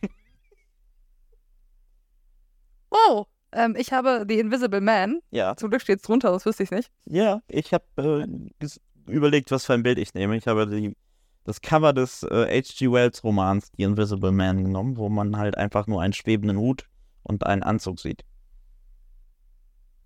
Oh, 2.90 3.26
ähm, 3.52 3.76
ich 3.78 3.92
habe 3.94 4.26
The 4.28 4.40
Invisible 4.40 4.82
Man. 4.82 5.20
ja, 5.32 5.56
Zum 5.56 5.70
Glück 5.70 5.82
steht 5.82 5.98
es 5.98 6.04
drunter, 6.04 6.30
sonst 6.30 6.46
wüsste 6.46 6.64
ich 6.64 6.72
es 6.72 6.78
nicht. 6.78 6.92
ja, 7.06 7.42
ich 7.48 7.74
habe 7.74 7.86
äh, 7.98 8.68
überlegt, 9.12 9.52
was 9.52 9.66
für 9.66 9.74
ein 9.74 9.84
Bild 9.84 9.98
ich 9.98 10.14
nehme. 10.14 10.38
Ich 10.38 10.48
habe 10.48 10.68
die, 10.68 10.96
das 11.44 11.62
Cover 11.62 11.94
des 11.94 12.24
äh, 12.24 12.62
H.G. 12.62 12.92
Wells 12.92 13.24
Romans 13.24 13.72
The 13.78 13.84
Invisible 13.84 14.32
Man 14.32 14.64
genommen, 14.64 14.98
wo 14.98 15.10
man 15.10 15.38
halt 15.38 15.58
einfach 15.58 15.88
nur 15.88 16.02
einen 16.02 16.14
schwebenden 16.14 16.58
Hut 16.58 16.88
und 17.24 17.46
einen 17.46 17.64
Anzug 17.64 18.00
sieht. 18.00 18.24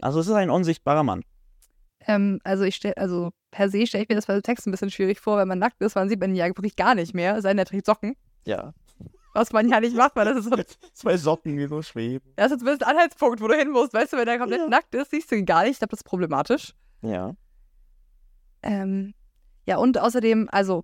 Also 0.02 0.20
es 0.22 0.28
ist 0.28 0.34
ein 0.34 0.50
unsichtbarer 0.50 1.04
Mann. 1.04 1.24
Ähm, 2.10 2.40
also 2.44 2.64
ich 2.64 2.76
stell, 2.76 2.94
also 2.96 3.30
per 3.52 3.70
se 3.70 3.86
stelle 3.86 4.04
ich 4.04 4.10
mir 4.10 4.16
das 4.16 4.26
bei 4.26 4.34
dem 4.34 4.42
Text 4.42 4.66
ein 4.66 4.72
bisschen 4.72 4.90
schwierig 4.90 5.20
vor, 5.20 5.38
wenn 5.38 5.48
man 5.48 5.60
nackt 5.60 5.80
ist, 5.82 5.94
man 5.96 6.10
sieht 6.10 6.20
man 6.20 6.34
ja 6.34 6.48
wirklich 6.48 6.76
gar 6.76 6.96
nicht 6.96 7.14
mehr, 7.14 7.36
es 7.38 7.44
sei 7.44 7.50
denn, 7.50 7.60
er 7.60 7.66
trägt 7.66 7.86
Socken. 7.86 8.16
Ja. 8.46 8.74
Was 9.36 9.52
man 9.52 9.70
ja 9.70 9.80
nicht 9.80 9.96
macht, 9.96 10.16
weil 10.16 10.26
das 10.26 10.38
ist 10.40 10.46
so, 10.46 10.56
das 10.56 10.66
Zwei 10.94 11.18
Socken, 11.18 11.56
die 11.56 11.68
so 11.68 11.84
schweben. 11.84 12.32
ist 12.36 12.50
jetzt 12.50 12.60
zumindest 12.60 12.84
ein 12.84 12.90
Anhaltspunkt, 12.96 13.42
wo 13.42 13.48
du 13.48 13.56
hin 13.56 13.70
musst. 13.70 13.94
Weißt 13.94 14.14
du, 14.14 14.18
wenn 14.18 14.28
er 14.28 14.40
komplett 14.40 14.62
Ja. 14.62 14.68
nackt 14.68 14.96
ist, 14.96 15.12
siehst 15.12 15.32
du 15.32 15.36
ihn 15.36 15.46
gar 15.46 15.62
nicht. 15.62 15.74
Ich 15.74 15.78
glaube, 15.80 15.92
das 15.92 16.00
ist 16.00 16.04
problematisch. 16.06 16.74
Ja. 17.04 17.36
Ähm, 18.64 19.14
ja, 19.68 19.78
und 19.78 20.00
außerdem, 20.00 20.50
also 20.52 20.84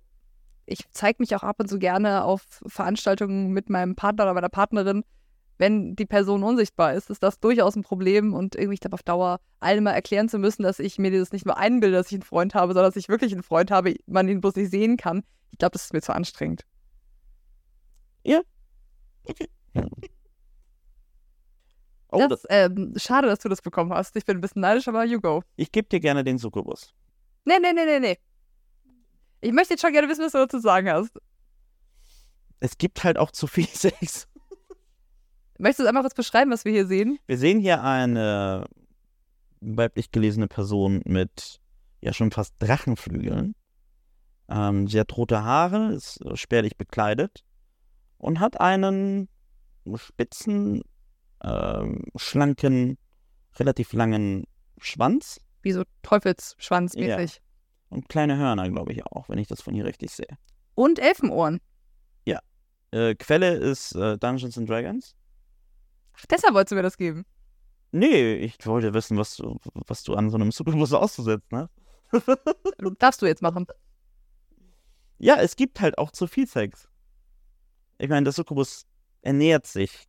ich 0.64 0.84
zeige 0.92 1.16
mich 1.20 1.34
auch 1.34 1.42
ab 1.42 1.56
und 1.58 1.68
zu 1.68 1.78
gerne 1.78 2.24
auf 2.24 2.62
Veranstaltungen 2.66 3.50
mit 3.50 3.68
meinem 3.68 3.96
Partner 3.96 4.24
oder 4.24 4.34
meiner 4.34 4.48
Partnerin. 4.48 5.04
Wenn 5.58 5.96
die 5.96 6.06
Person 6.06 6.42
unsichtbar 6.42 6.94
ist, 6.94 7.10
ist 7.10 7.22
das 7.22 7.40
durchaus 7.40 7.76
ein 7.76 7.82
Problem 7.82 8.34
und 8.34 8.54
irgendwie, 8.54 8.74
ich 8.74 8.80
glaube, 8.80 8.94
auf 8.94 9.02
Dauer 9.02 9.40
allen 9.58 9.84
mal 9.84 9.92
erklären 9.92 10.28
zu 10.28 10.38
müssen, 10.38 10.62
dass 10.62 10.78
ich 10.78 10.98
mir 10.98 11.10
das 11.10 11.32
nicht 11.32 11.46
nur 11.46 11.56
einbilde, 11.56 11.96
dass 11.96 12.08
ich 12.08 12.14
einen 12.14 12.22
Freund 12.22 12.54
habe, 12.54 12.74
sondern 12.74 12.90
dass 12.90 12.96
ich 12.96 13.08
wirklich 13.08 13.32
einen 13.32 13.42
Freund 13.42 13.70
habe, 13.70 13.94
man 14.06 14.28
ihn 14.28 14.40
bloß 14.40 14.56
nicht 14.56 14.70
sehen 14.70 14.96
kann. 14.96 15.22
Ich 15.52 15.58
glaube, 15.58 15.72
das 15.72 15.84
ist 15.84 15.92
mir 15.92 16.02
zu 16.02 16.14
anstrengend. 16.14 16.64
Oh, 22.08 22.18
das, 22.28 22.42
das, 22.42 22.46
ähm, 22.50 22.94
schade, 22.96 23.26
dass 23.26 23.40
du 23.40 23.48
das 23.48 23.60
bekommen 23.60 23.92
hast. 23.92 24.14
Ich 24.16 24.24
bin 24.24 24.38
ein 24.38 24.40
bisschen 24.40 24.62
neidisch, 24.62 24.86
aber 24.86 25.04
you 25.04 25.20
go. 25.20 25.42
ich 25.56 25.72
gebe 25.72 25.88
dir 25.88 25.98
gerne 25.98 26.22
den 26.22 26.38
Succubus. 26.38 26.94
Nee, 27.44 27.58
nee, 27.60 27.72
nee, 27.72 27.84
nee, 27.84 27.98
nee. 27.98 28.18
Ich 29.40 29.52
möchte 29.52 29.74
jetzt 29.74 29.82
schon 29.82 29.92
gerne 29.92 30.08
wissen, 30.08 30.24
was 30.24 30.32
du 30.32 30.38
dazu 30.38 30.58
sagen 30.58 30.88
hast. 30.90 31.10
Es 32.60 32.78
gibt 32.78 33.04
halt 33.04 33.18
auch 33.18 33.32
zu 33.32 33.46
viel 33.46 33.66
Sex. 33.72 34.28
Möchtest 35.58 35.80
du 35.80 35.88
einmal 35.88 36.02
kurz 36.02 36.14
beschreiben, 36.14 36.50
was 36.50 36.64
wir 36.64 36.72
hier 36.72 36.86
sehen? 36.86 37.18
Wir 37.26 37.38
sehen 37.38 37.60
hier 37.60 37.82
eine 37.82 38.66
weiblich 39.60 40.10
gelesene 40.10 40.48
Person 40.48 41.02
mit 41.04 41.60
ja 42.00 42.12
schon 42.12 42.30
fast 42.30 42.54
Drachenflügeln. 42.58 43.54
Ähm, 44.48 44.86
sie 44.86 45.00
hat 45.00 45.16
rote 45.16 45.42
Haare, 45.42 45.92
ist 45.92 46.20
spärlich 46.34 46.76
bekleidet 46.76 47.44
und 48.18 48.38
hat 48.38 48.60
einen 48.60 49.28
spitzen, 49.94 50.82
ähm, 51.42 52.04
schlanken, 52.16 52.98
relativ 53.58 53.92
langen 53.92 54.44
Schwanz 54.78 55.40
Wie 55.62 55.72
so 55.72 55.84
Teufelsschwanzmäßig. 56.02 57.40
und 57.88 58.08
kleine 58.08 58.36
Hörner, 58.36 58.68
glaube 58.70 58.92
ich 58.92 59.04
auch, 59.06 59.28
wenn 59.28 59.38
ich 59.38 59.48
das 59.48 59.62
von 59.62 59.74
hier 59.74 59.84
richtig 59.84 60.10
sehe. 60.10 60.38
Und 60.74 60.98
Elfenohren. 60.98 61.60
Äh, 62.96 63.14
Quelle 63.14 63.54
ist 63.54 63.94
äh, 63.94 64.16
Dungeons 64.16 64.56
and 64.56 64.68
Dragons. 64.68 65.14
Deshalb 66.30 66.54
wolltest 66.54 66.72
du 66.72 66.76
mir 66.76 66.82
das 66.82 66.96
geben. 66.96 67.24
Nee, 67.92 68.34
ich 68.34 68.64
wollte 68.66 68.92
wissen, 68.94 69.16
was 69.16 69.36
du, 69.36 69.58
was 69.86 70.02
du 70.02 70.14
an 70.14 70.30
so 70.30 70.36
einem 70.36 70.50
Succubus 70.52 70.92
auszusetzen 70.92 71.58
hast. 71.58 71.72
Darfst 72.98 73.22
du 73.22 73.26
jetzt 73.26 73.42
machen. 73.42 73.66
Ja, 75.18 75.36
es 75.36 75.56
gibt 75.56 75.80
halt 75.80 75.96
auch 75.98 76.10
zu 76.10 76.26
viel 76.26 76.46
Sex. 76.46 76.88
Ich 77.98 78.08
meine, 78.08 78.24
der 78.24 78.32
Succubus 78.32 78.86
ernährt 79.22 79.66
sich 79.66 80.06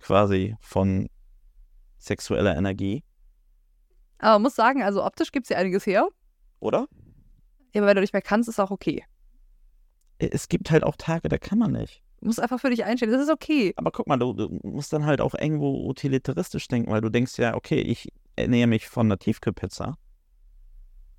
quasi 0.00 0.56
von 0.60 1.08
sexueller 1.98 2.56
Energie, 2.56 3.02
Aber 4.18 4.32
man 4.34 4.42
muss 4.42 4.54
sagen, 4.54 4.82
also 4.82 5.02
optisch 5.04 5.32
gibt 5.32 5.46
es 5.46 5.50
ja 5.50 5.56
einiges 5.56 5.86
her. 5.86 6.08
oder? 6.60 6.86
Ja, 7.74 7.80
aber 7.80 7.86
wenn 7.88 7.96
du 7.96 8.00
nicht 8.02 8.12
mehr 8.12 8.22
kannst, 8.22 8.48
ist 8.48 8.60
auch 8.60 8.70
okay. 8.70 9.04
Es 10.18 10.48
gibt 10.48 10.70
halt 10.70 10.82
auch 10.84 10.96
Tage, 10.96 11.28
da 11.28 11.38
kann 11.38 11.58
man 11.58 11.72
nicht. 11.72 12.02
Musst 12.20 12.40
einfach 12.40 12.60
für 12.60 12.70
dich 12.70 12.84
einstellen. 12.84 13.12
Das 13.12 13.22
ist 13.22 13.30
okay. 13.30 13.72
Aber 13.76 13.90
guck 13.90 14.06
mal, 14.06 14.16
du, 14.16 14.32
du 14.32 14.58
musst 14.62 14.92
dann 14.92 15.04
halt 15.04 15.20
auch 15.20 15.34
irgendwo 15.34 15.88
utilitaristisch 15.88 16.66
denken, 16.68 16.90
weil 16.90 17.00
du 17.00 17.10
denkst 17.10 17.38
ja, 17.38 17.54
okay, 17.54 17.80
ich 17.80 18.12
ernähre 18.36 18.66
mich 18.66 18.88
von 18.88 19.06
einer 19.06 19.18
Tiefkühlpizza. 19.18 19.96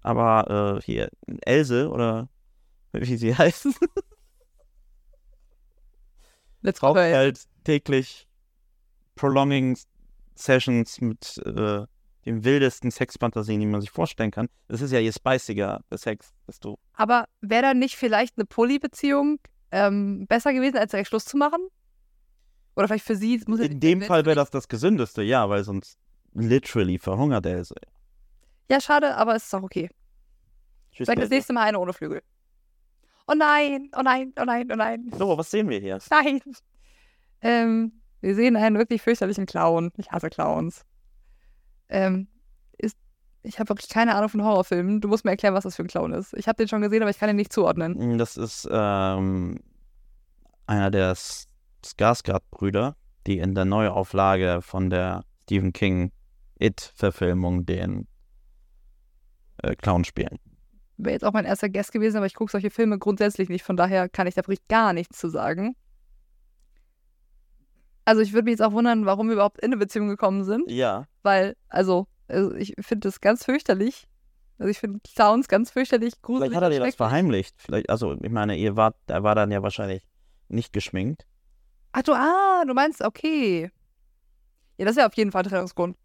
Aber 0.02 0.78
äh, 0.80 0.82
hier, 0.84 1.10
Else 1.42 1.90
oder 1.90 2.30
wie 2.94 3.18
sie 3.18 3.36
heißt, 3.38 3.68
Let's 6.62 6.80
braucht 6.80 6.98
halt 6.98 7.44
täglich 7.64 8.28
Prolonging 9.16 9.78
Sessions 10.36 11.02
mit 11.02 11.38
äh, 11.46 11.86
den 12.26 12.44
wildesten 12.44 12.92
Sexfantasien, 12.92 13.60
die 13.60 13.66
man 13.66 13.82
sich 13.82 13.90
vorstellen 13.90 14.32
kann. 14.32 14.50
Das 14.68 14.82
ist 14.82 14.92
ja 14.92 15.00
je 15.00 15.12
spiciger 15.12 15.82
der 15.90 15.98
Sex, 15.98 16.34
desto. 16.48 16.78
Aber 16.94 17.28
wäre 17.42 17.62
da 17.62 17.74
nicht 17.74 17.96
vielleicht 17.96 18.38
eine 18.38 18.46
Polybeziehung 18.46 19.40
ähm, 19.78 20.26
besser 20.28 20.54
gewesen, 20.54 20.78
als 20.78 20.92
direkt 20.92 21.10
Schluss 21.10 21.26
zu 21.26 21.38
machen? 21.38 21.60
Oder 22.76 22.88
vielleicht 22.88 23.06
für 23.06 23.16
sie? 23.16 23.42
Muss 23.48 23.60
In 23.60 23.80
dem 23.80 24.02
Fall 24.02 24.26
wäre 24.26 24.36
das 24.36 24.50
das 24.50 24.68
Gesündeste, 24.68 25.24
ja, 25.24 25.50
weil 25.50 25.64
sonst 25.64 25.98
literally 26.34 27.00
verhungert 27.00 27.46
er. 27.46 27.64
So. 27.64 27.76
Ja, 28.70 28.82
schade, 28.82 29.16
aber 29.16 29.36
es 29.36 29.46
ist 29.46 29.54
auch 29.54 29.64
okay. 29.64 29.90
Tschüss, 30.92 31.06
Vielleicht 31.06 31.22
das 31.22 31.30
nächste 31.30 31.54
Mal 31.54 31.64
eine 31.64 31.80
ohne 31.80 31.94
Flügel. 31.94 32.22
Oh 33.28 33.34
nein, 33.36 33.90
oh 33.98 34.02
nein, 34.04 34.34
oh 34.40 34.46
nein, 34.46 34.70
oh 34.72 34.76
nein. 34.76 35.12
So, 35.18 35.38
was 35.38 35.52
sehen 35.52 35.70
wir 35.70 35.80
hier? 35.80 36.00
Nein. 36.10 36.42
Ähm, 37.42 37.92
wir 38.22 38.36
sehen 38.36 38.56
einen 38.56 38.78
wirklich 38.78 39.02
fürchterlichen 39.02 39.46
Clown. 39.46 39.92
Ich 39.98 40.12
hasse 40.12 40.30
Clowns. 40.30 40.86
Ähm, 41.90 42.28
ist, 42.28 42.37
ich 43.48 43.60
habe 43.60 43.70
wirklich 43.70 43.90
keine 43.90 44.16
Ahnung 44.16 44.30
von 44.30 44.44
Horrorfilmen. 44.44 45.02
Du 45.02 45.08
musst 45.08 45.26
mir 45.26 45.32
erklären, 45.32 45.54
was 45.54 45.64
das 45.64 45.76
für 45.76 45.84
ein 45.84 45.88
Clown 45.88 46.14
ist. 46.14 46.34
Ich 46.34 46.48
habe 46.48 46.58
den 46.58 46.68
schon 46.68 46.82
gesehen, 46.82 47.02
aber 47.02 47.10
ich 47.10 47.18
kann 47.18 47.30
ihn 47.30 47.36
nicht 47.36 47.54
zuordnen. 47.54 48.18
Das 48.18 48.38
ist 48.38 48.68
ähm, 48.70 49.60
einer 50.66 50.92
der 50.92 51.16
Skarsgård-Brüder, 51.84 52.96
die 53.26 53.40
in 53.40 53.56
der 53.56 53.66
Neuauflage 53.66 54.60
von 54.62 54.90
der 54.90 55.24
Stephen 55.44 55.72
King 55.74 56.12
It-Verfilmung 56.60 57.66
den 57.66 58.08
äh, 59.64 59.76
Clown 59.76 60.04
spielen. 60.04 60.40
Wäre 60.98 61.14
jetzt 61.14 61.24
auch 61.24 61.34
mein 61.34 61.46
erster 61.46 61.70
Guest 61.70 61.94
gewesen, 61.94 62.18
aber 62.18 62.26
ich 62.26 62.34
gucke 62.34 62.52
solche 62.52 62.72
Filme 62.72 62.98
grundsätzlich 62.98 63.50
nicht. 63.50 63.64
Von 63.64 63.78
daher 63.78 64.10
kann 64.10 64.28
ich 64.28 64.36
da 64.36 64.42
wirklich 64.42 64.68
gar 64.68 64.94
nichts 64.94 65.18
zu 65.18 65.30
sagen. 65.30 65.76
Also 68.04 68.22
ich 68.22 68.34
würde 68.34 68.46
mich 68.46 68.54
jetzt 68.54 68.64
auch 68.64 68.72
wundern, 68.72 69.06
warum 69.06 69.28
wir 69.28 69.34
überhaupt 69.34 69.60
in 69.60 69.68
eine 69.68 69.78
Beziehung 69.78 70.08
gekommen 70.08 70.44
sind. 70.44 70.72
Ja. 70.72 71.06
Weil, 71.24 71.56
also, 71.70 72.08
also 72.28 72.54
ich 72.56 72.74
finde 72.80 73.08
das 73.08 73.22
ganz 73.22 73.46
fürchterlich. 73.46 74.08
Also 74.60 74.70
ich 74.70 74.80
finde 74.80 75.00
Clowns 75.16 75.48
ganz 75.48 75.72
fürchterlich 75.72 76.22
gruselig. 76.22 76.50
Vielleicht 76.50 76.56
hat 76.56 76.72
er 76.72 76.80
dir 76.80 76.86
das 76.86 76.96
verheimlicht. 76.96 77.56
Vielleicht, 77.58 77.90
also 77.90 78.18
ich 78.22 78.32
meine, 78.32 78.56
ihr 78.56 78.76
wart, 78.76 78.96
er 79.08 79.24
war 79.24 79.36
dann 79.36 79.52
ja 79.52 79.62
wahrscheinlich 79.62 80.04
nicht 80.50 80.74
geschminkt. 80.74 81.26
Ach 81.92 82.02
du, 82.02 82.14
ah, 82.14 82.64
du 82.66 82.74
meinst, 82.74 83.02
okay. 83.04 83.72
Ja, 84.78 84.86
das 84.86 84.96
ist 84.96 85.00
ja 85.00 85.08
auf 85.08 85.16
jeden 85.16 85.32
Fall 85.32 85.44
ein 85.44 85.50
Trennungsgrund. 85.50 85.96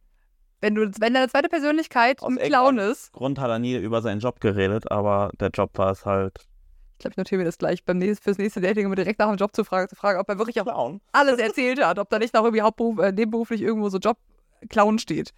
Wenn 0.61 0.75
du, 0.75 0.91
wenn 1.01 1.15
deine 1.15 1.29
zweite 1.29 1.49
Persönlichkeit 1.49 2.23
Aus 2.23 2.31
ein 2.31 2.39
Clown 2.39 2.79
ist, 2.79 3.13
Grund 3.13 3.41
hat 3.41 3.51
er 3.51 3.59
nie 3.59 3.77
über 3.77 4.01
seinen 4.01 4.21
Job 4.21 4.41
geredet, 4.41 4.91
aber 4.91 5.31
der 5.41 5.51
Job 5.51 5.77
war 5.77 5.91
es 5.91 6.07
halt. 6.07 6.47
ich 6.93 6.99
glaube, 6.99 7.13
ich 7.13 7.17
notiere 7.17 7.41
mir 7.41 7.45
das 7.45 7.59
gleich 7.59 7.85
beim 7.85 7.99
nächsten, 7.99 8.23
fürs 8.23 8.39
nächste 8.39 8.61
Dating, 8.61 8.87
um 8.87 8.95
direkt 8.95 9.19
nach 9.19 9.29
dem 9.29 9.37
Job 9.37 9.57
zu 9.57 9.65
fragen, 9.65 9.89
zu 9.89 9.97
fragen, 9.97 10.21
ob 10.21 10.29
er 10.29 10.39
wirklich 10.39 10.61
auch 10.61 10.67
Clown. 10.67 11.01
alles 11.11 11.41
erzählt 11.41 11.85
hat, 11.85 11.99
ob 11.99 12.09
da 12.11 12.19
nicht 12.19 12.33
noch 12.33 12.45
irgendwie 12.45 12.63
Hauptberuf, 12.63 12.99
äh, 12.99 13.11
nebenberuflich 13.11 13.61
irgendwo 13.61 13.89
so 13.89 13.99
Job 13.99 14.19
Clown 14.69 15.01
steht. 15.01 15.33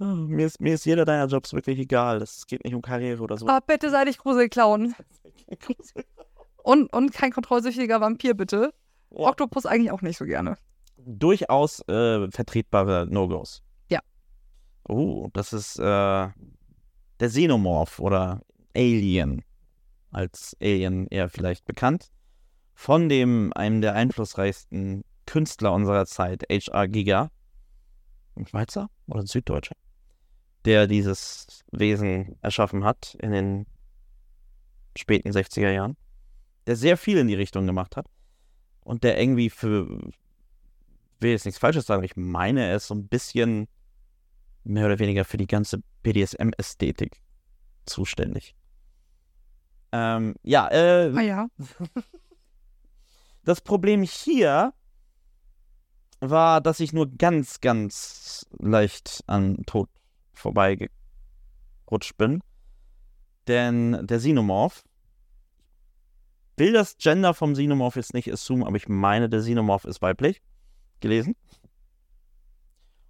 Oh, 0.00 0.04
mir, 0.04 0.46
ist, 0.46 0.60
mir 0.60 0.74
ist 0.74 0.86
jeder 0.86 1.04
deiner 1.04 1.26
Jobs 1.26 1.52
wirklich 1.52 1.78
egal. 1.78 2.22
Es 2.22 2.46
geht 2.46 2.64
nicht 2.64 2.74
um 2.74 2.80
Karriere 2.80 3.22
oder 3.22 3.36
so. 3.36 3.46
Ah, 3.46 3.60
bitte 3.60 3.90
sei 3.90 4.04
nicht 4.04 4.18
Grusel-Clown. 4.18 4.94
Und, 6.62 6.92
und 6.92 7.12
kein 7.12 7.32
kontrollsüchtiger 7.32 8.00
Vampir, 8.00 8.34
bitte. 8.34 8.74
Ja. 9.10 9.28
Oktopus 9.28 9.66
eigentlich 9.66 9.90
auch 9.90 10.02
nicht 10.02 10.18
so 10.18 10.24
gerne. 10.24 10.56
Durchaus 10.98 11.80
äh, 11.88 12.30
vertretbare 12.30 13.06
No-Gos. 13.08 13.62
Ja. 13.88 14.00
Oh, 14.86 15.28
das 15.32 15.52
ist 15.52 15.78
äh, 15.78 15.82
der 15.82 16.32
Xenomorph 17.18 17.98
oder 17.98 18.42
Alien. 18.76 19.42
Als 20.10 20.56
Alien 20.60 21.06
eher 21.06 21.28
vielleicht 21.28 21.64
bekannt. 21.64 22.10
Von 22.74 23.08
dem, 23.08 23.52
einem 23.54 23.80
der 23.80 23.94
einflussreichsten 23.94 25.02
Künstler 25.26 25.72
unserer 25.72 26.06
Zeit, 26.06 26.44
H.R. 26.50 26.88
Giga. 26.88 27.30
Ein 28.36 28.46
Schweizer 28.46 28.88
oder 29.06 29.20
ein 29.20 29.26
Süddeutscher? 29.26 29.76
Der 30.64 30.86
dieses 30.86 31.64
Wesen 31.70 32.36
erschaffen 32.42 32.84
hat 32.84 33.16
in 33.20 33.32
den 33.32 33.66
späten 34.96 35.30
60er 35.30 35.70
Jahren. 35.70 35.96
Der 36.66 36.76
sehr 36.76 36.96
viel 36.96 37.18
in 37.18 37.28
die 37.28 37.34
Richtung 37.34 37.66
gemacht 37.66 37.96
hat. 37.96 38.06
Und 38.82 39.04
der 39.04 39.20
irgendwie 39.20 39.50
für, 39.50 39.88
will 41.20 41.30
jetzt 41.30 41.44
nichts 41.44 41.60
Falsches 41.60 41.86
sagen, 41.86 42.02
ich 42.02 42.16
meine, 42.16 42.64
er 42.66 42.76
ist 42.76 42.88
so 42.88 42.94
ein 42.94 43.08
bisschen 43.08 43.68
mehr 44.64 44.86
oder 44.86 44.98
weniger 44.98 45.24
für 45.24 45.36
die 45.36 45.46
ganze 45.46 45.82
BDSM-Ästhetik 46.02 47.22
zuständig. 47.86 48.54
Ähm, 49.92 50.34
ja, 50.42 50.68
äh, 50.70 51.12
Ah 51.16 51.20
ja. 51.20 51.48
das 53.44 53.60
Problem 53.60 54.02
hier 54.02 54.72
war, 56.20 56.60
dass 56.60 56.80
ich 56.80 56.92
nur 56.92 57.10
ganz, 57.10 57.60
ganz 57.60 58.46
leicht 58.58 59.24
an 59.26 59.64
Tod 59.66 59.88
vorbeigerutscht 60.40 62.16
bin. 62.16 62.42
Denn 63.46 64.06
der 64.06 64.18
Xenomorph, 64.18 64.82
will 66.56 66.72
das 66.72 66.96
Gender 66.98 67.34
vom 67.34 67.54
Xenomorph 67.54 67.96
jetzt 67.96 68.14
nicht 68.14 68.30
assumen, 68.32 68.64
aber 68.64 68.76
ich 68.76 68.88
meine, 68.88 69.28
der 69.28 69.40
Xenomorph 69.40 69.84
ist 69.84 70.02
weiblich 70.02 70.42
gelesen. 71.00 71.34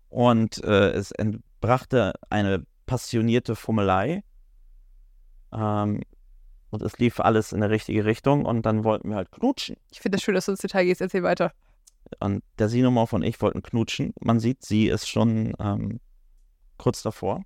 Und 0.08 0.62
äh, 0.64 0.90
es 0.90 1.12
entbrachte 1.12 2.14
eine 2.30 2.64
passionierte 2.86 3.54
Fummelei. 3.54 4.22
Ähm, 5.52 6.02
und 6.70 6.82
es 6.82 6.98
lief 6.98 7.18
alles 7.20 7.52
in 7.52 7.60
die 7.60 7.66
richtige 7.66 8.04
Richtung 8.04 8.44
und 8.44 8.64
dann 8.64 8.84
wollten 8.84 9.10
wir 9.10 9.16
halt 9.16 9.32
knutschen. 9.32 9.76
Ich 9.90 10.00
finde 10.00 10.16
es 10.16 10.22
schön, 10.22 10.34
dass 10.34 10.46
du 10.46 10.52
ins 10.52 10.60
Detail 10.60 10.84
gehst. 10.84 11.00
Erzähl 11.00 11.22
weiter. 11.22 11.52
Und 12.20 12.42
der 12.58 12.68
Xenomorph 12.68 13.12
und 13.12 13.22
ich 13.22 13.40
wollten 13.40 13.62
knutschen. 13.62 14.14
Man 14.20 14.40
sieht, 14.40 14.64
sie 14.64 14.88
ist 14.88 15.08
schon 15.08 15.54
ähm, 15.58 16.00
kurz 16.80 17.02
davor. 17.02 17.42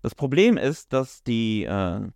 Das 0.00 0.14
Problem 0.14 0.56
ist, 0.56 0.92
dass 0.92 1.24
die 1.24 1.64
äh, 1.64 2.08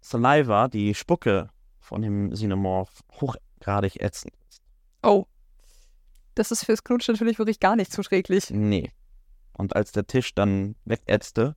Saliva, 0.00 0.68
die 0.68 0.94
Spucke 0.94 1.50
von 1.80 2.02
dem 2.02 2.30
Xenomorph, 2.30 3.02
hochgradig 3.20 4.00
ätzend 4.00 4.34
ist. 4.48 4.62
Oh. 5.02 5.26
Das 6.36 6.52
ist 6.52 6.64
fürs 6.64 6.84
Knutschen 6.84 7.14
natürlich 7.14 7.38
wirklich 7.38 7.58
gar 7.58 7.74
nicht 7.74 7.92
zuträglich. 7.92 8.50
Nee. 8.50 8.92
Und 9.54 9.74
als 9.74 9.90
der 9.90 10.06
Tisch 10.06 10.34
dann 10.34 10.76
wegätzte, 10.84 11.56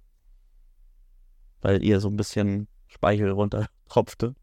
weil 1.61 1.83
ihr 1.83 1.99
so 1.99 2.09
ein 2.09 2.17
bisschen 2.17 2.67
Speichel 2.87 3.29
runtertropfte, 3.29 4.33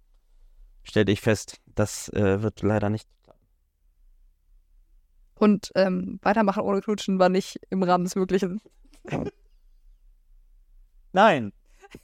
stellte 0.84 1.10
ich 1.10 1.20
fest, 1.20 1.60
das 1.74 2.08
äh, 2.10 2.42
wird 2.42 2.62
leider 2.62 2.90
nicht. 2.90 3.08
Und 5.38 5.70
ähm, 5.74 6.18
weitermachen 6.22 6.62
ohne 6.62 6.80
Knutschen 6.80 7.18
war 7.18 7.28
nicht 7.28 7.60
im 7.70 7.82
Rahmen 7.82 8.04
des 8.04 8.14
Möglichen. 8.16 8.62
Nein, 11.12 11.52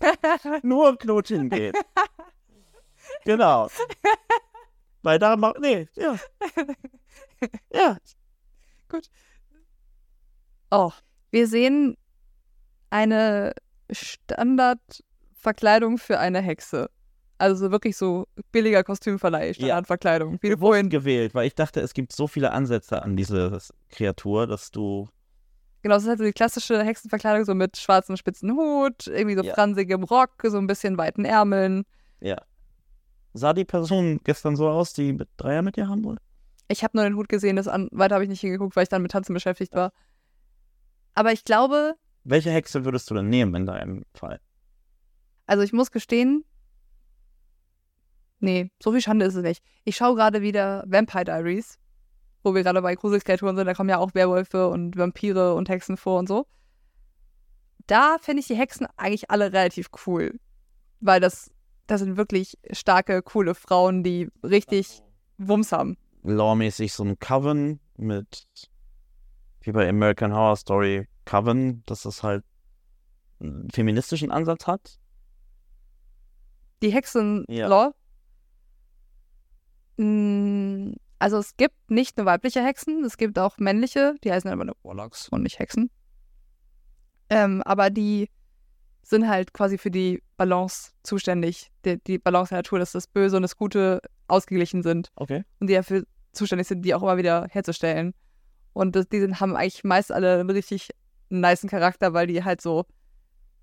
nur 0.62 0.96
knutschen 0.96 1.50
geht. 1.50 1.76
genau. 3.24 3.68
Weil 5.02 5.18
da 5.18 5.36
macht. 5.36 5.58
Nee, 5.60 5.88
ja. 5.96 6.16
Ja. 7.72 7.98
Oh. 10.70 10.92
Wir 11.30 11.46
sehen 11.46 11.98
eine 12.88 13.52
Standardverkleidung 13.90 15.98
für 15.98 16.18
eine 16.20 16.40
Hexe. 16.40 16.88
Also 17.44 17.70
wirklich 17.70 17.96
so 17.96 18.26
billiger 18.52 18.82
Kostümverleih. 18.84 19.52
Wie 19.58 20.48
du 20.48 20.56
vorhin. 20.58 20.88
gewählt, 20.88 21.34
weil 21.34 21.46
ich 21.46 21.54
dachte, 21.54 21.80
es 21.80 21.92
gibt 21.92 22.12
so 22.12 22.26
viele 22.26 22.52
Ansätze 22.52 23.02
an 23.02 23.16
diese 23.16 23.58
Kreatur, 23.90 24.46
dass 24.46 24.70
du. 24.70 25.08
Genau, 25.82 25.96
das 25.96 26.04
ist 26.04 26.08
halt 26.08 26.18
so 26.20 26.24
die 26.24 26.32
klassische 26.32 26.82
Hexenverkleidung, 26.82 27.44
so 27.44 27.54
mit 27.54 27.76
schwarzem 27.76 28.16
spitzen 28.16 28.52
Hut, 28.52 29.06
irgendwie 29.06 29.36
so 29.36 29.42
Ja. 29.42 29.52
fransigem 29.52 30.04
Rock, 30.04 30.30
so 30.44 30.56
ein 30.56 30.66
bisschen 30.66 30.96
weiten 30.96 31.26
Ärmeln. 31.26 31.84
Ja. 32.20 32.38
Sah 33.34 33.52
die 33.52 33.66
Person 33.66 34.20
gestern 34.24 34.56
so 34.56 34.66
aus, 34.68 34.94
die 34.94 35.12
mit 35.12 35.28
Dreier 35.36 35.60
mit 35.60 35.76
dir 35.76 35.86
haben 35.88 36.02
wollte? 36.04 36.22
Ich 36.68 36.82
habe 36.82 36.96
nur 36.96 37.04
den 37.04 37.16
Hut 37.16 37.28
gesehen, 37.28 37.56
das 37.56 37.68
an, 37.68 37.88
weiter 37.92 38.14
habe 38.14 38.24
ich 38.24 38.30
nicht 38.30 38.40
hingeguckt, 38.40 38.74
weil 38.76 38.84
ich 38.84 38.88
dann 38.88 39.02
mit 39.02 39.10
Tanzen 39.10 39.34
beschäftigt 39.34 39.74
war. 39.74 39.92
Aber 41.14 41.32
ich 41.32 41.44
glaube, 41.44 41.94
Welche 42.24 42.50
Hexe 42.50 42.86
würdest 42.86 43.10
du 43.10 43.14
denn 43.14 43.28
nehmen 43.28 43.54
in 43.54 43.66
deinem 43.66 44.04
Fall? 44.14 44.40
also 45.46 45.62
ich 45.62 45.74
muss 45.74 45.90
gestehen, 45.90 46.42
nee, 48.44 48.70
so 48.82 48.92
viel 48.92 49.00
Schande 49.00 49.24
ist 49.26 49.34
es 49.34 49.42
nicht. 49.42 49.62
Ich 49.84 49.96
schaue 49.96 50.14
gerade 50.14 50.42
wieder 50.42 50.84
Vampire 50.86 51.24
Diaries, 51.24 51.78
wo 52.42 52.54
wir 52.54 52.62
gerade 52.62 52.82
bei 52.82 52.94
Gruselkreaturen 52.94 53.56
sind. 53.56 53.66
Da 53.66 53.74
kommen 53.74 53.90
ja 53.90 53.98
auch 53.98 54.14
Werwölfe 54.14 54.68
und 54.68 54.96
Vampire 54.96 55.54
und 55.54 55.68
Hexen 55.68 55.96
vor 55.96 56.18
und 56.18 56.28
so. 56.28 56.46
Da 57.86 58.16
finde 58.20 58.40
ich 58.40 58.46
die 58.46 58.56
Hexen 58.56 58.86
eigentlich 58.96 59.30
alle 59.30 59.52
relativ 59.52 59.88
cool, 60.06 60.38
weil 61.00 61.20
das, 61.20 61.50
das 61.86 62.00
sind 62.00 62.16
wirklich 62.16 62.58
starke, 62.70 63.22
coole 63.22 63.54
Frauen, 63.54 64.02
die 64.02 64.28
richtig 64.42 65.02
Wumms 65.38 65.72
haben. 65.72 65.96
Lawmäßig 66.22 66.92
so 66.92 67.04
ein 67.04 67.18
Coven 67.18 67.80
mit, 67.96 68.46
wie 69.60 69.72
bei 69.72 69.88
American 69.88 70.32
Horror 70.32 70.56
Story, 70.56 71.06
Coven, 71.26 71.82
dass 71.86 72.04
es 72.04 72.22
halt 72.22 72.44
einen 73.40 73.68
feministischen 73.70 74.30
Ansatz 74.30 74.66
hat. 74.66 74.98
Die 76.82 76.92
Hexen 76.92 77.44
Ja. 77.48 77.68
Mm, 79.96 80.92
Also 81.18 81.38
es 81.38 81.56
gibt 81.56 81.74
nicht 81.90 82.16
nur 82.16 82.26
weibliche 82.26 82.62
Hexen, 82.62 83.04
es 83.04 83.16
gibt 83.16 83.38
auch 83.38 83.56
männliche, 83.58 84.14
die 84.24 84.32
heißen 84.32 84.50
aber 84.50 84.64
nur 84.64 84.76
Warlocks 84.82 85.28
und 85.28 85.42
nicht 85.42 85.58
Hexen. 85.58 85.90
Ähm, 87.30 87.62
aber 87.62 87.90
die 87.90 88.28
sind 89.02 89.28
halt 89.28 89.52
quasi 89.52 89.78
für 89.78 89.90
die 89.90 90.22
Balance 90.36 90.90
zuständig, 91.02 91.70
die, 91.84 91.98
die 92.04 92.18
Balance 92.18 92.50
der 92.50 92.58
Natur, 92.58 92.78
dass 92.78 92.92
das 92.92 93.06
Böse 93.06 93.36
und 93.36 93.42
das 93.42 93.56
Gute 93.56 94.00
ausgeglichen 94.28 94.82
sind 94.82 95.10
Okay. 95.16 95.44
und 95.60 95.68
die 95.68 95.74
dafür 95.74 96.04
zuständig 96.32 96.66
sind, 96.68 96.82
die 96.82 96.94
auch 96.94 97.02
immer 97.02 97.16
wieder 97.16 97.46
herzustellen. 97.50 98.14
Und 98.72 98.96
das, 98.96 99.08
die 99.08 99.20
sind, 99.20 99.40
haben 99.40 99.56
eigentlich 99.56 99.84
meist 99.84 100.10
alle 100.10 100.40
einen 100.40 100.50
richtig 100.50 100.88
niceen 101.28 101.70
Charakter, 101.70 102.12
weil 102.12 102.26
die 102.26 102.42
halt 102.44 102.60
so 102.60 102.86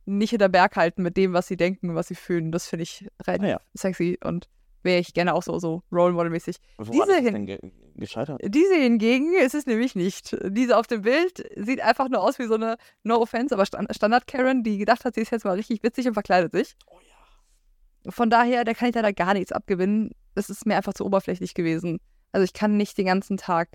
nicht 0.05 0.29
hinter 0.31 0.49
Berg 0.49 0.75
halten 0.77 1.03
mit 1.03 1.17
dem, 1.17 1.33
was 1.33 1.47
sie 1.47 1.57
denken, 1.57 1.95
was 1.95 2.07
sie 2.07 2.15
fühlen. 2.15 2.51
Das 2.51 2.67
finde 2.67 2.83
ich 2.83 3.07
relativ 3.27 3.45
Ah 3.47 3.49
ja. 3.49 3.61
sexy 3.75 4.17
und 4.23 4.47
wäre 4.83 4.99
ich 4.99 5.13
gerne 5.13 5.33
auch 5.33 5.43
so, 5.43 5.59
so 5.59 5.83
Role 5.91 6.13
Model-mäßig. 6.13 6.57
Diese 6.91 7.15
hin- 7.15 7.33
denn 7.33 7.45
ge 7.45 7.59
gescheitert? 7.95 8.41
Diese 8.43 8.75
hingegen 8.75 9.33
ist 9.35 9.53
es 9.53 9.65
nämlich 9.65 9.95
nicht. 9.95 10.35
Diese 10.47 10.77
auf 10.77 10.87
dem 10.87 11.01
Bild 11.03 11.43
sieht 11.55 11.81
einfach 11.81 12.09
nur 12.09 12.23
aus 12.23 12.39
wie 12.39 12.45
so 12.45 12.55
eine, 12.55 12.77
no 13.03 13.17
offense, 13.21 13.53
aber 13.53 13.65
Stand 13.65 13.93
Standard-Karen, 13.93 14.63
die 14.63 14.77
gedacht 14.77 15.05
hat, 15.05 15.15
sie 15.15 15.21
ist 15.21 15.31
jetzt 15.31 15.45
mal 15.45 15.55
richtig 15.55 15.83
witzig 15.83 16.07
und 16.07 16.13
verkleidet 16.13 16.51
sich. 16.53 16.75
Oh 16.87 16.97
ja. 17.01 18.11
Von 18.11 18.29
daher, 18.29 18.63
da 18.63 18.73
kann 18.73 18.89
ich 18.89 18.95
leider 18.95 19.13
gar 19.13 19.33
nichts 19.33 19.51
abgewinnen. 19.51 20.11
Das 20.33 20.49
ist 20.49 20.65
mir 20.65 20.77
einfach 20.77 20.93
zu 20.93 21.05
oberflächlich 21.05 21.53
gewesen. 21.53 21.99
Also 22.31 22.43
ich 22.45 22.53
kann 22.53 22.77
nicht 22.77 22.97
den 22.97 23.05
ganzen 23.05 23.37
Tag 23.37 23.69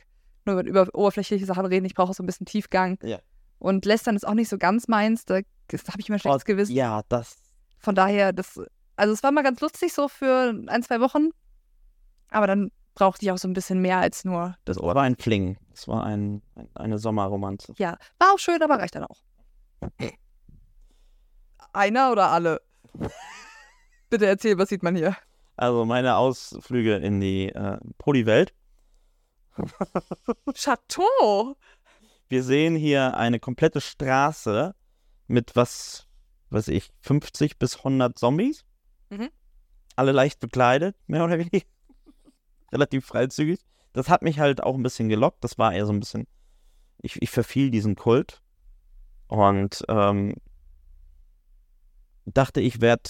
nur 0.46 0.60
über, 0.62 0.88
oberflächliche 0.94 1.44
Sachen 1.46 1.66
reden. 1.66 1.84
Ich 1.84 1.94
brauche 1.94 2.10
auch 2.10 2.14
so 2.14 2.22
ein 2.22 2.26
bisschen 2.26 2.46
Tiefgang. 2.46 2.98
Ja. 3.02 3.18
Und 3.58 3.84
Lästern 3.84 4.16
ist 4.16 4.26
auch 4.26 4.34
nicht 4.34 4.48
so 4.48 4.58
ganz 4.58 4.88
meins. 4.88 5.24
Da, 5.24 5.36
habe 5.36 5.44
ich 5.98 6.08
immer 6.08 6.18
schlechtes 6.18 6.44
Gewissen. 6.44 6.72
Ja, 6.72 7.02
das. 7.08 7.36
Von 7.78 7.94
daher, 7.94 8.32
das, 8.32 8.60
also 8.96 9.12
es 9.12 9.22
war 9.22 9.32
mal 9.32 9.42
ganz 9.42 9.60
lustig 9.60 9.92
so 9.92 10.08
für 10.08 10.54
ein, 10.66 10.82
zwei 10.82 11.00
Wochen. 11.00 11.30
Aber 12.30 12.46
dann 12.46 12.70
brauchte 12.94 13.24
ich 13.24 13.30
auch 13.30 13.38
so 13.38 13.46
ein 13.46 13.52
bisschen 13.52 13.80
mehr 13.80 13.98
als 13.98 14.24
nur 14.24 14.56
das 14.64 14.78
Ohr. 14.78 14.94
war 14.94 15.02
ein 15.02 15.16
Fling. 15.16 15.58
Es 15.72 15.86
war 15.86 16.04
ein, 16.04 16.42
ein, 16.54 16.68
eine 16.74 16.98
Sommerromanze. 16.98 17.74
Ja, 17.76 17.98
war 18.18 18.32
auch 18.32 18.38
schön, 18.38 18.60
aber 18.62 18.78
reicht 18.78 18.94
dann 18.94 19.04
auch. 19.04 19.20
Einer 21.72 22.10
oder 22.10 22.30
alle? 22.30 22.60
Bitte 24.10 24.26
erzähl, 24.26 24.58
was 24.58 24.70
sieht 24.70 24.82
man 24.82 24.96
hier? 24.96 25.16
Also 25.56 25.84
meine 25.84 26.16
Ausflüge 26.16 26.96
in 26.96 27.20
die 27.20 27.48
äh, 27.48 27.78
Polywelt. 27.98 28.54
Chateau! 30.54 31.56
Wir 32.28 32.42
sehen 32.42 32.76
hier 32.76 33.16
eine 33.16 33.38
komplette 33.38 33.80
Straße 33.80 34.74
mit 35.26 35.56
was, 35.56 36.06
weiß 36.50 36.68
ich, 36.68 36.90
50 37.00 37.58
bis 37.58 37.76
100 37.78 38.18
Zombies. 38.18 38.64
Mhm. 39.10 39.30
Alle 39.94 40.12
leicht 40.12 40.40
bekleidet, 40.40 40.96
mehr 41.06 41.24
oder 41.24 41.38
weniger. 41.38 41.66
Relativ 42.72 43.06
freizügig. 43.06 43.60
Das 43.92 44.08
hat 44.08 44.22
mich 44.22 44.38
halt 44.38 44.62
auch 44.62 44.74
ein 44.74 44.82
bisschen 44.82 45.08
gelockt. 45.08 45.42
Das 45.42 45.58
war 45.58 45.72
eher 45.72 45.86
so 45.86 45.92
ein 45.92 46.00
bisschen, 46.00 46.26
ich, 47.00 47.20
ich 47.22 47.30
verfiel 47.30 47.70
diesen 47.70 47.94
Kult. 47.96 48.42
Und 49.28 49.84
ähm, 49.88 50.34
dachte, 52.26 52.60
ich 52.60 52.80
werde 52.80 53.08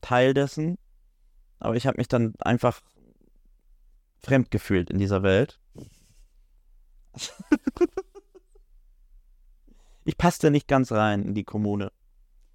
Teil 0.00 0.34
dessen. 0.34 0.78
Aber 1.58 1.76
ich 1.76 1.86
habe 1.86 1.98
mich 1.98 2.08
dann 2.08 2.34
einfach 2.40 2.80
fremd 4.22 4.50
gefühlt 4.50 4.90
in 4.90 4.98
dieser 4.98 5.22
Welt. 5.22 5.60
ich 10.04 10.16
passte 10.16 10.50
nicht 10.50 10.68
ganz 10.68 10.92
rein 10.92 11.22
in 11.24 11.34
die 11.34 11.44
Kommune. 11.44 11.92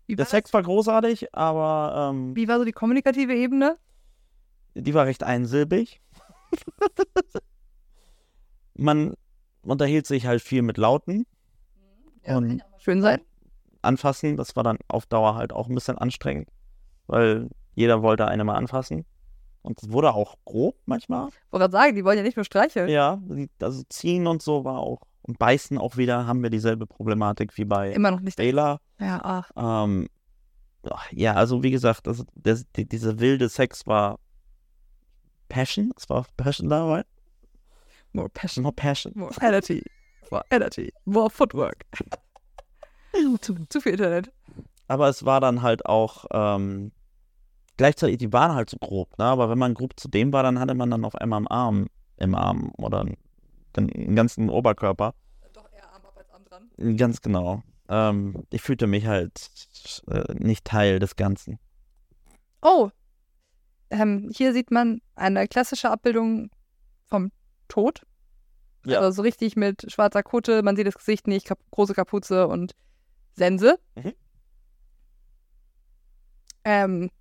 Wie 0.07 0.15
Der 0.15 0.25
Sex 0.25 0.53
war 0.53 0.61
großartig, 0.63 1.33
aber 1.33 2.11
ähm, 2.13 2.35
wie 2.35 2.47
war 2.47 2.59
so 2.59 2.65
die 2.65 2.71
kommunikative 2.71 3.33
Ebene? 3.35 3.77
die 4.77 4.93
war 4.93 5.05
recht 5.05 5.23
einsilbig. 5.23 6.01
Man 8.73 9.13
unterhielt 9.63 10.05
sich 10.05 10.25
halt 10.27 10.41
viel 10.41 10.61
mit 10.61 10.77
Lauten. 10.77 11.25
Ja, 12.25 12.37
Und- 12.37 12.61
schön 12.77 13.01
sein. 13.01 13.21
Anfassen, 13.81 14.35
das 14.35 14.55
war 14.55 14.63
dann 14.63 14.77
auf 14.87 15.05
Dauer 15.05 15.35
halt 15.35 15.53
auch 15.53 15.69
ein 15.69 15.75
bisschen 15.75 15.97
anstrengend, 15.97 16.49
weil 17.05 17.49
jeder 17.75 18.01
wollte 18.01 18.27
eine 18.27 18.43
mal 18.43 18.55
anfassen. 18.55 19.05
Und 19.61 19.81
es 19.81 19.91
wurde 19.91 20.13
auch 20.13 20.35
grob 20.43 20.75
manchmal. 20.85 21.27
Ich 21.29 21.35
wollte 21.51 21.61
gerade 21.63 21.71
sagen, 21.71 21.95
die 21.95 22.03
wollen 22.03 22.17
ja 22.17 22.23
nicht 22.23 22.35
nur 22.35 22.45
streicheln. 22.45 22.89
Ja, 22.89 23.21
also 23.61 23.83
ziehen 23.89 24.25
und 24.27 24.41
so 24.41 24.63
war 24.65 24.79
auch. 24.79 25.01
Und 25.27 25.39
beißen 25.39 25.79
auch 25.79 25.97
wieder 25.97 26.27
haben 26.27 26.43
wir 26.43 26.51
dieselbe 26.51 26.85
Problematik 26.85 27.57
wie 27.57 27.65
bei 27.65 27.91
Immer 27.91 28.11
noch 28.11 28.19
nicht. 28.19 28.37
Bela. 28.37 28.79
Ja, 28.99 29.19
ach. 29.23 29.51
Ähm, 29.57 30.07
ja, 31.11 31.33
also 31.33 31.63
wie 31.63 31.71
gesagt, 31.71 32.05
das, 32.05 32.23
das, 32.35 32.65
die, 32.75 32.87
dieser 32.87 33.19
wilde 33.19 33.49
Sex 33.49 33.87
war 33.87 34.19
Passion. 35.49 35.91
Es 35.97 36.07
war 36.09 36.27
Passion 36.37 36.69
dabei. 36.69 37.03
More 38.13 38.29
passion, 38.29 38.63
More 38.63 38.73
Passion. 38.73 39.13
more 39.15 39.33
energy, 39.41 39.83
more 40.29 40.43
energy, 40.51 40.93
more 41.05 41.29
footwork. 41.29 41.85
zu, 43.41 43.55
zu 43.67 43.81
viel 43.81 43.93
Internet. 43.93 44.31
Aber 44.87 45.09
es 45.09 45.25
war 45.25 45.41
dann 45.41 45.63
halt 45.63 45.85
auch 45.85 46.25
ähm, 46.31 46.91
gleichzeitig, 47.77 48.19
die 48.19 48.31
waren 48.31 48.53
halt 48.53 48.69
so 48.69 48.77
grob, 48.77 49.17
ne? 49.17 49.25
Aber 49.25 49.49
wenn 49.49 49.57
man 49.57 49.73
grob 49.73 49.99
zu 49.99 50.07
dem 50.07 50.31
war, 50.31 50.43
dann 50.43 50.59
hatte 50.59 50.75
man 50.75 50.91
dann 50.91 51.03
auf 51.03 51.15
einmal 51.15 51.37
am 51.37 51.47
Arm, 51.47 51.87
im 52.17 52.35
Arm 52.35 52.71
oder 52.77 53.03
den, 53.03 53.17
den 53.77 54.15
ganzen 54.15 54.49
Oberkörper. 54.49 55.13
Doch 55.53 55.71
eher 55.71 55.91
Arm 55.91 56.05
ab 56.05 56.15
als 56.17 56.29
Arm 56.29 56.43
dran. 56.45 56.97
Ganz 56.97 57.21
genau. 57.21 57.63
Ähm, 57.87 58.43
ich 58.49 58.61
fühlte 58.61 58.87
mich 58.87 59.05
halt 59.05 59.49
äh, 60.07 60.33
nicht 60.33 60.65
Teil 60.65 60.99
des 60.99 61.15
Ganzen. 61.15 61.59
Oh, 62.61 62.89
ähm, 63.89 64.29
hier 64.33 64.53
sieht 64.53 64.71
man 64.71 65.01
eine 65.15 65.47
klassische 65.47 65.89
Abbildung 65.89 66.49
vom 67.05 67.31
Tod. 67.67 68.01
Ja. 68.85 68.99
Also 68.99 69.17
so 69.17 69.21
richtig 69.21 69.55
mit 69.55 69.91
schwarzer 69.91 70.23
Kutte, 70.23 70.61
man 70.63 70.75
sieht 70.75 70.87
das 70.87 70.95
Gesicht 70.95 71.27
nicht, 71.27 71.45
kap 71.47 71.59
große 71.71 71.93
Kapuze 71.93 72.47
und 72.47 72.75
Sense. 73.33 73.79
Mhm. 73.95 74.13
Ähm, 76.63 77.11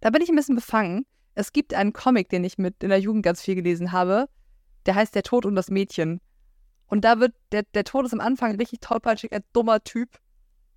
da 0.00 0.10
bin 0.10 0.22
ich 0.22 0.28
ein 0.28 0.36
bisschen 0.36 0.56
befangen. 0.56 1.06
Es 1.34 1.52
gibt 1.52 1.74
einen 1.74 1.92
Comic, 1.92 2.28
den 2.28 2.44
ich 2.44 2.58
mit 2.58 2.82
in 2.82 2.90
der 2.90 3.00
Jugend 3.00 3.22
ganz 3.22 3.40
viel 3.40 3.54
gelesen 3.54 3.92
habe. 3.92 4.28
Der 4.86 4.94
heißt 4.94 5.14
Der 5.14 5.22
Tod 5.22 5.46
und 5.46 5.54
das 5.54 5.70
Mädchen. 5.70 6.20
Und 6.86 7.04
da 7.04 7.20
wird 7.20 7.34
der, 7.52 7.62
der 7.74 7.84
Tod 7.84 8.04
ist 8.04 8.12
am 8.12 8.20
Anfang 8.20 8.50
ein 8.50 8.56
richtig 8.56 8.80
tollpatschiger, 8.80 9.40
dummer 9.52 9.82
Typ. 9.82 10.18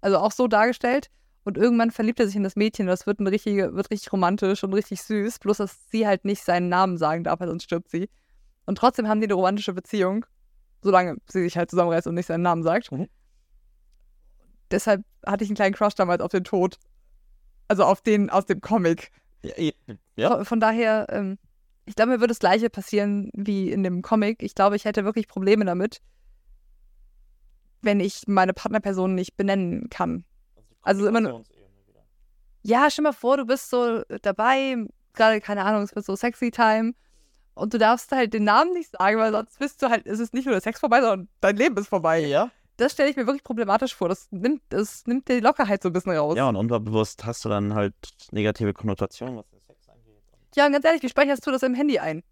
Also 0.02 0.18
auch 0.18 0.32
so 0.32 0.48
dargestellt. 0.48 1.10
Und 1.44 1.58
irgendwann 1.58 1.92
verliebt 1.92 2.20
er 2.20 2.28
sich 2.28 2.36
in 2.36 2.44
das 2.44 2.56
Mädchen. 2.56 2.86
und 2.86 2.92
Das 2.92 3.06
wird, 3.06 3.20
ein 3.20 3.28
richtige, 3.28 3.74
wird 3.74 3.90
richtig 3.92 4.14
romantisch 4.14 4.64
und 4.64 4.74
richtig 4.74 5.02
süß. 5.02 5.40
Bloß, 5.40 5.58
dass 5.58 5.90
sie 5.90 6.08
halt 6.08 6.24
nicht 6.24 6.44
seinen 6.44 6.70
Namen 6.70 6.98
sagen 6.98 7.24
darf, 7.24 7.40
weil 7.40 7.48
sonst 7.48 7.64
stirbt 7.64 7.90
sie. 7.90 8.10
Und 8.66 8.78
trotzdem 8.78 9.08
haben 9.08 9.20
die 9.20 9.28
eine 9.28 9.34
romantische 9.34 9.74
Beziehung. 9.74 10.26
Solange 10.82 11.18
sie 11.28 11.42
sich 11.42 11.58
halt 11.58 11.70
zusammenreißt 11.70 12.08
und 12.08 12.16
nicht 12.16 12.28
seinen 12.28 12.44
Namen 12.44 12.64
sagt. 12.64 12.92
Mhm. 12.92 13.10
Deshalb 14.72 15.04
hatte 15.26 15.44
ich 15.44 15.50
einen 15.50 15.56
kleinen 15.56 15.76
Crush 15.76 15.96
damals 15.96 16.22
auf 16.22 16.32
den 16.32 16.44
Tod. 16.44 16.78
Also 17.68 17.84
auf 17.84 18.02
den 18.02 18.30
aus 18.30 18.46
dem 18.46 18.62
Comic. 18.62 19.12
Ja, 19.44 19.72
ja. 20.16 20.36
Von, 20.36 20.46
von 20.46 20.60
daher, 20.60 21.08
ähm, 21.10 21.38
ich 21.86 21.96
glaube, 21.96 22.12
mir 22.12 22.20
würde 22.20 22.30
das 22.30 22.40
Gleiche 22.40 22.70
passieren 22.70 23.30
wie 23.34 23.72
in 23.72 23.84
dem 23.84 24.02
Comic. 24.02 24.42
Ich 24.44 24.56
glaube, 24.56 24.76
ich 24.76 24.86
hätte 24.86 25.04
wirklich 25.06 25.28
Probleme 25.28 25.66
damit, 25.66 26.02
wenn 27.82 28.00
ich 28.00 28.24
meine 28.28 28.54
Partnerperson 28.54 29.14
nicht 29.16 29.36
benennen 29.36 29.90
kann. 29.90 30.24
Also 30.82 31.08
immer 31.08 31.22
nur- 31.22 31.44
Ja, 32.64 32.90
stell 32.90 33.04
mal 33.04 33.12
vor, 33.12 33.38
du 33.38 33.46
bist 33.46 33.70
so 33.70 34.04
dabei, 34.22 34.78
gerade, 35.14 35.42
keine 35.42 35.66
Ahnung, 35.66 35.84
es 35.84 35.94
wird 35.96 36.06
so 36.06 36.16
sexy 36.16 36.50
time 36.52 36.94
und 37.56 37.74
du 37.74 37.78
darfst 37.78 38.12
halt 38.14 38.34
den 38.34 38.46
Namen 38.46 38.74
nicht 38.74 38.92
sagen, 38.92 39.18
weil 39.18 39.32
sonst 39.34 39.60
bist 39.60 39.82
du 39.82 39.90
halt, 39.90 40.08
es 40.08 40.20
ist 40.20 40.34
nicht 40.34 40.46
nur 40.46 40.54
der 40.54 40.62
Sex 40.62 40.80
vorbei, 40.80 41.02
sondern 41.02 41.28
dein 41.42 41.58
Leben 41.58 41.76
ist 41.78 41.88
vorbei. 41.90 42.20
Ja. 42.26 42.50
Das 42.78 42.94
stelle 42.94 43.10
ich 43.10 43.16
mir 43.18 43.28
wirklich 43.28 43.44
problematisch 43.44 43.94
vor. 43.94 44.10
Das 44.10 44.28
nimmt, 44.32 44.62
das 44.70 45.06
nimmt 45.06 45.28
dir 45.28 45.36
die 45.36 45.42
Lockerheit 45.42 45.84
so 45.84 45.90
ein 45.90 45.94
bisschen 45.94 46.14
raus. 46.14 46.36
Ja, 46.38 46.48
und 46.50 46.56
unterbewusst 46.56 47.24
hast 47.26 47.44
du 47.46 47.50
dann 47.50 47.76
halt 47.76 47.94
negative 48.32 48.74
Konnotationen, 48.74 49.36
was 49.38 49.46
angeht. 49.52 49.63
Ja, 50.56 50.66
und 50.66 50.72
ganz 50.72 50.86
ehrlich, 50.86 51.02
wie 51.04 51.10
speicherst 51.10 51.46
du 51.46 51.52
das 51.52 51.64
im 51.64 51.74
Handy 51.74 52.00
ein? 52.00 52.24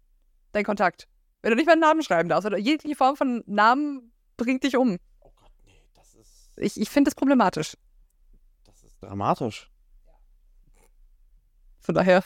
Dein 0.52 0.64
Kontakt. 0.64 1.08
Wenn 1.42 1.50
du 1.50 1.56
nicht 1.56 1.66
mal 1.66 1.72
einen 1.72 1.80
Namen 1.80 2.02
schreiben 2.02 2.28
darfst 2.28 2.46
oder 2.46 2.58
jegliche 2.58 2.94
Form 2.96 3.16
von 3.16 3.42
Namen 3.46 4.12
bringt 4.36 4.62
dich 4.62 4.76
um. 4.76 4.98
Oh 5.20 5.32
Gott, 5.34 5.50
nee, 5.66 5.82
das 5.94 6.14
ist, 6.14 6.52
Ich, 6.56 6.80
ich 6.80 6.90
finde 6.90 7.08
das 7.08 7.14
problematisch. 7.14 7.76
das 8.64 8.82
ist 8.84 8.96
dramatisch. 9.02 9.68
Von 11.80 11.94
daher 11.96 12.22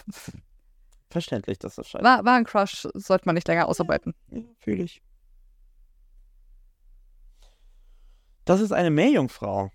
Verständlich, 1.08 1.58
dass 1.58 1.76
das 1.76 1.88
scheiße 1.88 2.04
war, 2.04 2.24
war 2.24 2.34
ein 2.34 2.44
Crush, 2.44 2.86
sollte 2.92 3.26
man 3.26 3.36
nicht 3.36 3.48
länger 3.48 3.68
ausarbeiten. 3.68 4.14
Ja, 4.28 4.42
fühle 4.58 4.82
ich. 4.82 5.00
Das 8.44 8.60
ist 8.60 8.72
eine 8.72 8.90
Meerjungfrau. 8.90 9.70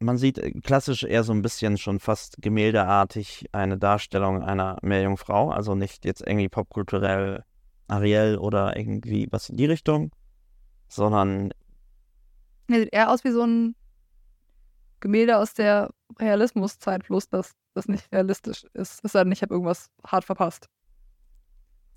Man 0.00 0.16
sieht 0.16 0.38
äh, 0.38 0.52
klassisch 0.52 1.02
eher 1.02 1.24
so 1.24 1.32
ein 1.32 1.42
bisschen 1.42 1.76
schon 1.76 1.98
fast 2.00 2.36
gemäldeartig 2.40 3.46
eine 3.52 3.78
Darstellung 3.78 4.42
einer 4.42 4.78
Meerjungfrau. 4.82 5.50
Also 5.50 5.74
nicht 5.74 6.04
jetzt 6.04 6.20
irgendwie 6.20 6.48
popkulturell 6.48 7.44
Ariel 7.88 8.38
oder 8.38 8.76
irgendwie 8.76 9.26
was 9.30 9.48
in 9.48 9.56
die 9.56 9.64
Richtung, 9.66 10.12
sondern 10.88 11.52
Er 12.68 12.80
sieht 12.80 12.92
eher 12.92 13.10
aus 13.10 13.24
wie 13.24 13.30
so 13.30 13.44
ein 13.44 13.74
Gemälde 15.00 15.38
aus 15.38 15.54
der 15.54 15.90
Realismuszeit, 16.18 17.06
bloß 17.06 17.28
dass 17.30 17.52
das 17.74 17.88
nicht 17.88 18.10
realistisch 18.12 18.64
ist. 18.74 19.04
Es 19.04 19.12
sei 19.12 19.22
denn, 19.22 19.32
ich 19.32 19.42
habe 19.42 19.54
irgendwas 19.54 19.88
hart 20.06 20.24
verpasst. 20.24 20.68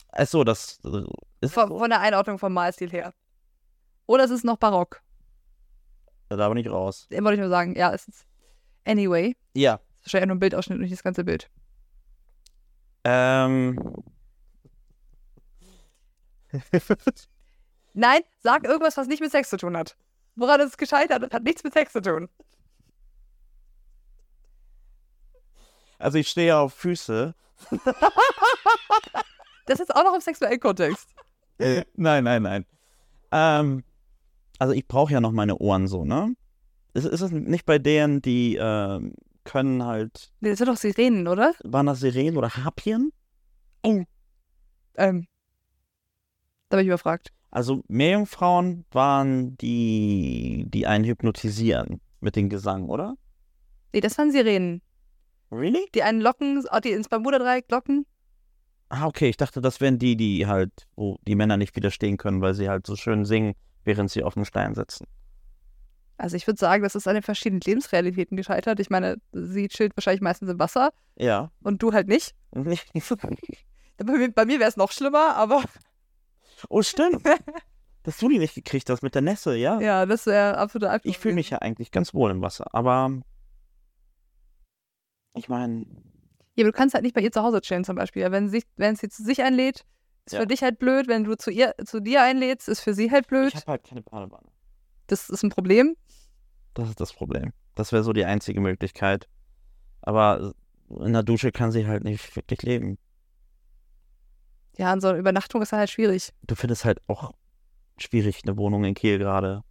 Achso, 0.10 0.43
das 0.43 0.80
äh, 0.84 1.04
ist 1.41 1.54
Von, 1.54 1.70
so? 1.70 1.80
von 1.80 1.89
der 1.89 1.99
Einordnung 2.02 2.38
vom 2.38 2.54
Malstil 2.54 2.91
her. 2.91 3.14
Oder 4.08 4.26
es 4.26 4.32
ist 4.32 4.43
noch 4.43 4.58
barock. 4.58 5.02
Da 6.38 6.47
bin 6.49 6.57
ich 6.57 6.69
raus. 6.69 7.07
Den 7.09 7.23
wollte 7.23 7.36
ich 7.36 7.39
nur 7.41 7.49
sagen. 7.49 7.75
Ja, 7.75 7.93
es 7.93 8.07
ist. 8.07 8.25
Anyway. 8.86 9.36
Ja. 9.53 9.77
Das 9.77 9.84
ist 9.84 10.05
wahrscheinlich 10.05 10.27
nur 10.27 10.36
ein 10.38 10.39
Bildausschnitt 10.39 10.77
und 10.77 10.82
nicht 10.82 10.93
das 10.93 11.03
ganze 11.03 11.23
Bild. 11.23 11.49
Ähm. 13.03 13.77
Nein, 17.93 18.21
sag 18.39 18.63
irgendwas, 18.65 18.97
was 18.97 19.07
nicht 19.07 19.21
mit 19.21 19.32
Sex 19.32 19.49
zu 19.49 19.57
tun 19.57 19.75
hat. 19.75 19.95
Woran 20.36 20.61
ist 20.61 20.69
es 20.69 20.77
gescheitert? 20.77 21.23
Das 21.23 21.32
hat 21.32 21.43
nichts 21.43 21.63
mit 21.63 21.73
Sex 21.73 21.91
zu 21.93 22.01
tun. 22.01 22.29
also 25.99 26.17
ich 26.17 26.29
stehe 26.29 26.57
auf 26.57 26.73
Füße. 26.73 27.36
Das 29.67 29.79
ist 29.79 29.95
auch 29.95 30.03
noch 30.03 30.15
im 30.15 30.21
sexuellen 30.21 30.59
Kontext. 30.59 31.07
nein, 31.59 32.23
nein, 32.23 32.41
nein. 32.41 32.65
Ähm, 33.32 33.84
also 34.62 34.74
ich 34.74 34.88
brauche 34.88 35.12
ja 35.12 35.20
noch 35.20 35.32
meine 35.32 35.57
Ohren 35.57 35.88
so, 35.88 36.05
ne? 36.05 36.36
Ist, 36.93 37.05
ist 37.05 37.22
es 37.22 37.32
nicht 37.32 37.66
bei 37.66 37.80
denen, 37.80 38.22
die 38.22 38.59
ähm, 38.62 39.16
können 39.43 39.84
halt, 39.84 40.32
Nee, 40.39 40.49
das 40.49 40.59
sind 40.59 40.68
doch 40.68 40.78
Sirenen, 40.78 41.28
oder? 41.28 41.55
waren 41.64 41.88
das 41.88 41.99
Sirenen 42.01 42.38
oder 42.38 42.55
Harpien? 42.55 43.12
Ähm. 43.84 44.05
Da 46.70 46.78
bin 46.78 46.82
ich 46.82 46.88
überfragt. 46.88 47.30
Also 47.49 47.82
Meerjungfrauen 47.88 48.86
waren 48.91 49.57
die, 49.57 50.68
die 50.70 50.86
einen 50.86 51.05
hypnotisieren 51.05 51.99
mit 52.20 52.36
dem 52.36 52.47
Gesang, 52.47 52.88
oder? 52.88 53.16
Nee, 53.93 54.01
das 54.01 54.16
waren 54.20 54.32
Sirenen. 54.32 54.84
Really? 55.51 55.88
Die 55.95 56.03
einen 56.03 56.22
locken, 56.22 56.64
oh, 56.72 56.80
die 56.80 56.91
ins 56.91 57.09
Bermuda-Dreieck 57.09 57.66
locken. 57.72 58.05
Ah, 58.89 59.07
okay. 59.07 59.30
Ich 59.30 59.38
dachte, 59.38 59.59
das 59.59 59.82
wären 59.82 59.97
die, 59.97 60.16
die 60.16 60.45
halt, 60.45 60.88
wo 60.95 61.18
die 61.28 61.36
Männer 61.36 61.57
nicht 61.57 61.76
widerstehen 61.76 62.18
können, 62.18 62.41
weil 62.41 62.53
sie 62.53 62.70
halt 62.70 62.86
so 62.86 62.95
schön 62.95 63.26
singen, 63.26 63.55
während 63.84 64.09
sie 64.11 64.23
auf 64.23 64.34
dem 64.36 64.45
Stein 64.45 64.73
sitzen. 64.75 65.05
Also 66.17 66.36
ich 66.36 66.45
würde 66.45 66.59
sagen, 66.59 66.84
das 66.84 66.93
ist 66.95 67.07
an 67.07 67.15
den 67.15 67.23
verschiedenen 67.23 67.61
Lebensrealitäten 67.61 68.38
gescheitert. 68.38 68.79
Ich 68.79 68.89
meine, 68.91 69.17
sie 69.32 69.67
chillt 69.69 69.97
wahrscheinlich 69.97 70.21
meistens 70.21 70.49
im 70.49 70.59
Wasser 70.59 70.91
Ja. 71.17 71.51
und 71.63 71.82
du 71.82 71.93
halt 71.93 72.07
nicht. 72.07 72.36
Bei 73.97 74.17
mir, 74.17 74.32
bei 74.32 74.45
mir 74.45 74.59
wäre 74.59 74.69
es 74.69 74.77
noch 74.77 74.91
schlimmer, 74.91 75.36
aber 75.36 75.63
oh, 76.69 76.82
stimmt. 76.82 77.23
Dass 78.03 78.17
du 78.17 78.29
die 78.29 78.39
nicht 78.39 78.55
gekriegt 78.55 78.89
hast 78.89 79.03
mit 79.03 79.13
der 79.13 79.21
Nässe, 79.21 79.55
ja? 79.55 79.79
ja, 79.79 80.07
das 80.07 80.25
wäre 80.25 80.57
absoluter 80.57 80.89
Albtraum 80.91 81.09
Ich 81.11 81.19
fühle 81.19 81.36
mich 81.36 81.51
ja 81.51 81.59
eigentlich 81.59 81.91
ganz 81.91 82.13
wohl 82.15 82.32
im 82.32 82.41
Wasser, 82.41 82.65
aber 82.73 83.21
ich 85.36 85.49
meine, 85.49 85.86
Ja, 86.55 86.63
aber 86.63 86.71
du 86.71 86.77
kannst 86.77 86.95
halt 86.95 87.03
nicht 87.03 87.13
bei 87.13 87.21
ihr 87.21 87.32
zu 87.32 87.43
Hause 87.43 87.61
chillen 87.61 87.84
zum 87.84 87.95
Beispiel. 87.95 88.29
Wenn 88.32 88.49
sie, 88.49 88.63
wenn 88.75 88.95
sie 88.95 89.07
zu 89.09 89.23
sich 89.23 89.43
einlädt, 89.43 89.86
ist 90.32 90.38
Ja. 90.38 90.41
für 90.41 90.47
dich 90.47 90.63
halt 90.63 90.79
blöd. 90.79 91.07
Wenn 91.07 91.23
du 91.23 91.36
zu 91.36 91.51
ihr, 91.51 91.73
zu 91.86 91.99
dir 91.99 92.21
einlädst, 92.23 92.67
ist 92.69 92.82
für 92.82 92.93
sie 92.93 93.11
halt 93.11 93.27
blöd. 93.27 93.49
ich 93.49 93.55
habe 93.55 93.71
halt 93.71 93.84
keine 93.84 94.01
Badewanne. 94.01 94.47
Das 95.07 95.29
ist 95.29 95.43
ein 95.43 95.49
Problem. 95.49 95.95
Das 96.73 96.89
ist 96.89 96.99
das 96.99 97.13
Problem. 97.13 97.51
Das 97.75 97.91
wäre 97.91 98.03
so 98.03 98.13
die 98.13 98.25
einzige 98.25 98.61
Möglichkeit. 98.61 99.27
Aber 100.01 100.53
in 100.89 101.13
der 101.13 101.23
Dusche 101.23 101.51
kann 101.51 101.71
sie 101.71 101.86
halt 101.88 102.03
nicht 102.03 102.36
wirklich 102.36 102.61
leben. 102.63 102.97
Ja, 104.77 104.93
und 104.93 105.01
so 105.01 105.09
eine 105.09 105.17
Übernachtung 105.19 105.61
ist 105.61 105.73
halt 105.73 105.89
schwierig. 105.89 106.32
Du 106.43 106.55
findest 106.55 106.86
halt 106.86 106.99
auch 107.07 107.34
schwierig 107.97 108.41
eine 108.43 108.57
Wohnung 108.57 108.84
in 108.86 108.93
Kiel 108.93 109.17
gerade. 109.19 109.63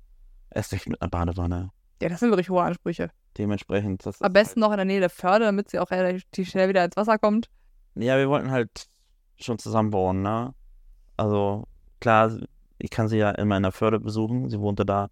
Erst 0.51 0.73
recht 0.73 0.89
mit 0.89 1.01
einer 1.01 1.09
Badewanne. 1.11 1.71
Ja, 2.03 2.09
das 2.09 2.21
sind 2.21 2.31
wirklich 2.31 2.51
hohe 2.51 2.63
Ansprüche. 2.63 3.11
Dementsprechend. 3.39 4.03
Am 4.21 4.33
besten 4.33 4.61
noch 4.61 4.71
in 4.73 4.77
der 4.77 4.85
Nähe 4.85 5.01
der 5.01 5.11
Förde, 5.11 5.45
damit 5.47 5.71
sie 5.71 5.79
auch 5.79 5.91
relativ 5.91 6.49
schnell 6.49 6.69
wieder 6.69 6.85
ins 6.85 6.97
Wasser 6.97 7.19
kommt. 7.19 7.49
Halt, 7.97 8.05
ja, 8.05 8.19
wir 8.19 8.29
wollten 8.29 8.51
halt 8.51 8.87
schon 9.45 9.59
zusammen 9.59 9.93
wohnen, 9.93 10.23
ne? 10.23 10.55
Also, 11.17 11.67
klar, 12.01 12.33
ich 12.79 12.91
kann 12.91 13.09
sie 13.09 13.19
ja 13.19 13.31
immer 13.31 13.57
in 13.57 13.63
der 13.63 13.73
Förde 13.73 14.01
besuchen. 14.01 14.49
Sie 14.49 14.61
wohnte 14.61 14.87
da 14.87 15.09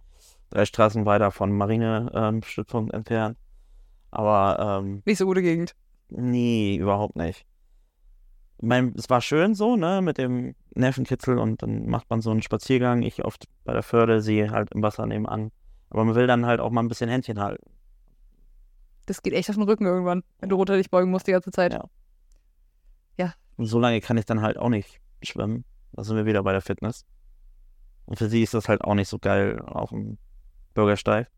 drei 0.51 0.65
Straßen 0.65 1.05
weiter 1.05 1.31
von 1.31 1.53
Marinestützpunkt 1.53 2.95
entfernt. 2.95 3.37
Aber, 4.11 4.81
ähm, 4.81 5.03
Nicht 5.05 5.19
so 5.19 5.27
gute 5.27 5.43
Gegend. 5.43 5.75
Nee, 6.09 6.77
überhaupt 6.77 7.17
nicht. 7.17 7.45
Ich 8.61 8.67
meine, 8.67 8.93
es 8.97 9.09
war 9.11 9.21
schön 9.21 9.55
so, 9.55 9.77
ne, 9.77 10.01
mit 10.03 10.19
dem 10.19 10.55
Nervenkitzel 10.75 11.39
und 11.39 11.63
dann 11.63 11.87
macht 11.87 12.09
man 12.11 12.21
so 12.21 12.31
einen 12.31 12.43
Spaziergang. 12.43 13.03
Ich 13.03 13.25
oft 13.25 13.45
bei 13.65 13.73
der 13.73 13.83
Förde, 13.83 14.21
sie 14.21 14.51
halt 14.51 14.73
im 14.73 14.83
Wasser 14.83 15.07
nebenan. 15.07 15.53
Aber 15.91 16.05
man 16.05 16.15
will 16.15 16.27
dann 16.27 16.47
halt 16.47 16.61
auch 16.61 16.71
mal 16.71 16.83
ein 16.83 16.89
bisschen 16.89 17.09
Händchen 17.09 17.39
halten. 17.39 17.71
Das 19.07 19.23
geht 19.23 19.33
echt 19.33 19.49
auf 19.49 19.57
den 19.57 19.65
Rücken 19.65 19.87
irgendwann, 19.87 20.23
wenn 20.41 20.49
du 20.49 20.57
runter 20.57 20.77
dich 20.77 20.91
beugen 20.91 21.11
musst 21.11 21.27
die 21.27 21.33
ganze 21.33 21.51
Zeit. 21.51 21.73
Ja. 21.73 21.85
Und 23.59 23.67
so 23.67 23.79
lange 23.81 24.01
kann 24.01 24.17
ich 24.17 24.25
dann 24.25 24.41
halt 24.41 24.57
auch 24.57 24.69
nicht 24.69 25.01
schwimmen. 25.23 25.65
Da 25.93 26.05
sind 26.05 26.17
wir 26.17 26.27
wieder 26.27 26.43
bei 26.45 26.53
der 26.53 26.61
Fitness. 26.61 27.05
Und 28.07 28.17
für 28.17 28.29
sie 28.29 28.43
ist 28.43 28.55
das 28.55 28.69
halt 28.69 28.83
auch 28.83 28.95
nicht 28.95 29.09
so 29.09 29.19
geil 29.19 29.61
auf 29.61 29.91
dem 29.91 30.17
Bürgersteig. 30.75 31.29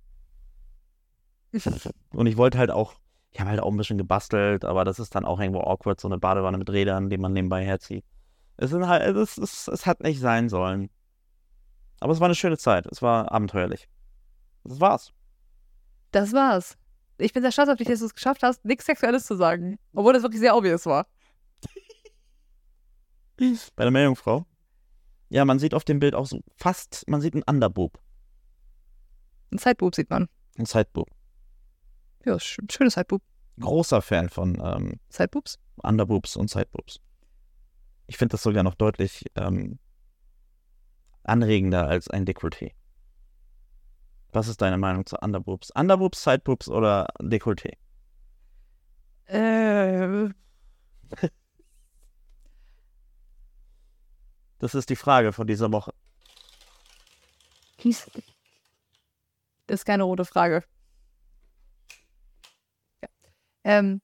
Und 2.10 2.26
ich 2.26 2.36
wollte 2.36 2.58
halt 2.58 2.70
auch, 2.70 2.94
ich 3.30 3.40
habe 3.40 3.50
halt 3.50 3.60
auch 3.60 3.70
ein 3.70 3.76
bisschen 3.76 3.98
gebastelt, 3.98 4.64
aber 4.66 4.84
das 4.84 4.98
ist 4.98 5.14
dann 5.14 5.24
auch 5.24 5.40
irgendwo 5.40 5.62
awkward, 5.62 5.98
so 5.98 6.08
eine 6.08 6.18
Badewanne 6.18 6.58
mit 6.58 6.68
Rädern, 6.70 7.08
die 7.08 7.16
man 7.16 7.32
nebenbei 7.32 7.64
herzieht. 7.64 8.04
Es, 8.58 8.70
sind 8.70 8.86
halt, 8.86 9.16
es, 9.16 9.38
es, 9.38 9.66
es 9.66 9.86
hat 9.86 10.00
nicht 10.00 10.20
sein 10.20 10.50
sollen. 10.50 10.90
Aber 12.00 12.12
es 12.12 12.20
war 12.20 12.26
eine 12.26 12.34
schöne 12.34 12.58
Zeit. 12.58 12.86
Es 12.86 13.00
war 13.00 13.32
abenteuerlich. 13.32 13.88
Das 14.64 14.78
war's. 14.78 15.12
Das 16.10 16.32
war's. 16.34 16.76
Ich 17.16 17.32
bin 17.32 17.42
sehr 17.42 17.52
stolz 17.52 17.70
auf 17.70 17.76
dich, 17.76 17.88
dass 17.88 18.00
du 18.00 18.06
es 18.06 18.14
geschafft 18.14 18.42
hast, 18.42 18.64
nichts 18.64 18.84
Sexuelles 18.84 19.24
zu 19.24 19.36
sagen. 19.36 19.78
Obwohl 19.94 20.12
das 20.12 20.22
wirklich 20.22 20.40
sehr 20.40 20.54
obvious 20.54 20.84
war. 20.84 21.06
Bei 23.76 23.84
der 23.84 23.90
Meerjungfrau. 23.90 24.46
Ja, 25.30 25.44
man 25.44 25.58
sieht 25.58 25.74
auf 25.74 25.84
dem 25.84 26.00
Bild 26.00 26.14
auch 26.14 26.26
so 26.26 26.40
fast, 26.56 27.08
man 27.08 27.20
sieht 27.20 27.34
einen 27.34 27.44
Underboob. 27.44 27.98
Ein 29.52 29.58
Sideboob 29.58 29.94
sieht 29.94 30.10
man. 30.10 30.28
Ein 30.58 30.66
Sideboob. 30.66 31.08
Ja, 32.24 32.38
sch 32.38 32.58
schönes 32.70 32.94
Sideboob. 32.94 33.22
Großer 33.58 34.02
Fan 34.02 34.28
von 34.28 34.60
ähm, 34.62 35.00
Sideboobs? 35.08 35.58
Underboobs 35.76 36.36
und 36.36 36.50
Sideboobs. 36.50 37.00
Ich 38.06 38.16
finde 38.16 38.32
das 38.32 38.42
sogar 38.42 38.62
noch 38.62 38.74
deutlich 38.74 39.24
ähm, 39.36 39.78
anregender 41.22 41.86
als 41.86 42.08
ein 42.08 42.26
Dekolleté. 42.26 42.72
Was 44.32 44.48
ist 44.48 44.60
deine 44.60 44.78
Meinung 44.78 45.06
zu 45.06 45.16
Underboobs? 45.16 45.70
Underboobs, 45.70 46.22
Sideboobs 46.22 46.68
oder 46.68 47.06
Dekolleté? 47.20 47.72
Äh, 49.26 50.30
Das 54.60 54.74
ist 54.74 54.90
die 54.90 54.96
Frage 54.96 55.32
von 55.32 55.46
dieser 55.46 55.72
Woche. 55.72 55.92
das 59.66 59.80
ist 59.80 59.84
keine 59.86 60.02
rote 60.02 60.26
Frage. 60.26 60.62
Ja. 63.02 63.08
Ähm, 63.64 64.02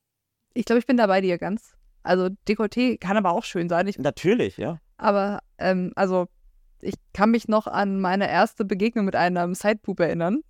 ich 0.54 0.64
glaube, 0.64 0.78
ich 0.78 0.86
bin 0.86 0.96
da 0.96 1.06
bei 1.06 1.20
dir 1.20 1.36
ganz. 1.38 1.76
Also 2.02 2.28
Dekolleté 2.48 2.98
kann 2.98 3.18
aber 3.18 3.32
auch 3.32 3.44
schön 3.44 3.68
sein. 3.68 3.86
Ich, 3.86 3.98
Natürlich, 3.98 4.56
ja. 4.56 4.80
aber, 4.96 5.40
ähm, 5.58 5.92
also, 5.94 6.26
ich 6.80 6.94
kann 7.12 7.30
mich 7.30 7.48
noch 7.48 7.66
an 7.66 8.00
meine 8.00 8.30
erste 8.30 8.64
Begegnung 8.64 9.04
mit 9.04 9.16
einem 9.16 9.54
Sideboob 9.54 10.00
erinnern. 10.00 10.40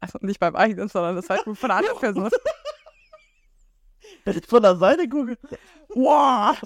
Also 0.00 0.18
nicht 0.22 0.40
beim 0.40 0.56
eigenen, 0.56 0.88
sondern 0.88 1.16
das 1.16 1.26
Sideboob 1.26 1.56
von 1.56 1.70
einer 1.70 1.80
anderen 1.80 2.00
Person. 2.00 2.30
Wenn 4.24 4.38
ich 4.38 4.46
von 4.46 4.62
der 4.62 4.76
Seite 4.76 5.08
gucke. 5.08 5.38
Wow! 5.90 6.56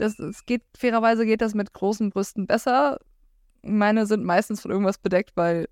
Das, 0.00 0.18
es 0.18 0.46
geht, 0.46 0.62
fairerweise 0.76 1.26
geht 1.26 1.42
das 1.42 1.54
mit 1.54 1.72
großen 1.72 2.10
Brüsten 2.10 2.46
besser. 2.46 2.98
Meine 3.62 4.06
sind 4.06 4.24
meistens 4.24 4.62
von 4.62 4.70
irgendwas 4.70 4.98
bedeckt, 4.98 5.32
weil 5.36 5.68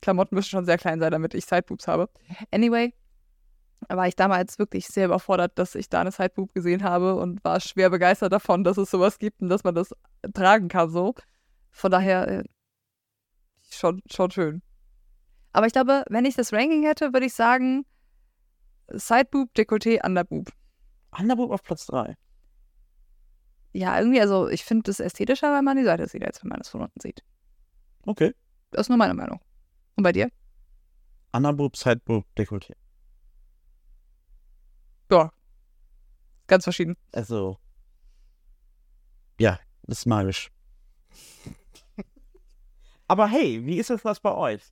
Klamotten 0.00 0.34
müssen 0.34 0.50
schon 0.50 0.64
sehr 0.64 0.78
klein 0.78 1.00
sein, 1.00 1.12
damit 1.12 1.34
ich 1.34 1.46
Sideboobs 1.46 1.86
habe. 1.86 2.08
Anyway, 2.50 2.92
war 3.88 4.08
ich 4.08 4.16
damals 4.16 4.58
wirklich 4.58 4.88
sehr 4.88 5.06
überfordert, 5.06 5.58
dass 5.58 5.74
ich 5.74 5.88
da 5.88 6.00
eine 6.00 6.12
Sideboob 6.12 6.52
gesehen 6.54 6.82
habe 6.82 7.14
und 7.16 7.44
war 7.44 7.60
schwer 7.60 7.90
begeistert 7.90 8.32
davon, 8.32 8.64
dass 8.64 8.78
es 8.78 8.90
sowas 8.90 9.18
gibt 9.18 9.40
und 9.40 9.48
dass 9.48 9.64
man 9.64 9.74
das 9.74 9.94
tragen 10.34 10.68
kann 10.68 10.90
so. 10.90 11.14
Von 11.70 11.90
daher 11.90 12.28
äh, 12.28 12.44
schon, 13.70 14.02
schon 14.10 14.30
schön. 14.30 14.62
Aber 15.52 15.66
ich 15.66 15.72
glaube, 15.72 16.04
wenn 16.08 16.24
ich 16.24 16.34
das 16.34 16.52
Ranking 16.52 16.84
hätte, 16.84 17.12
würde 17.12 17.26
ich 17.26 17.34
sagen 17.34 17.84
Sideboob, 18.88 19.50
Dekolleté, 19.56 20.04
Underboob. 20.04 20.50
Underboob 21.16 21.50
auf 21.50 21.62
Platz 21.62 21.86
3. 21.86 22.16
Ja, 23.72 23.98
irgendwie, 23.98 24.20
also 24.20 24.48
ich 24.48 24.64
finde 24.64 24.84
das 24.84 25.00
ästhetischer, 25.00 25.54
wenn 25.54 25.64
man 25.64 25.76
die 25.76 25.84
Seite 25.84 26.06
sieht, 26.06 26.24
als 26.24 26.42
wenn 26.42 26.50
man 26.50 26.60
es 26.60 26.68
von 26.68 26.82
unten 26.82 27.00
sieht. 27.00 27.22
Okay. 28.04 28.34
Das 28.70 28.82
ist 28.82 28.88
nur 28.88 28.98
meine 28.98 29.14
Meinung. 29.14 29.40
Und 29.96 30.02
bei 30.02 30.12
dir? 30.12 30.30
Underboob, 31.32 31.76
Sideboob, 31.76 32.26
Dekolleté. 32.36 32.74
Ja. 35.10 35.30
Ganz 36.46 36.64
verschieden. 36.64 36.96
Also. 37.12 37.58
Ja, 39.38 39.58
das 39.84 40.00
ist 40.00 40.06
magisch. 40.06 40.50
Aber 43.08 43.28
hey, 43.28 43.64
wie 43.64 43.78
ist 43.78 43.90
es 43.90 44.02
das 44.02 44.20
bei 44.20 44.32
euch? 44.32 44.62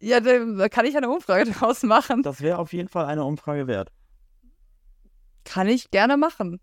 Ja, 0.00 0.20
da 0.20 0.68
kann 0.68 0.86
ich 0.86 0.96
eine 0.96 1.10
Umfrage 1.10 1.50
draus 1.52 1.82
machen. 1.82 2.22
Das 2.22 2.40
wäre 2.40 2.58
auf 2.58 2.72
jeden 2.72 2.88
Fall 2.88 3.06
eine 3.06 3.24
Umfrage 3.24 3.66
wert. 3.66 3.90
Kann 5.44 5.68
ich 5.68 5.90
gerne 5.90 6.16
machen. 6.16 6.60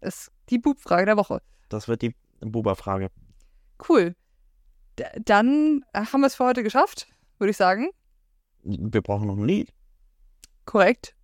Ist 0.00 0.30
die 0.48 0.58
Bubfrage 0.58 1.06
der 1.06 1.16
Woche. 1.16 1.42
Das 1.68 1.88
wird 1.88 2.02
die 2.02 2.14
Buba-Frage. 2.40 3.10
Cool. 3.88 4.14
D 4.98 5.04
dann 5.24 5.84
äh, 5.92 6.04
haben 6.04 6.20
wir 6.20 6.26
es 6.26 6.34
für 6.36 6.44
heute 6.44 6.62
geschafft, 6.62 7.06
würde 7.38 7.50
ich 7.50 7.56
sagen. 7.56 7.90
Wir 8.62 9.02
brauchen 9.02 9.26
noch 9.26 9.36
ein 9.36 9.44
Lied. 9.46 9.72
Korrekt. 10.64 11.14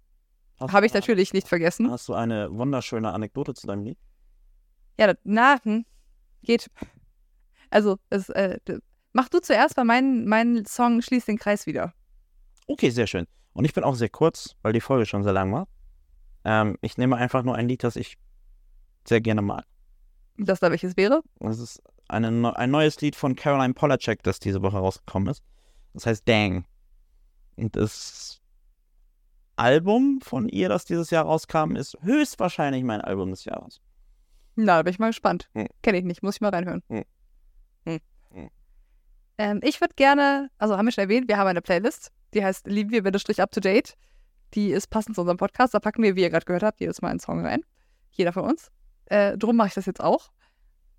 Habe 0.60 0.86
ich 0.86 0.92
du- 0.92 0.98
natürlich 0.98 1.32
nicht 1.32 1.48
vergessen. 1.48 1.90
Hast 1.90 2.08
du 2.08 2.14
eine 2.14 2.52
wunderschöne 2.54 3.12
Anekdote 3.12 3.54
zu 3.54 3.66
deinem 3.66 3.84
Lied? 3.84 3.98
Ja, 4.98 5.12
na, 5.24 5.58
hm, 5.62 5.84
geht. 6.42 6.70
Also, 7.70 7.98
es, 8.08 8.28
äh, 8.30 8.58
mach 9.12 9.28
du 9.28 9.40
zuerst, 9.40 9.76
weil 9.76 9.84
mein, 9.84 10.26
mein 10.26 10.64
Song 10.64 11.02
schließt 11.02 11.28
den 11.28 11.38
Kreis 11.38 11.66
wieder. 11.66 11.92
Okay, 12.66 12.90
sehr 12.90 13.06
schön. 13.06 13.26
Und 13.52 13.64
ich 13.64 13.74
bin 13.74 13.84
auch 13.84 13.94
sehr 13.94 14.08
kurz, 14.08 14.54
weil 14.62 14.72
die 14.72 14.80
Folge 14.80 15.04
schon 15.06 15.22
sehr 15.22 15.32
lang 15.32 15.52
war. 15.52 15.68
Ähm, 16.44 16.76
ich 16.80 16.96
nehme 16.96 17.16
einfach 17.16 17.42
nur 17.42 17.54
ein 17.54 17.68
Lied, 17.68 17.84
das 17.84 17.96
ich 17.96 18.16
sehr 19.08 19.20
gerne 19.20 19.42
mag. 19.42 19.64
Das 20.38 20.60
da 20.60 20.70
welches 20.70 20.96
wäre? 20.96 21.22
Das 21.40 21.58
ist 21.58 21.82
eine, 22.08 22.56
ein 22.56 22.70
neues 22.70 23.00
Lied 23.00 23.16
von 23.16 23.34
Caroline 23.34 23.74
Polacek, 23.74 24.22
das 24.22 24.38
diese 24.38 24.62
Woche 24.62 24.76
rausgekommen 24.76 25.28
ist. 25.28 25.42
Das 25.94 26.06
heißt 26.06 26.28
Dang. 26.28 26.66
Und 27.56 27.74
das 27.74 28.40
Album 29.56 30.20
von 30.20 30.48
ihr, 30.48 30.68
das 30.68 30.84
dieses 30.84 31.10
Jahr 31.10 31.24
rauskam, 31.24 31.74
ist 31.76 31.96
höchstwahrscheinlich 32.02 32.84
mein 32.84 33.00
Album 33.00 33.30
des 33.30 33.44
Jahres. 33.44 33.80
Na, 34.54 34.76
da 34.76 34.82
bin 34.82 34.92
ich 34.92 34.98
mal 34.98 35.08
gespannt. 35.08 35.48
Hm. 35.54 35.68
Kenne 35.82 35.98
ich 35.98 36.04
nicht, 36.04 36.22
muss 36.22 36.36
ich 36.36 36.40
mal 36.40 36.50
reinhören. 36.50 36.82
Hm. 36.88 37.04
Hm. 37.84 38.00
Hm. 38.30 38.50
Ähm, 39.38 39.60
ich 39.62 39.80
würde 39.80 39.94
gerne, 39.94 40.50
also 40.58 40.76
haben 40.76 40.86
wir 40.86 40.92
schon 40.92 41.04
erwähnt, 41.04 41.28
wir 41.28 41.38
haben 41.38 41.48
eine 41.48 41.62
Playlist, 41.62 42.12
die 42.34 42.44
heißt 42.44 42.66
Lieben 42.66 42.90
wir 42.90 43.02
bitte 43.02 43.18
Strich 43.18 43.40
up 43.40 43.50
to 43.50 43.60
date. 43.60 43.96
Die 44.54 44.70
ist 44.70 44.88
passend 44.88 45.16
zu 45.16 45.22
unserem 45.22 45.38
Podcast. 45.38 45.74
Da 45.74 45.80
packen 45.80 46.02
wir, 46.02 46.14
wie 46.16 46.22
ihr 46.22 46.30
gerade 46.30 46.44
gehört 46.44 46.62
habt, 46.62 46.80
jedes 46.80 47.02
Mal 47.02 47.08
einen 47.08 47.20
Song 47.20 47.44
rein. 47.44 47.62
Jeder 48.12 48.32
von 48.32 48.44
uns. 48.44 48.70
Äh, 49.06 49.36
drum 49.38 49.56
mache 49.56 49.68
ich 49.68 49.74
das 49.74 49.86
jetzt 49.86 50.00
auch. 50.00 50.30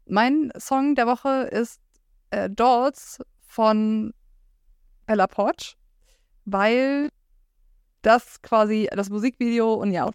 Mein 0.06 0.52
Song 0.58 0.96
der 0.96 1.08
Woche 1.08 1.44
ist 1.52 1.82
äh, 2.32 2.50
Dolls 2.50 3.20
von 3.42 4.14
Bella 5.06 5.28
Porch, 5.28 5.78
weil 6.46 7.10
das 8.02 8.42
quasi 8.42 8.90
das 8.92 9.10
Musikvideo 9.10 9.74
und 9.74 9.92
ja 9.92 10.10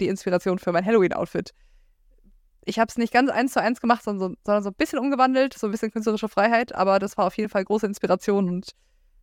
die 0.00 0.08
Inspiration 0.08 0.58
für 0.58 0.72
mein 0.72 0.84
Halloween-Outfit. 0.84 1.54
Ich 2.64 2.78
habe 2.78 2.88
es 2.88 2.96
nicht 2.96 3.12
ganz 3.12 3.30
eins 3.30 3.52
zu 3.52 3.60
eins 3.60 3.80
gemacht, 3.80 4.02
sondern 4.04 4.30
so, 4.30 4.36
sondern 4.44 4.62
so 4.62 4.70
ein 4.70 4.74
bisschen 4.74 4.98
umgewandelt, 4.98 5.54
so 5.54 5.66
ein 5.66 5.70
bisschen 5.70 5.90
künstlerische 5.90 6.28
Freiheit, 6.28 6.74
aber 6.74 6.98
das 6.98 7.16
war 7.16 7.26
auf 7.26 7.36
jeden 7.36 7.48
Fall 7.48 7.64
große 7.64 7.86
Inspiration 7.86 8.48
und 8.48 8.70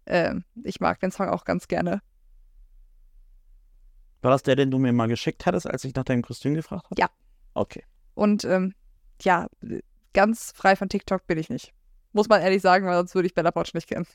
äh, 0.05 0.35
ich 0.63 0.79
mag 0.79 0.99
den 0.99 1.11
Song 1.11 1.29
auch 1.29 1.45
ganz 1.45 1.67
gerne. 1.67 2.01
War 4.21 4.31
das 4.31 4.43
der, 4.43 4.55
den 4.55 4.71
du 4.71 4.79
mir 4.79 4.91
mal 4.91 5.07
geschickt 5.07 5.45
hattest, 5.45 5.67
als 5.67 5.85
ich 5.85 5.95
nach 5.95 6.03
deinem 6.03 6.21
Kostüm 6.21 6.53
gefragt 6.53 6.85
habe? 6.85 6.95
Ja. 6.99 7.09
Okay. 7.53 7.83
Und 8.13 8.45
ähm, 8.45 8.73
ja, 9.21 9.47
ganz 10.13 10.51
frei 10.55 10.75
von 10.75 10.89
TikTok 10.89 11.25
bin 11.27 11.37
ich 11.37 11.49
nicht. 11.49 11.73
Muss 12.13 12.29
man 12.29 12.41
ehrlich 12.41 12.61
sagen, 12.61 12.85
weil 12.85 12.95
sonst 12.95 13.15
würde 13.15 13.27
ich 13.27 13.33
Bella 13.33 13.51
Porch 13.51 13.73
nicht 13.73 13.87
kennen. 13.87 14.07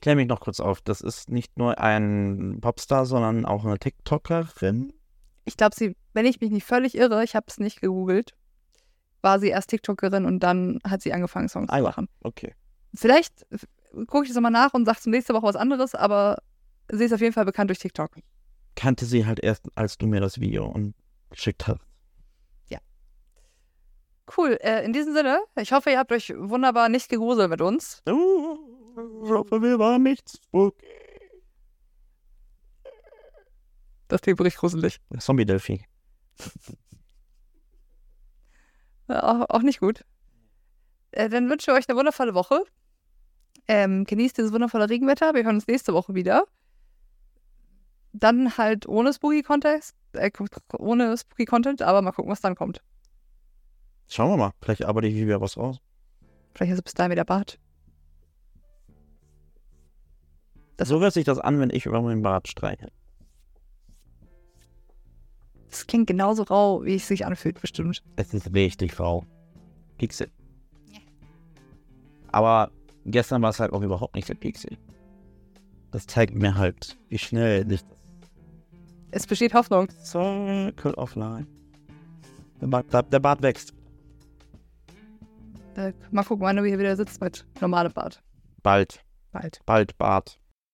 Klär 0.00 0.16
mich 0.16 0.28
noch 0.28 0.40
kurz 0.40 0.60
auf. 0.60 0.80
Das 0.80 1.00
ist 1.00 1.30
nicht 1.30 1.56
nur 1.58 1.78
ein 1.78 2.58
Popstar, 2.60 3.06
sondern 3.06 3.44
auch 3.44 3.64
eine 3.64 3.78
TikTokerin. 3.78 4.92
Ich 5.44 5.56
glaube, 5.56 5.74
sie, 5.74 5.96
wenn 6.12 6.26
ich 6.26 6.40
mich 6.40 6.50
nicht 6.50 6.66
völlig 6.66 6.96
irre, 6.96 7.24
ich 7.24 7.34
habe 7.34 7.46
es 7.48 7.58
nicht 7.58 7.80
gegoogelt, 7.80 8.34
war 9.22 9.40
sie 9.40 9.48
erst 9.48 9.70
TikTokerin 9.70 10.24
und 10.24 10.40
dann 10.40 10.78
hat 10.84 11.02
sie 11.02 11.12
angefangen, 11.12 11.48
Songs 11.48 11.70
Ah 11.70 11.78
zu 11.78 11.82
machen. 11.84 12.08
Okay. 12.22 12.54
Vielleicht 12.94 13.46
gucke 14.06 14.24
ich 14.24 14.28
das 14.28 14.34
nochmal 14.34 14.50
nach 14.50 14.74
und 14.74 14.84
sage 14.84 15.00
zum 15.00 15.12
nächsten 15.12 15.34
Woche 15.34 15.46
was 15.46 15.56
anderes, 15.56 15.94
aber 15.94 16.38
sie 16.90 17.04
ist 17.04 17.12
auf 17.12 17.20
jeden 17.20 17.32
Fall 17.32 17.44
bekannt 17.44 17.70
durch 17.70 17.78
TikTok. 17.78 18.16
Kannte 18.76 19.06
sie 19.06 19.26
halt 19.26 19.40
erst, 19.40 19.66
als 19.74 19.98
du 19.98 20.06
mir 20.06 20.20
das 20.20 20.38
Video 20.38 20.74
geschickt 21.30 21.66
hast. 21.66 21.80
Cool, 24.36 24.58
äh, 24.60 24.84
in 24.84 24.92
diesem 24.92 25.14
Sinne, 25.14 25.40
ich 25.56 25.72
hoffe, 25.72 25.90
ihr 25.90 25.98
habt 25.98 26.12
euch 26.12 26.32
wunderbar 26.36 26.88
nicht 26.88 27.08
gegruselt 27.08 27.48
mit 27.48 27.60
uns. 27.60 28.02
Oh, 28.06 28.58
ich 29.24 29.30
hoffe, 29.30 29.62
wir 29.62 29.78
waren 29.78 30.02
nicht 30.02 30.28
spooky. 30.28 30.86
Das 34.08 34.22
klingt 34.22 34.40
richtig 34.40 34.60
gruselig. 34.60 35.00
Zombie-Delphi. 35.18 35.84
Ja, 39.08 39.22
auch, 39.22 39.48
auch 39.48 39.62
nicht 39.62 39.80
gut. 39.80 40.04
Äh, 41.12 41.28
dann 41.28 41.48
wünsche 41.48 41.70
ich 41.70 41.76
euch 41.76 41.88
eine 41.88 41.96
wundervolle 41.98 42.34
Woche. 42.34 42.64
Ähm, 43.66 44.04
genießt 44.04 44.36
dieses 44.36 44.52
wundervolle 44.52 44.88
Regenwetter. 44.88 45.34
Wir 45.34 45.44
hören 45.44 45.56
uns 45.56 45.66
nächste 45.66 45.92
Woche 45.92 46.14
wieder. 46.14 46.44
Dann 48.12 48.56
halt 48.56 48.86
ohne 48.88 49.12
Spooky 49.12 49.42
Context, 49.42 49.94
äh, 50.12 50.30
ohne 50.78 51.16
Spooky 51.16 51.44
Content, 51.44 51.82
aber 51.82 52.02
mal 52.02 52.12
gucken, 52.12 52.30
was 52.30 52.40
dann 52.40 52.54
kommt. 52.54 52.82
Schauen 54.08 54.30
wir 54.30 54.36
mal. 54.36 54.52
Vielleicht 54.60 54.84
arbeite 54.84 55.06
ich 55.06 55.14
wieder 55.14 55.40
was 55.40 55.56
raus. 55.56 55.80
Vielleicht 56.54 56.72
ist 56.72 56.78
es 56.78 56.82
bis 56.82 56.94
dahin 56.94 57.12
wieder 57.12 57.24
Bart. 57.24 57.58
So 60.80 61.00
hört 61.00 61.12
sich 61.12 61.24
das 61.24 61.38
an, 61.38 61.60
wenn 61.60 61.70
ich 61.70 61.86
über 61.86 62.00
meinen 62.00 62.22
Bart 62.22 62.48
streiche. 62.48 62.90
Das 65.68 65.86
klingt 65.86 66.06
genauso 66.06 66.44
rau, 66.44 66.84
wie 66.84 66.94
es 66.94 67.06
sich 67.06 67.26
anfühlt, 67.26 67.60
bestimmt. 67.60 68.02
Es 68.16 68.32
ist 68.32 68.54
richtig 68.54 68.98
rau. 68.98 69.24
Pixel. 69.98 70.30
Aber 72.32 72.70
gestern 73.04 73.42
war 73.42 73.50
es 73.50 73.60
halt 73.60 73.72
auch 73.72 73.82
überhaupt 73.82 74.14
nicht 74.14 74.28
der 74.28 74.34
Pixel. 74.34 74.78
Das 75.90 76.06
zeigt 76.06 76.34
mir 76.34 76.56
halt, 76.56 76.98
wie 77.08 77.18
schnell 77.18 77.64
das 77.64 77.84
Es 79.10 79.26
besteht 79.26 79.54
Hoffnung. 79.54 79.88
Circle 80.02 80.94
of 80.94 81.14
Life. 81.16 81.48
Der 82.60 82.66
Bart, 82.66 83.12
der 83.12 83.20
Bart 83.20 83.42
wächst. 83.42 83.74
Äh, 85.78 85.92
mal 86.10 86.24
gucken, 86.24 86.44
wann 86.44 86.56
du 86.56 86.64
hier 86.64 86.78
wieder 86.78 86.96
sitzt 86.96 87.20
mit 87.20 87.46
normalem 87.60 87.92
Bart. 87.92 88.20
Bald. 88.64 89.04
Bald. 89.30 89.60
Bald 89.64 89.96
Bart. 89.96 90.40